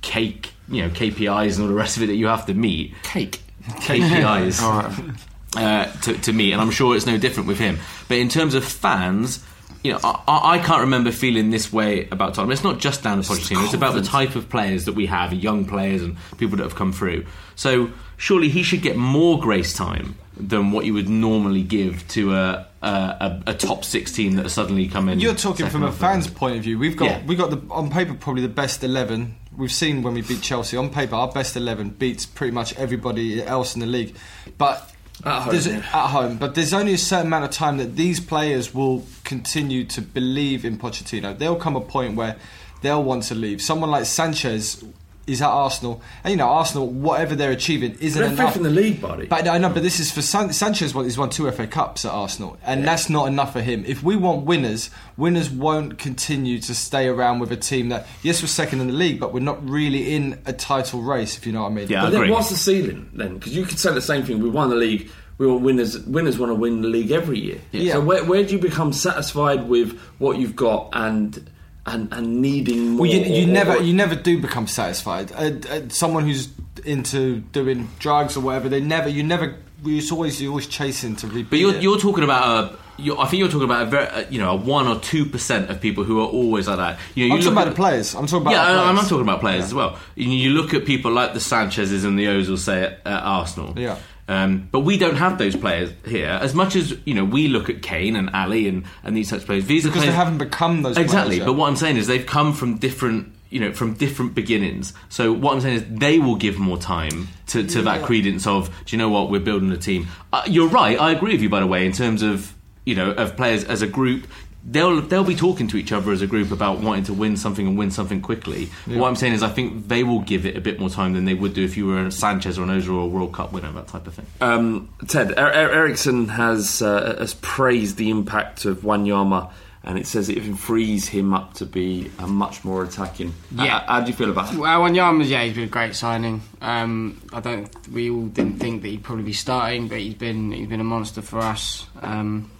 [0.00, 2.94] cake, you know, KPIs and all the rest of it that you have to meet.
[3.02, 3.42] Cake.
[3.64, 4.62] KPIs.
[4.62, 5.86] All right.
[5.88, 7.78] uh, to, to me, and I'm sure it's no different with him.
[8.08, 9.44] But in terms of fans,
[9.82, 12.52] you know, I, I I can't remember feeling this way about Tottenham.
[12.52, 15.32] It's not just down to Pochettino; it's about the type of players that we have,
[15.32, 17.26] young players and people that have come through.
[17.56, 22.34] So surely he should get more grace time than what you would normally give to
[22.34, 25.18] a a, a, a top six team that has suddenly come in.
[25.18, 25.98] You're talking from or a third.
[25.98, 26.78] fan's point of view.
[26.78, 27.26] We've got Yeah.
[27.26, 29.36] we got the on paper probably the best eleven.
[29.56, 33.42] We've seen when we beat Chelsea on paper, our best eleven beats pretty much everybody
[33.42, 34.14] else in the league.
[34.58, 34.92] But
[35.24, 35.78] At home, there's, yeah.
[35.78, 39.84] at home, but there's only a certain amount of time that these players will continue
[39.86, 41.36] to believe in Pochettino.
[41.36, 42.36] There'll come a point where
[42.82, 43.62] they'll want to leave.
[43.62, 44.84] Someone like Sanchez
[45.26, 48.52] is at Arsenal, and you know Arsenal, whatever they're achieving, isn't They're enough.
[48.52, 49.26] fifth in the league, buddy.
[49.26, 50.94] But I know, but this is for San- Sanchez.
[50.94, 53.84] Won, he's won two FA Cups at Arsenal, and that's not enough for him.
[53.86, 58.40] If we want winners, winners won't continue to stay around with a team that yes,
[58.42, 61.36] we're second in the league, but we're not really in a title race.
[61.36, 61.88] If you know what I mean?
[61.88, 63.34] Yeah, but then what's the ceiling then?
[63.34, 64.40] Because you could say the same thing.
[64.40, 65.10] We won the league.
[65.38, 65.98] We want winners.
[66.06, 67.60] Winners want to win the league every year.
[67.72, 67.94] Yeah.
[67.94, 71.50] So where, where do you become satisfied with what you've got and
[71.86, 73.02] and and needing more?
[73.02, 75.32] Well, you, you or- never you never do become satisfied.
[75.32, 76.48] Uh, uh, someone who's
[76.84, 79.56] into doing drugs or whatever, they never you never.
[79.84, 81.50] It's always you're always chasing to repeat.
[81.50, 81.82] But you're, it.
[81.82, 82.76] you're talking about a.
[82.98, 85.26] You're, I think you're talking about a very, uh, you know, a one or two
[85.26, 86.98] percent of people who are always like that.
[87.14, 88.14] You know, I'm talking about at- the players.
[88.14, 89.08] I'm talking about yeah, our I- I'm players.
[89.10, 89.98] talking about players as well.
[90.14, 93.78] You, you look at people like the Sanchez's and the Ozil say at, at Arsenal.
[93.78, 93.98] Yeah.
[94.28, 96.26] Um, but we don't have those players here.
[96.28, 99.46] As much as you know, we look at Kane and Alli and, and these such
[99.46, 99.66] players.
[99.66, 101.36] These are Because they players, haven't become those exactly.
[101.36, 101.46] players.
[101.46, 104.92] But what I'm saying is they've come from different, you know, from different beginnings.
[105.10, 108.06] So what I'm saying is they will give more time to, to that Yeah.
[108.06, 110.08] credence of, do you know what, we're building a team.
[110.32, 111.00] Uh, you're right.
[111.00, 112.52] I agree with you, by the way, in terms of
[112.84, 114.26] you know of players as a group.
[114.68, 117.66] They'll they'll be talking to each other as a group about wanting to win something
[117.66, 118.68] and win something quickly.
[118.86, 118.98] Yeah.
[118.98, 121.24] What I'm saying is, I think they will give it a bit more time than
[121.24, 123.52] they would do if you were a Sanchez or an Ozil or a World Cup
[123.52, 124.26] winner, that type of thing.
[124.40, 129.52] Um, Ted er- er- Eriksen has uh, has praised the impact of Wanyama,
[129.84, 133.34] and it says it frees him up to be a much more attacking.
[133.52, 133.76] Yeah.
[133.76, 134.58] Uh, how do you feel about that?
[134.58, 136.42] Well, Wanyama's yeah, he's been a great signing.
[136.60, 137.88] Um, I don't.
[137.88, 140.84] We all didn't think that he'd probably be starting, but he's been he's been a
[140.84, 141.86] monster for us.
[142.02, 142.50] Um,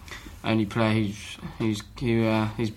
[0.43, 2.71] only player who's who's who uh, who's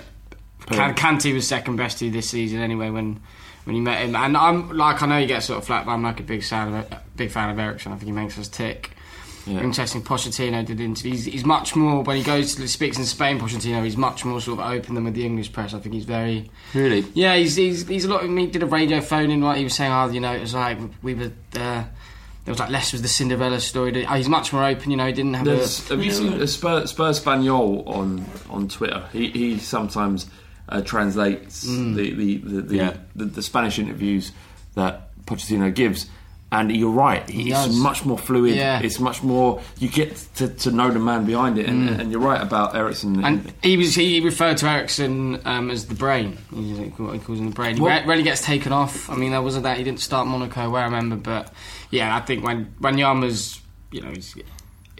[0.66, 3.20] Kante was second best to this season anyway when
[3.64, 4.14] when you met him.
[4.16, 6.42] And I'm like I know you get sort of flat, but I'm like a big
[6.42, 7.92] fan of big fan of Eriksen.
[7.92, 8.92] I think he makes us tick.
[9.46, 9.62] Yeah.
[9.62, 10.02] Interesting.
[10.02, 11.24] Pochettino did interviews.
[11.24, 13.40] He's, he's much more when he goes to speaks in Spain.
[13.40, 15.72] Pochettino, he's much more sort of open than with the English press.
[15.72, 17.06] I think he's very Really?
[17.14, 18.22] yeah, he's he's, he's a lot.
[18.22, 19.40] He did a radio phone in.
[19.40, 21.32] Like he was saying, oh, you know, it was like we were.
[21.56, 21.84] Uh,
[22.44, 24.04] there was like less was the Cinderella story.
[24.04, 24.90] He's much more open.
[24.90, 25.44] You know, he didn't have.
[25.44, 29.04] There's, a, have you seen a Spurs, Spurs Spaniel on on Twitter?
[29.12, 30.26] He he sometimes
[30.68, 31.94] uh, translates Mm.
[31.96, 32.96] the, the, the, the, Yeah.
[33.16, 34.32] the the Spanish interviews
[34.74, 36.06] that Pochettino gives.
[36.52, 37.76] And you're right, He it's does.
[37.76, 38.56] much more fluid.
[38.56, 38.80] Yeah.
[38.80, 39.62] It's much more.
[39.78, 41.98] You get to, to know the man behind it, and, Mm.
[42.00, 43.24] and you're right about Eriksen.
[43.24, 46.38] And he was he referred to Eriksen um, as the brain.
[46.52, 47.76] He's like, what he calls him the brain.
[47.76, 49.08] He re- rarely gets taken off.
[49.08, 51.52] I mean, there wasn't that he didn't start Monaco where I remember, but
[51.90, 53.60] yeah, I think when Wanyama's
[53.90, 54.34] you know he's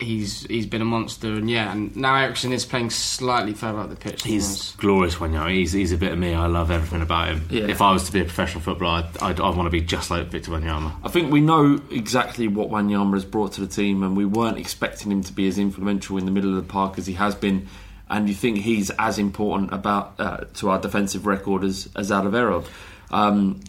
[0.01, 3.91] he's he's been a monster, and yeah, and now Eriksen is playing slightly further up
[3.91, 4.23] the pitch.
[4.23, 4.49] than he was.
[4.49, 5.55] He's glorious Wanyama.
[5.55, 6.35] He's he's a bit of me.
[6.35, 7.47] I love everything about him.
[7.51, 7.69] Yeah.
[7.69, 10.11] If I was to be a professional footballer, I'd, I'd, I'd want to be just
[10.11, 10.93] like Victor Wanyama.
[11.05, 14.59] I think we know exactly what Wanyama has brought to the team, and we weren't
[14.59, 17.35] expecting him to be as influential in the middle of the park as he has
[17.35, 17.69] been.
[18.09, 22.65] And you think he's as important about uh, to our defensive record as as Alvaro.
[23.13, 23.61] Um,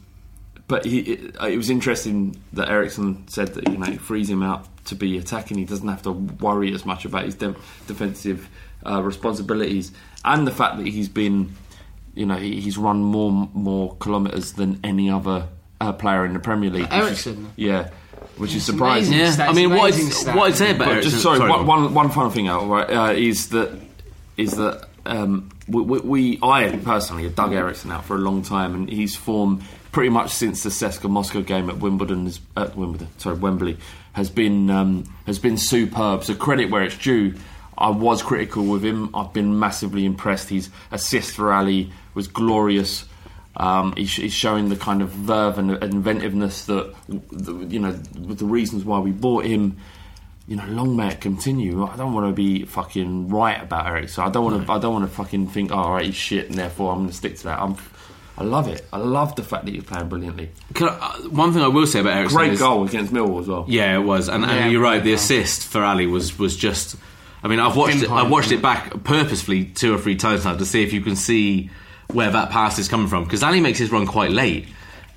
[0.71, 4.41] but he, it, it was interesting that Eriksen said that you know it frees him
[4.41, 5.57] out to be attacking.
[5.59, 7.55] He doesn't have to worry as much about his de-
[7.87, 8.49] defensive
[8.89, 9.91] uh, responsibilities,
[10.25, 11.55] and the fact that he's been,
[12.15, 15.47] you know, he, he's run more more kilometres than any other
[15.79, 16.91] uh, player in the Premier League.
[16.91, 17.89] which is- yeah,
[18.37, 19.13] which is surprising.
[19.13, 20.35] Yeah, stats, I mean, what amazing I'd, stats.
[20.37, 21.83] what I'd say about But Eriksen- just sorry, sorry, one, go on.
[21.83, 23.77] one, one final thing out right uh, is that
[24.37, 28.41] is that um, we, we, we I personally have dug Eriksen out for a long
[28.41, 29.61] time, and his form
[29.91, 33.77] pretty much since the CSKA Moscow game at Wimbledon, is, at Wimbledon, sorry, Wembley,
[34.13, 36.23] has been um, has been superb.
[36.23, 37.35] So credit where it's due.
[37.77, 39.09] I was critical with him.
[39.15, 40.49] I've been massively impressed.
[40.49, 43.05] His assist for Alli was glorious.
[43.55, 47.91] Um, he's, he's showing the kind of verve and inventiveness that the, you know
[48.27, 49.77] with the reasons why we bought him
[50.47, 51.85] you know, long may it continue.
[51.85, 54.71] I don't want to be fucking right about Eric, so I don't want to.
[54.71, 57.09] I don't want to fucking think, oh, all right, he's shit, and therefore I'm going
[57.09, 57.59] to stick to that.
[57.61, 57.77] I'm,
[58.37, 58.85] I love it.
[58.91, 60.49] I love the fact that he's playing brilliantly.
[60.73, 63.41] Can I, uh, one thing I will say about Eriksen Great is, goal against Millwall
[63.41, 63.65] as well.
[63.67, 65.03] Yeah, it was, and, Yeah, you're right.
[65.03, 66.95] The assist for Alli was was just.
[67.43, 68.09] I mean, I've watched it.
[68.09, 71.15] I've watched it back purposefully two or three times now to see if you can
[71.15, 71.69] see
[72.11, 74.67] where that pass is coming from because Alli makes his run quite late.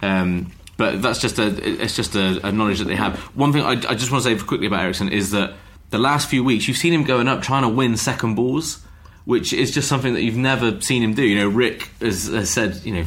[0.03, 1.47] Um, but that's just a
[1.83, 3.19] it's just a, a knowledge that they have.
[3.37, 5.55] One thing I, I just want to say quickly about Eriksen is that
[5.91, 8.85] the last few weeks you've seen him going up trying to win second balls,
[9.25, 11.23] which is just something that you've never seen him do.
[11.23, 13.05] You know, Rick has, has said you know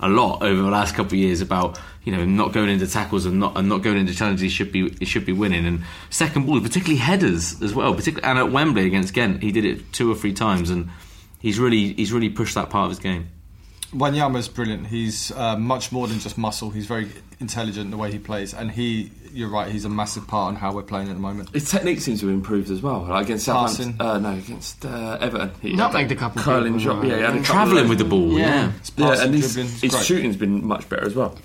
[0.00, 3.24] a lot over the last couple of years about you know not going into tackles
[3.26, 4.42] and not and not going into challenges.
[4.42, 7.94] He should be he should be winning and second balls, particularly headers as well.
[7.94, 10.90] Particularly and at Wembley against Ghent, he did it two or three times and
[11.38, 13.28] he's really he's really pushed that part of his game.
[13.92, 14.86] Wanyama's brilliant.
[14.86, 16.70] He's uh, much more than just muscle.
[16.70, 17.08] He's very
[17.40, 20.56] intelligent in the way he plays, and he, you're right, he's a massive part in
[20.60, 21.50] how we're playing at the moment.
[21.50, 23.02] His technique seems to have improved as well.
[23.02, 26.44] Like against Southampton, uh, no, against uh, Everton, he Not had made a couple of
[26.44, 27.06] curling people, shot.
[27.06, 28.72] Yeah, he had a Travelling with the ball, yeah.
[28.78, 31.36] It's Yeah, passing, and his, it's his shooting's been much better as well.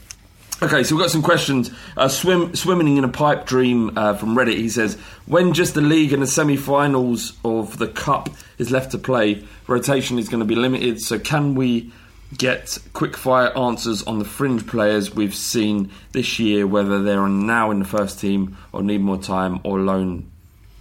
[0.64, 1.70] Okay, so we've got some questions.
[1.98, 4.58] Uh, swim, swimming in a pipe dream uh, from Reddit.
[4.58, 4.96] He says,
[5.28, 10.18] when just the league and the semi-finals of the cup is left to play, rotation
[10.18, 11.00] is going to be limited.
[11.00, 11.92] So can we
[12.36, 17.80] get quick-fire answers on the fringe players we've seen this year, whether they're now in
[17.80, 20.30] the first team or need more time or loan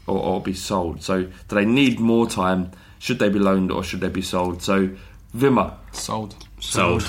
[0.07, 1.03] or, or be sold?
[1.03, 2.73] So do they need more time?
[2.99, 4.63] Should they be loaned or should they be sold?
[4.63, 4.91] So
[5.37, 6.35] Wimmer, Sold.
[6.61, 7.09] Sold.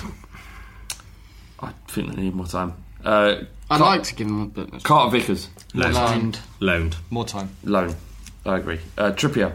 [1.60, 2.74] I think they need more time.
[3.04, 3.36] Uh,
[3.70, 4.84] I'd Car- like to give them a bit.
[4.84, 5.96] Carter Vickers, Loaned.
[5.96, 6.40] Loaned.
[6.60, 6.96] Loaned.
[7.10, 7.50] More time.
[7.64, 7.96] loan.
[8.46, 8.80] I agree.
[8.98, 9.54] Uh, Trippier,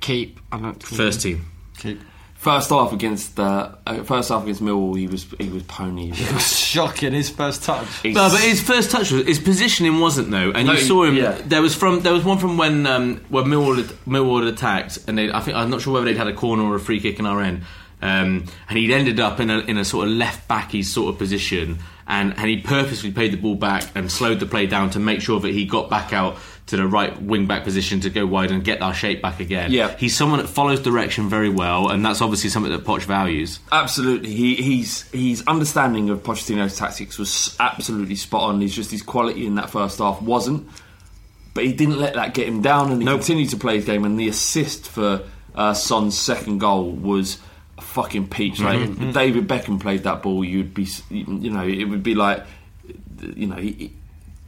[0.00, 0.38] Keep.
[0.52, 0.82] I don't.
[0.82, 1.46] think- First team.
[1.78, 2.00] Keep.
[2.38, 6.12] First half against uh, uh, first half against Millwall, he was he was pony.
[6.14, 7.86] It was shocking his first touch.
[8.04, 11.16] No, but his first touch was his positioning wasn't though, and No, you saw him.
[11.16, 11.36] yeah.
[11.44, 15.00] There was from there was one from when um, when Millwall had, Millwall had attacked,
[15.08, 17.00] and they, I think I'm not sure whether they'd had a corner or a free
[17.00, 17.62] kick in our end,
[18.02, 21.18] um, and he'd ended up in a in a sort of left backy sort of
[21.18, 24.98] position, and and he purposely played the ball back and slowed the play down to
[24.98, 28.26] make sure that he got back out to the right wing back position to go
[28.26, 29.70] wide and get our shape back again.
[29.70, 29.94] Yeah.
[29.96, 33.60] he's someone that follows direction very well, and that's obviously something that Poch values.
[33.70, 38.60] Absolutely, he, he's his understanding of Pochettino's tactics was absolutely spot on.
[38.60, 40.68] He's just his quality in that first half wasn't,
[41.54, 44.04] but he didn't let that get him down, and he continued to play his game.
[44.04, 45.22] And the assist for
[45.54, 47.38] uh, Son's second goal was
[47.78, 48.60] a fucking peach.
[48.60, 49.08] Like Mhm.
[49.08, 52.44] if David Beckham played that ball, you'd be, you know, it would be like,
[53.36, 53.92] you know, he,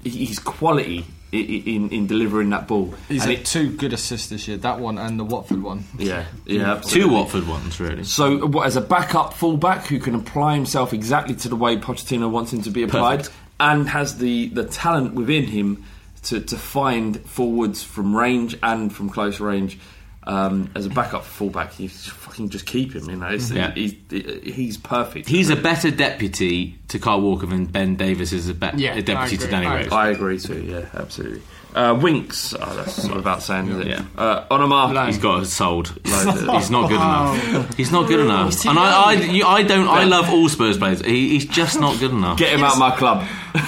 [0.05, 2.95] he- his quality i- i- in in delivering that ball.
[3.09, 4.57] He's And had two good assists this year.
[4.57, 5.85] That one and the Watford one.
[5.99, 7.09] Yeah, yeah, Two.
[7.09, 8.05] Watford ones really.
[8.05, 12.29] So, what as a backup fullback who can apply himself exactly to the way Pochettino
[12.31, 13.37] wants him to be applied, Perfect.
[13.61, 15.85] and has the the talent within him
[16.25, 19.79] to to find forwards from range and from close range.
[20.25, 23.09] Um, as a backup fullback, you fucking just keep him.
[23.09, 23.73] You know, it's, Yeah.
[23.73, 25.29] he's, he's perfect.
[25.29, 29.03] He's a better deputy to Kyle Walker than Ben Davies is a, be- Yeah, a
[29.03, 29.91] deputy to Danny Rose.
[29.91, 30.63] I agree too.
[30.63, 31.41] Yeah, absolutely.
[31.75, 32.53] Uh, Winks.
[32.53, 34.01] Oh, that's not about saying, is it?
[34.19, 35.07] Uh, Onomah.
[35.07, 35.89] He's got us sold.
[36.05, 37.75] He's not good enough.
[37.77, 38.67] He's not good enough.
[38.67, 39.87] And I, I, you, I don't.
[39.89, 41.01] I love all Spurs players.
[41.01, 42.39] He, he's just not good enough.
[42.39, 43.25] Get him out of my club.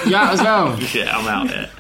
[0.07, 0.77] Yeah, as well.
[0.93, 1.49] yeah, I'm out.
[1.49, 1.71] Yeah.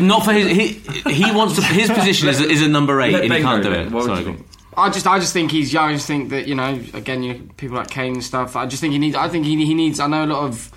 [0.00, 0.48] Not for his.
[0.48, 0.68] He,
[1.12, 1.62] he wants to.
[1.62, 3.90] His position is, is a number eight, and he can't do it.
[3.90, 4.44] Sorry, go on.
[4.76, 5.90] I just, I just think he's young.
[5.90, 8.56] I just think that you know, again, you know, people like Kane and stuff.
[8.56, 9.16] I just think he needs.
[9.16, 10.00] I think he, he needs.
[10.00, 10.72] I know a lot of.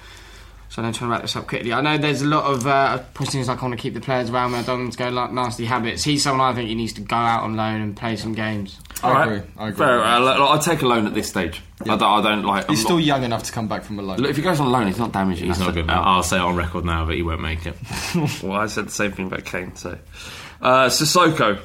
[0.73, 1.71] So I'm trying to wrap this up quickly.
[1.71, 4.31] I know there's a lot of uh, Pochettino's like I want to keep the players
[4.31, 4.57] around me.
[4.57, 6.03] I don't want to go like nasty habits.
[6.03, 8.79] He's someone I think he needs to go out on loan and play some games.
[9.03, 9.43] All right.
[9.75, 11.61] Fair, I'll, I'll take a loan at this stage.
[11.81, 12.67] I, don't, I don't like.
[12.71, 14.17] He's I'm still not- young enough to come back from a loan.
[14.17, 15.45] Look, if he goes on loan, he's not damaging.
[15.45, 15.63] He's us.
[15.63, 16.07] not good enough.
[16.07, 17.75] I'll say it on record now that he won't make it.
[18.41, 19.75] well, I said the same thing about Kane.
[19.75, 19.95] So,
[20.59, 21.59] uh, Sissoko.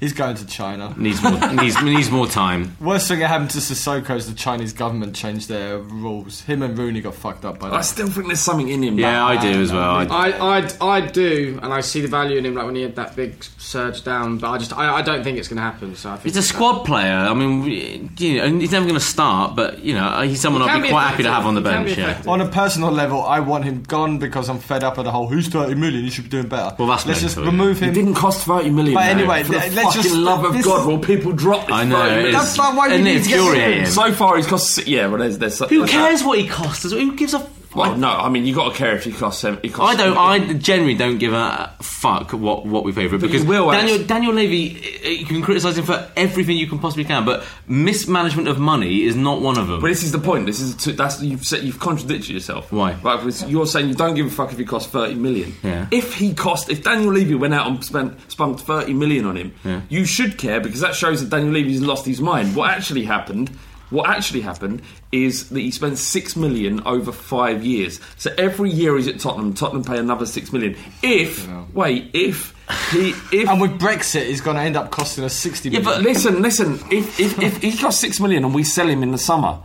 [0.00, 0.94] He's going to China.
[0.96, 1.52] Needs more.
[1.52, 2.76] needs needs more time.
[2.80, 6.40] Worst thing that happened to Sissoko is the Chinese government changed their rules.
[6.42, 7.76] Him and Rooney got fucked up by that.
[7.76, 8.98] I still think there's something in him.
[8.98, 9.90] Yeah, I do as well.
[9.90, 12.54] I, I, I, I do, and I see the value in him.
[12.54, 15.38] Like when he had that big surge down, but I just, I, I don't think
[15.38, 15.96] it's going to happen.
[15.96, 17.14] So I think He's a squad player.
[17.14, 20.40] I mean, you know, and he's never going to start, but you know, uh, he's
[20.40, 21.96] someone I'd be be quite happy to have on the bench.
[21.96, 22.22] Yeah.
[22.26, 25.26] On a personal level, I want him gone because I'm fed up of the whole
[25.26, 26.04] "who's 30 million?
[26.04, 27.90] You should be doing better." Well, that's let's just remove He him.
[27.90, 28.94] It didn't cost thirty million.
[28.94, 31.74] But anyway, for let's fucking just- love of God, will people drop this?
[31.74, 32.26] I know, 30 million?
[32.28, 33.86] it's- That's not why Isn't need to get rid of him.
[33.86, 34.86] So far, he's cost.
[34.86, 35.58] Yeah, well, there's there's.
[35.58, 36.90] Who cares what he costs?
[36.90, 37.46] Who gives a?
[37.74, 39.42] Well, no, I mean you got to care if he costs.
[39.42, 40.16] costs I don't.
[40.16, 44.08] I generally don't give a fuck what what we it because will, Daniel Alex.
[44.08, 44.80] Daniel Levy.
[45.04, 49.04] eh, You can criticise him for everything you can possibly can, but mismanagement of money
[49.04, 49.80] is not one of them.
[49.80, 50.46] But this is the point.
[50.46, 52.72] This is to, that's you've said you've contradicted yourself.
[52.72, 52.94] Why?
[52.94, 55.54] Right, because you're saying you don't give a fuck if he costs thirty million.
[55.62, 55.86] Yeah.
[55.90, 59.54] If he cost, if Daniel Levy went out and spent spunked thirty million on him,
[59.64, 59.82] Yeah.
[59.88, 62.56] you should care because that shows that Daniel Levy's lost his mind.
[62.56, 63.50] What actually happened?
[63.90, 64.82] What actually happened
[65.12, 68.00] is that he spent six million over five years.
[68.16, 70.76] So every year he's at Tottenham, Tottenham pay another six million.
[71.02, 72.54] If wait, if
[72.92, 76.02] he if and with Brexit, he's going to end up costing us 60 yeah, but
[76.02, 76.74] listen, listen.
[76.90, 79.58] If, if, if he costs six million and we sell him in the summer,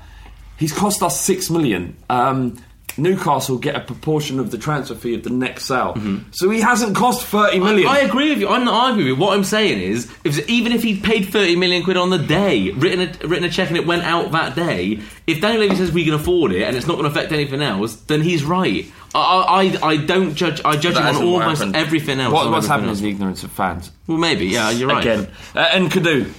[0.57, 1.97] he's cost us six million.
[2.09, 2.57] Um,
[2.95, 5.95] Newcastle get a proportion of the transfer fee of the next sale,
[6.31, 7.87] so he hasn't cost thirty million.
[7.87, 8.49] I agree with you.
[8.49, 9.23] I'm not arguing with you.
[9.23, 12.69] What I'm saying is, if, even if he paid 30 million quid on the day,
[12.69, 15.91] written a, written a check and it went out that day, if Daniel Levy says
[15.91, 18.85] we can afford it and it's not going to affect anything else, then he's right.
[19.15, 20.61] I, I, I don't judge.
[20.63, 21.75] I judge That him on almost happened.
[21.75, 22.31] everything else.
[22.31, 23.91] What, what's everything happened is the ignorance of fans.
[24.05, 24.45] Well, maybe.
[24.47, 25.01] Yeah, you're right.
[25.01, 26.31] Again, uh, Nkoudou.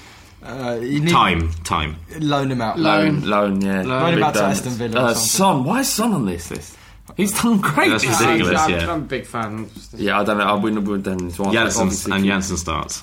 [0.44, 1.96] Uh, you need- Time, time.
[2.18, 2.78] Loan him out.
[2.78, 3.82] Loan, loan, yeah.
[3.82, 4.42] Loan him Big out to.
[4.44, 5.14] Aston Villa Uh.
[5.14, 6.76] Son, why is Son on this list?
[7.16, 7.90] He's done great.
[7.90, 8.80] That's this ridiculous, season.
[8.80, 8.92] yeah.
[8.92, 9.70] I'm a big fan.
[9.96, 10.44] Yeah, I don't know.
[10.44, 11.52] I wouldn't have done this one.
[11.52, 13.02] Janssen and keep- Janssen starts.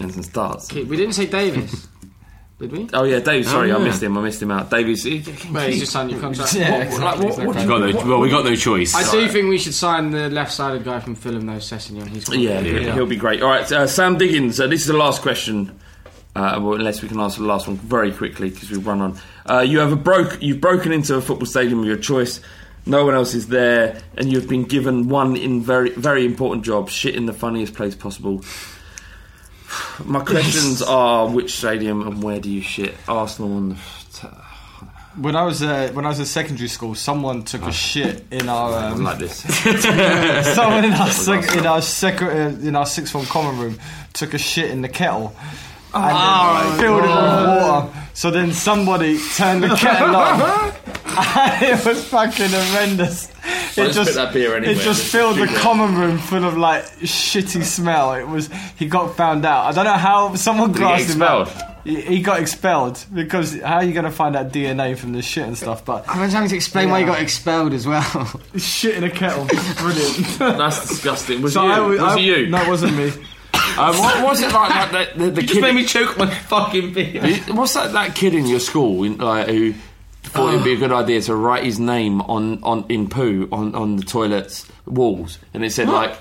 [0.00, 0.72] Janssen starts.
[0.72, 1.88] We didn't say Davies,
[2.60, 2.88] did we?
[2.92, 3.46] Oh yeah, Dave.
[3.46, 4.16] Sorry, Oh, I missed him.
[4.16, 4.70] I missed him out.
[4.70, 5.02] Davies.
[5.02, 6.54] He, Well, he's just signed your contract.
[6.54, 7.04] Yeah, What- exactly.
[7.04, 8.94] like, what- There's no what do you- got no, well, we got no choice.
[8.94, 12.06] I do think we should sign the left-sided guy from Fulham, though, Sessegnon.
[12.08, 12.94] He's quite Yeah, good.
[12.94, 13.42] he'll be great.
[13.42, 14.60] All right, uh, Sam Diggins.
[14.60, 15.72] Uh, this is the last question.
[16.38, 19.18] Uh, well, unless we can answer the last one very quickly because we've run on.
[19.44, 20.40] Uh, you have a broke.
[20.40, 22.40] You've broken into a football stadium of your choice.
[22.86, 26.90] No one else is there, and you've been given one in very very important job.
[26.90, 28.44] Shit in the funniest place possible.
[30.04, 32.94] My questions are: which stadium and where do you shit?
[33.08, 33.76] Arsenal and.
[35.16, 38.48] When I was uh, when I was at secondary school, someone took a shit in
[38.48, 39.38] our um, like this.
[40.54, 43.78] someone in our sec- in our sec- uh, in our sixth form common room
[44.12, 45.34] took a shit in the kettle,
[45.94, 48.08] and then oh, filled it with water.
[48.14, 50.40] So then somebody turned the kettle on.
[50.40, 53.28] and it was fucking horrendous.
[53.74, 55.54] Don't spit that beer it just filled the it.
[55.56, 58.14] common room full of like shitty smell.
[58.14, 59.66] It was he got found out.
[59.66, 61.48] I don't know how someone Did he him out.
[61.84, 65.22] He, he got expelled because how are you going to find out DNA from the
[65.22, 65.84] shit and stuff?
[65.84, 68.02] But I was having to explain why he got expelled as well.
[68.56, 69.46] shit in a kettle,
[69.76, 70.38] brilliant.
[70.38, 71.40] That's disgusting.
[71.40, 71.72] Was So it you?
[71.72, 72.46] I was- was I- it you?
[72.48, 73.12] No, it wasn't me.
[73.78, 75.14] Um, what was it like that?
[75.16, 77.36] The, the, the You kid just made me choke my fucking beer.
[77.48, 77.92] What's that?
[77.92, 79.72] That kid in your school in, like, who
[80.24, 83.74] thought it'd be a good idea to write his name on, on in poo on,
[83.76, 86.16] on the toilets walls, and it said like.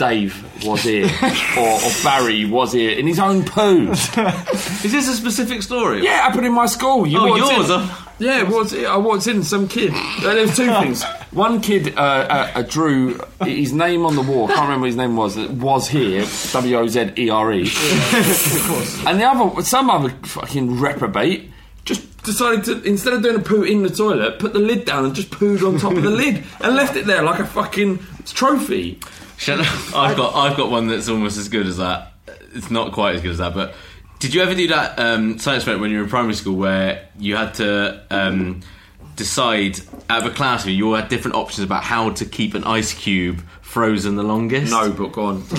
[0.00, 1.04] Dave was here,
[1.58, 3.90] or, or Barry was here in his own poo.
[3.92, 6.02] Is this a specific story?
[6.02, 7.06] Yeah, it happened in my school.
[7.06, 7.86] You Oh, yours, In,
[8.18, 8.72] yeah, it was.
[8.72, 9.42] I walked in.
[9.42, 9.90] Some kid.
[9.92, 11.04] Uh, there was two things.
[11.32, 14.44] One kid uh, uh, uh, drew his name on the wall.
[14.50, 15.36] I can't remember what his name was.
[15.36, 16.24] Was here.
[16.52, 17.60] W o z e r e.
[19.06, 21.50] And the other, some other fucking reprobate.
[21.84, 25.04] Just decided to instead of doing a poo in the toilet, put the lid down
[25.04, 27.98] and just pooed on top of the lid and left it there like a fucking
[28.26, 28.98] trophy.
[29.40, 29.96] Shut up.
[29.96, 32.12] I've got I've got one that's almost as good as that.
[32.54, 33.74] It's not quite as good as that, but
[34.18, 37.08] did you ever do that um, science experiment when you were in primary school where
[37.18, 38.60] you had to um,
[39.16, 39.80] decide
[40.10, 42.64] out of a class you, you all had different options about how to keep an
[42.64, 44.72] ice cube frozen the longest?
[44.72, 45.38] No, but go on.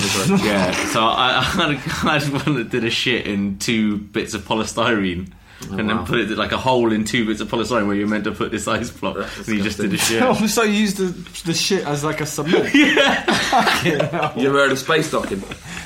[0.44, 3.98] yeah, so I, I, had a, I had one that did a shit in two
[3.98, 5.32] bits of polystyrene.
[5.70, 5.96] Oh, and wow.
[5.96, 8.32] then put it like a hole in two bits of polystyrene where you're meant to
[8.32, 10.22] put this ice block, and you just did a shit.
[10.32, 11.06] Oh, so you used the,
[11.44, 12.74] the shit as like a cement.
[12.74, 14.36] yeah.
[14.36, 15.42] You ever heard of space docking?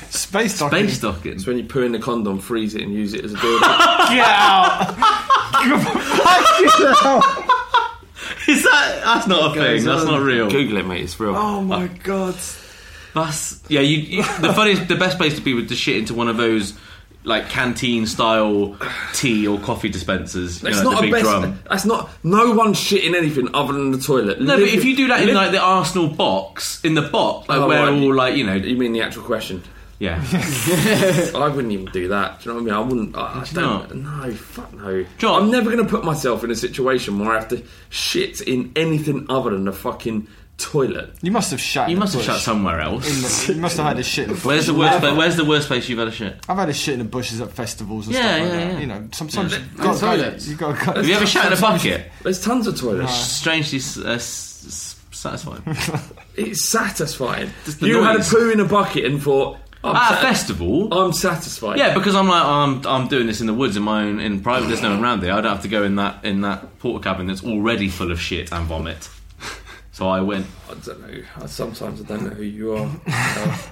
[0.09, 0.87] Space docking.
[0.87, 1.33] Space docking.
[1.33, 3.59] It's when you put in the condom, freeze it, and use it as a dildo.
[4.09, 4.95] Get out!
[8.47, 9.01] Is that?
[9.03, 9.85] That's not a thing.
[9.85, 10.49] That's not real.
[10.49, 11.03] Google it, mate.
[11.03, 11.35] It's real.
[11.35, 12.35] Oh my god.
[13.13, 13.81] That's yeah.
[13.81, 16.37] You, you the funniest, the best place to be would to shit into one of
[16.37, 16.73] those
[17.27, 18.75] like canteen style
[19.13, 20.63] tea or coffee dispensers.
[20.63, 21.23] You That's know, not the a big best.
[21.25, 21.59] drum.
[21.69, 22.09] That's not.
[22.23, 24.39] No one's shitting anything other than the toilet.
[24.41, 27.47] No, but if you do that in live- like the Arsenal box, in the box,
[27.49, 27.93] like Oh, where right.
[28.01, 29.61] all like you know, You mean the actual question?
[29.99, 30.23] yeah.
[31.35, 32.39] I wouldn't even do that.
[32.41, 32.85] Do you know what I mean?
[32.85, 33.17] I wouldn't.
[33.17, 33.95] I, I Would you don't.
[34.03, 35.05] No, fuck no.
[35.17, 38.41] John- I'm never going to put myself in a situation where I have to shit
[38.41, 40.27] in anything other than the fucking
[40.57, 41.13] toilet.
[41.21, 41.89] You must have shut.
[41.89, 42.27] You must have bush.
[42.33, 43.45] shut somewhere else.
[43.47, 44.45] The, you must have had a shit in the bush.
[44.45, 44.99] Where's the worst?
[44.99, 46.35] pla- Where's the worst place you've had a shit?
[46.49, 48.81] I've had a shit in the bushes at festivals and Yeah, stuff like yeah, that.
[48.81, 50.07] You know, sometimes Yeah, you've got to go.
[50.17, 50.47] toilets.
[50.47, 50.93] You've got to go.
[50.93, 52.11] Have you ever shat in a bucket?
[52.23, 53.13] There's tons of toilets.
[53.13, 55.63] Strangely uh, s- s- satisfying.
[56.35, 57.49] It's satisfying.
[57.65, 58.29] Just the You had a noise.
[58.29, 60.93] poo in a bucket and thought, I'm, At a sat- festival.
[60.93, 61.77] I'm satisfied.
[61.79, 64.19] Yeah, because I'm like oh, I'm I'm doing this in the woods in my own
[64.19, 64.67] in private.
[64.67, 65.33] There's no one around there.
[65.33, 68.19] I don't have to go in that in that porta cabin that's already full of
[68.19, 69.09] shit and vomit.
[69.97, 70.45] So I went.
[70.69, 71.23] I don't know.
[71.41, 72.89] I, sometimes I don't know who you are.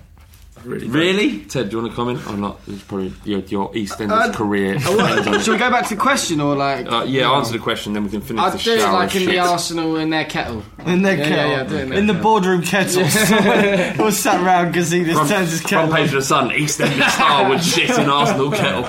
[0.57, 0.88] Uh, really.
[0.88, 1.39] Really?
[1.45, 2.19] Ted, do you want to comment?
[2.27, 2.60] I'm not.
[2.65, 4.80] It's probably your, your EastEnders Uh, career.
[5.43, 6.91] Should we go back to the question or like?
[6.91, 9.22] Uh, yeah, answer the question, then we can finish I'd the do it like of
[9.22, 9.38] in the.
[9.39, 10.64] Arsenal in their kettle.
[10.88, 11.52] In their Yeah, kettle.
[11.52, 12.23] yeah, yeah, in their in the kettle.
[12.23, 13.06] boardroom kettle.
[13.07, 15.89] Someone all sat round Gazidis Front, turns his kettle.
[15.91, 16.15] front kettle page on.
[16.18, 18.85] of the Sun, EastEnders star with shit in Arsenal kettle.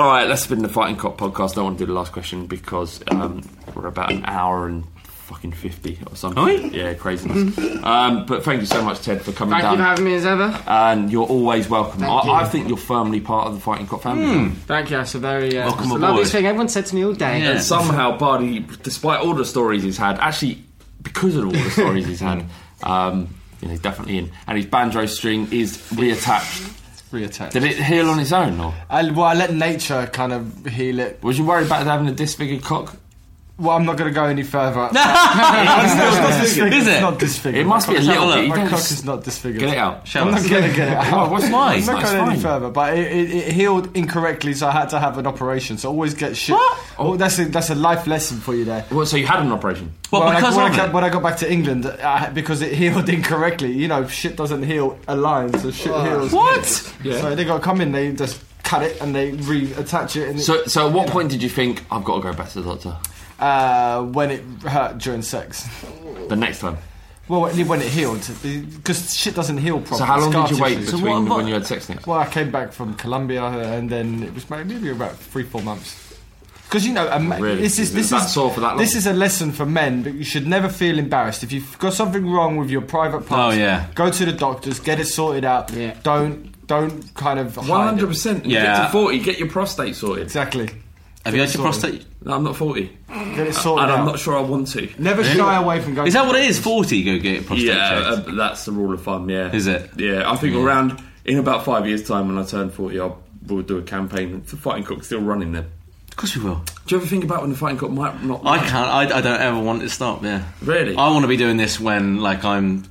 [0.00, 1.52] All right, let's spin the Fighting Cock podcast.
[1.52, 3.42] I don't want to do the last question because um,
[3.74, 4.84] we're about an hour and
[5.30, 6.42] fucking 50 or something.
[6.42, 6.70] Are we?
[6.76, 7.56] Yeah, craziness.
[7.84, 9.72] um, but thank you so much, Ted, for coming Thank down.
[9.74, 10.60] you for having me as ever.
[10.66, 12.00] and you're always welcome.
[12.00, 12.30] Thank you.
[12.32, 14.50] I, I think you're firmly part of the Fighting Cock family.
[14.66, 14.96] Thank you.
[14.96, 16.00] That's a very uh, Welcome it's the aboard.
[16.00, 17.40] loveliest thing everyone said to me all day.
[17.42, 17.50] Yeah.
[17.52, 20.64] And somehow, Bardi, despite all the stories he's had, actually,
[21.00, 22.44] because of all the stories he's had,
[22.82, 24.32] um, you know, he's definitely in.
[24.48, 26.76] And his banjo string is reattached.
[27.12, 27.52] Reattached.
[27.52, 30.98] Did it heal on its own, or I, well, I let nature kind of heal
[30.98, 31.22] it.
[31.22, 32.96] was you worried about having a disfigured cock?
[33.60, 34.88] Well, I'm not going to go any further.
[34.90, 37.00] Is It's it?
[37.00, 37.60] not disfigured.
[37.60, 38.42] It must be a little cock- bit.
[38.44, 39.60] You My don't cock s- is not disfigured.
[39.60, 40.06] Get it out.
[40.08, 40.42] Show I'm us.
[40.42, 41.12] not going to get it out.
[41.12, 41.28] Why?
[41.28, 41.74] What's why?
[41.74, 44.88] I'm not That's going any further, but it, it, it healed incorrectly, so I had
[44.90, 45.76] to have an operation.
[45.78, 46.54] So always get shit.
[46.54, 46.78] What?
[46.98, 48.86] Oh, that's a that's a life lesson for you there.
[48.90, 49.92] Well, so you had an operation.
[50.10, 50.86] Well, when, because I, when, of I, it.
[50.86, 54.36] got- when I got back to England, uh, because it healed incorrectly, you know, shit
[54.36, 56.32] doesn't heal a line, so shit heals.
[56.32, 56.94] What?
[57.04, 57.20] Yeah.
[57.20, 60.28] So they got to come in, they just cut it and they reattach it.
[60.30, 62.60] And So, so at what point did you think I've got to go back to
[62.62, 62.96] the doctor?
[63.40, 65.66] Uh, when it hurt during sex.
[66.28, 66.76] The next time.
[67.28, 69.98] Well, when it- when it healed, because shit doesn't heal properly.
[69.98, 70.92] So how long Scar did you wait tissue.
[70.96, 72.06] between what- when you had sex next?
[72.06, 75.96] Well, I came back from Colombia, and then it was maybe about three, four months.
[76.68, 77.62] Because you know, a ma- Really?
[77.62, 78.76] this is Is this that is sore for that long?
[78.78, 80.02] this is a lesson for men.
[80.02, 83.56] But you should never feel embarrassed if you've got something wrong with your private parts.
[83.56, 83.86] Oh, yeah.
[83.96, 85.70] go to the doctors, get it sorted out.
[85.72, 85.94] Yeah.
[86.04, 87.84] Don't don't kind of hide One it.
[87.90, 88.44] hundred percent.
[88.44, 88.84] Get Yeah.
[88.84, 89.18] to forty.
[89.18, 90.22] Get your prostate sorted.
[90.24, 90.68] Exactly.
[91.24, 92.04] Have you had your prostate?
[92.24, 93.98] No, I'm not forty, Get it sorted and out.
[94.00, 94.88] I'm not sure I want to.
[94.98, 96.08] Never shy away from going.
[96.08, 96.56] Is to that what it is?
[96.56, 96.64] doctors.
[96.64, 98.28] Forty, go get your prostate Yeah, checked.
[98.28, 99.28] uh, that's the rule of thumb.
[99.28, 99.90] Yeah, Is it?
[99.96, 103.62] Yeah, I think around in about five years' time, when I turn forty, I'll we'll
[103.62, 104.42] do a campaign.
[104.46, 105.66] The fighting cock's still running then.
[106.08, 106.62] Of course we will.
[106.86, 108.44] Do you ever think about when the fighting cock might not?
[108.46, 108.74] I can't.
[108.74, 110.22] I, I don't ever want it to stop.
[110.24, 110.44] Yeah.
[110.62, 110.96] Really?
[110.96, 112.84] I want to be doing this when like I'm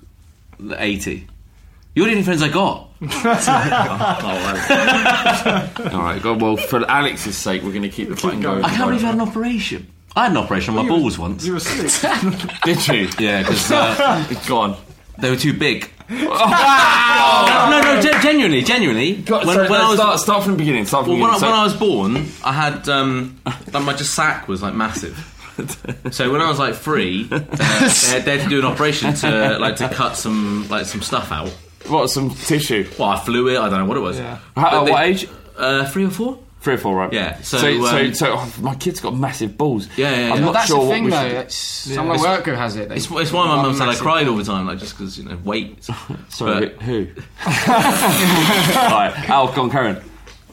[0.77, 1.27] eighty.
[1.95, 2.87] You're the only friends I got.
[5.93, 8.63] All right, God, well, for Alex's sake, we're going to keep the fighting going.
[8.63, 9.87] I can't believe you had an operation.
[10.15, 11.45] I had an operation on my balls once.
[11.45, 12.11] You were sick.
[12.63, 13.09] Did you?
[13.19, 14.77] Yeah, because uh, Go on.
[15.19, 15.89] they were too big.
[16.09, 19.15] no, no, no, gen- genuinely, genuinely.
[19.17, 20.85] Go- When, sorry, when no, I was start, start from the beginning.
[20.85, 21.51] Start from well, the when, I, beginning.
[21.51, 23.39] when I was born, I had um,
[23.71, 25.17] like my just sack was like massive.
[26.11, 29.13] So when I was like three, uh, they, had, they had to do an operation
[29.13, 31.53] to like to cut some like some stuff out.
[31.89, 32.87] So, what, some tissue?
[32.99, 33.57] Well, I flew it.
[33.57, 34.17] I don't know what it was.
[34.19, 34.37] Yeah.
[34.55, 35.27] How, at they- what age?
[35.57, 36.37] Uh, three or four.
[36.61, 37.11] Three or four, right?
[37.13, 39.87] Yeah, so, So, so, um, so, oh, my kid's got massive balls.
[39.97, 40.23] Yeah, yeah, yeah.
[40.25, 41.21] I'm Well, not That's sure the what thing, we though.
[41.29, 42.89] should- It's, someone It's- work who has it.
[42.89, 44.97] They- It's, it's why my One mum said I cried all the time, like just
[44.97, 45.83] because you know weight.
[46.29, 47.07] Sorry, But- who?
[47.47, 49.97] right, Al, go on, Karen.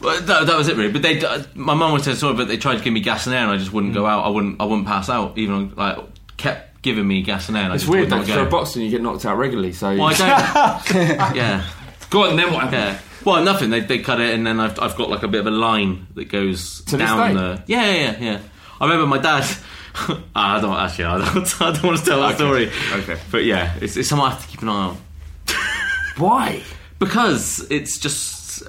[0.00, 0.92] Well, that, that was it really.
[0.92, 3.26] But they, uh, my mum was telling sorry, but they tried to give me gas
[3.26, 3.96] and air, and I just wouldn't Mm.
[3.96, 4.24] go out.
[4.24, 5.36] I wouldn't, I wouldn't pass out.
[5.38, 6.08] Even on, like kept
[6.86, 7.64] giving me gas and air.
[7.64, 9.26] And I It's just weird though, not 'cause you're a boxer and you get knocked
[9.26, 9.88] out regularly, so.
[9.94, 11.36] Well, I don't.
[11.36, 11.68] yeah.
[12.08, 12.72] Go on, then what happened?
[12.82, 12.98] Yeah.
[13.24, 13.70] Well, nothing.
[13.70, 16.06] They, they cut it, and then I've, I've got like a bit of a line
[16.14, 17.40] that goes To this down day?
[17.40, 17.62] the.
[17.66, 18.38] Yeah, yeah, yeah, yeah.
[18.80, 19.44] I remember my dad.
[20.36, 21.06] Ah, I don't actually.
[21.06, 22.70] I don't, I don't want to tell that story.
[22.92, 23.18] Okay.
[23.30, 24.98] But yeah, it's, it's something I have to keep an eye on
[26.18, 26.62] Why?
[26.98, 28.62] because it's just.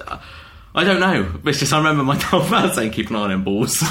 [0.78, 1.28] I don't know.
[1.44, 3.82] It's just I remember my dad saying keep an eye on them balls.
[3.82, 3.90] Make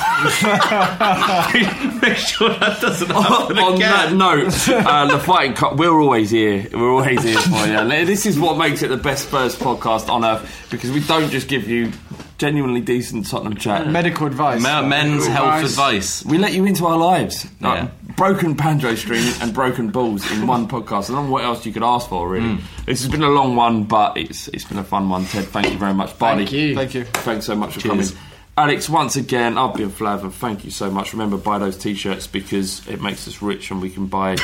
[2.17, 3.79] sure that doesn't happen on again.
[3.91, 6.65] that note, uh, the fighting cock, we're always here.
[6.71, 8.05] We're always here for you.
[8.05, 11.47] This is what makes it the best Spurs podcast on earth because we don't just
[11.49, 11.91] give you
[12.37, 13.87] genuinely decent Tottenham chat.
[13.87, 14.61] Medical advice.
[14.61, 16.23] Ma- men's Medical health advice.
[16.23, 17.45] We let you into our lives.
[17.59, 17.89] Like, Yeah.
[18.17, 21.11] Broken banjo string and broken balls in one podcast.
[21.11, 22.55] I don't know what else you could ask for, really.
[22.55, 22.83] Hmm.
[22.87, 25.45] This has been a long one, but it's it's been a fun one, Ted.
[25.45, 26.17] Thank you very much.
[26.17, 26.75] Bardi, Thank you.
[26.75, 27.03] Thank you.
[27.03, 28.11] Thanks so much for Cheers.
[28.11, 28.23] coming.
[28.57, 31.13] Alex, once again, I've been Flav, and thank you so much.
[31.13, 34.35] Remember, buy those t-shirts because it makes us rich, and we can buy.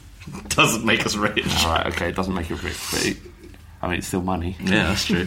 [0.48, 1.44] Doesn't make us rich.
[1.64, 3.16] All right, okay, it doesn't make it rich, but it,
[3.82, 4.56] I mean, it's still money.
[4.60, 5.26] Yeah, that's true.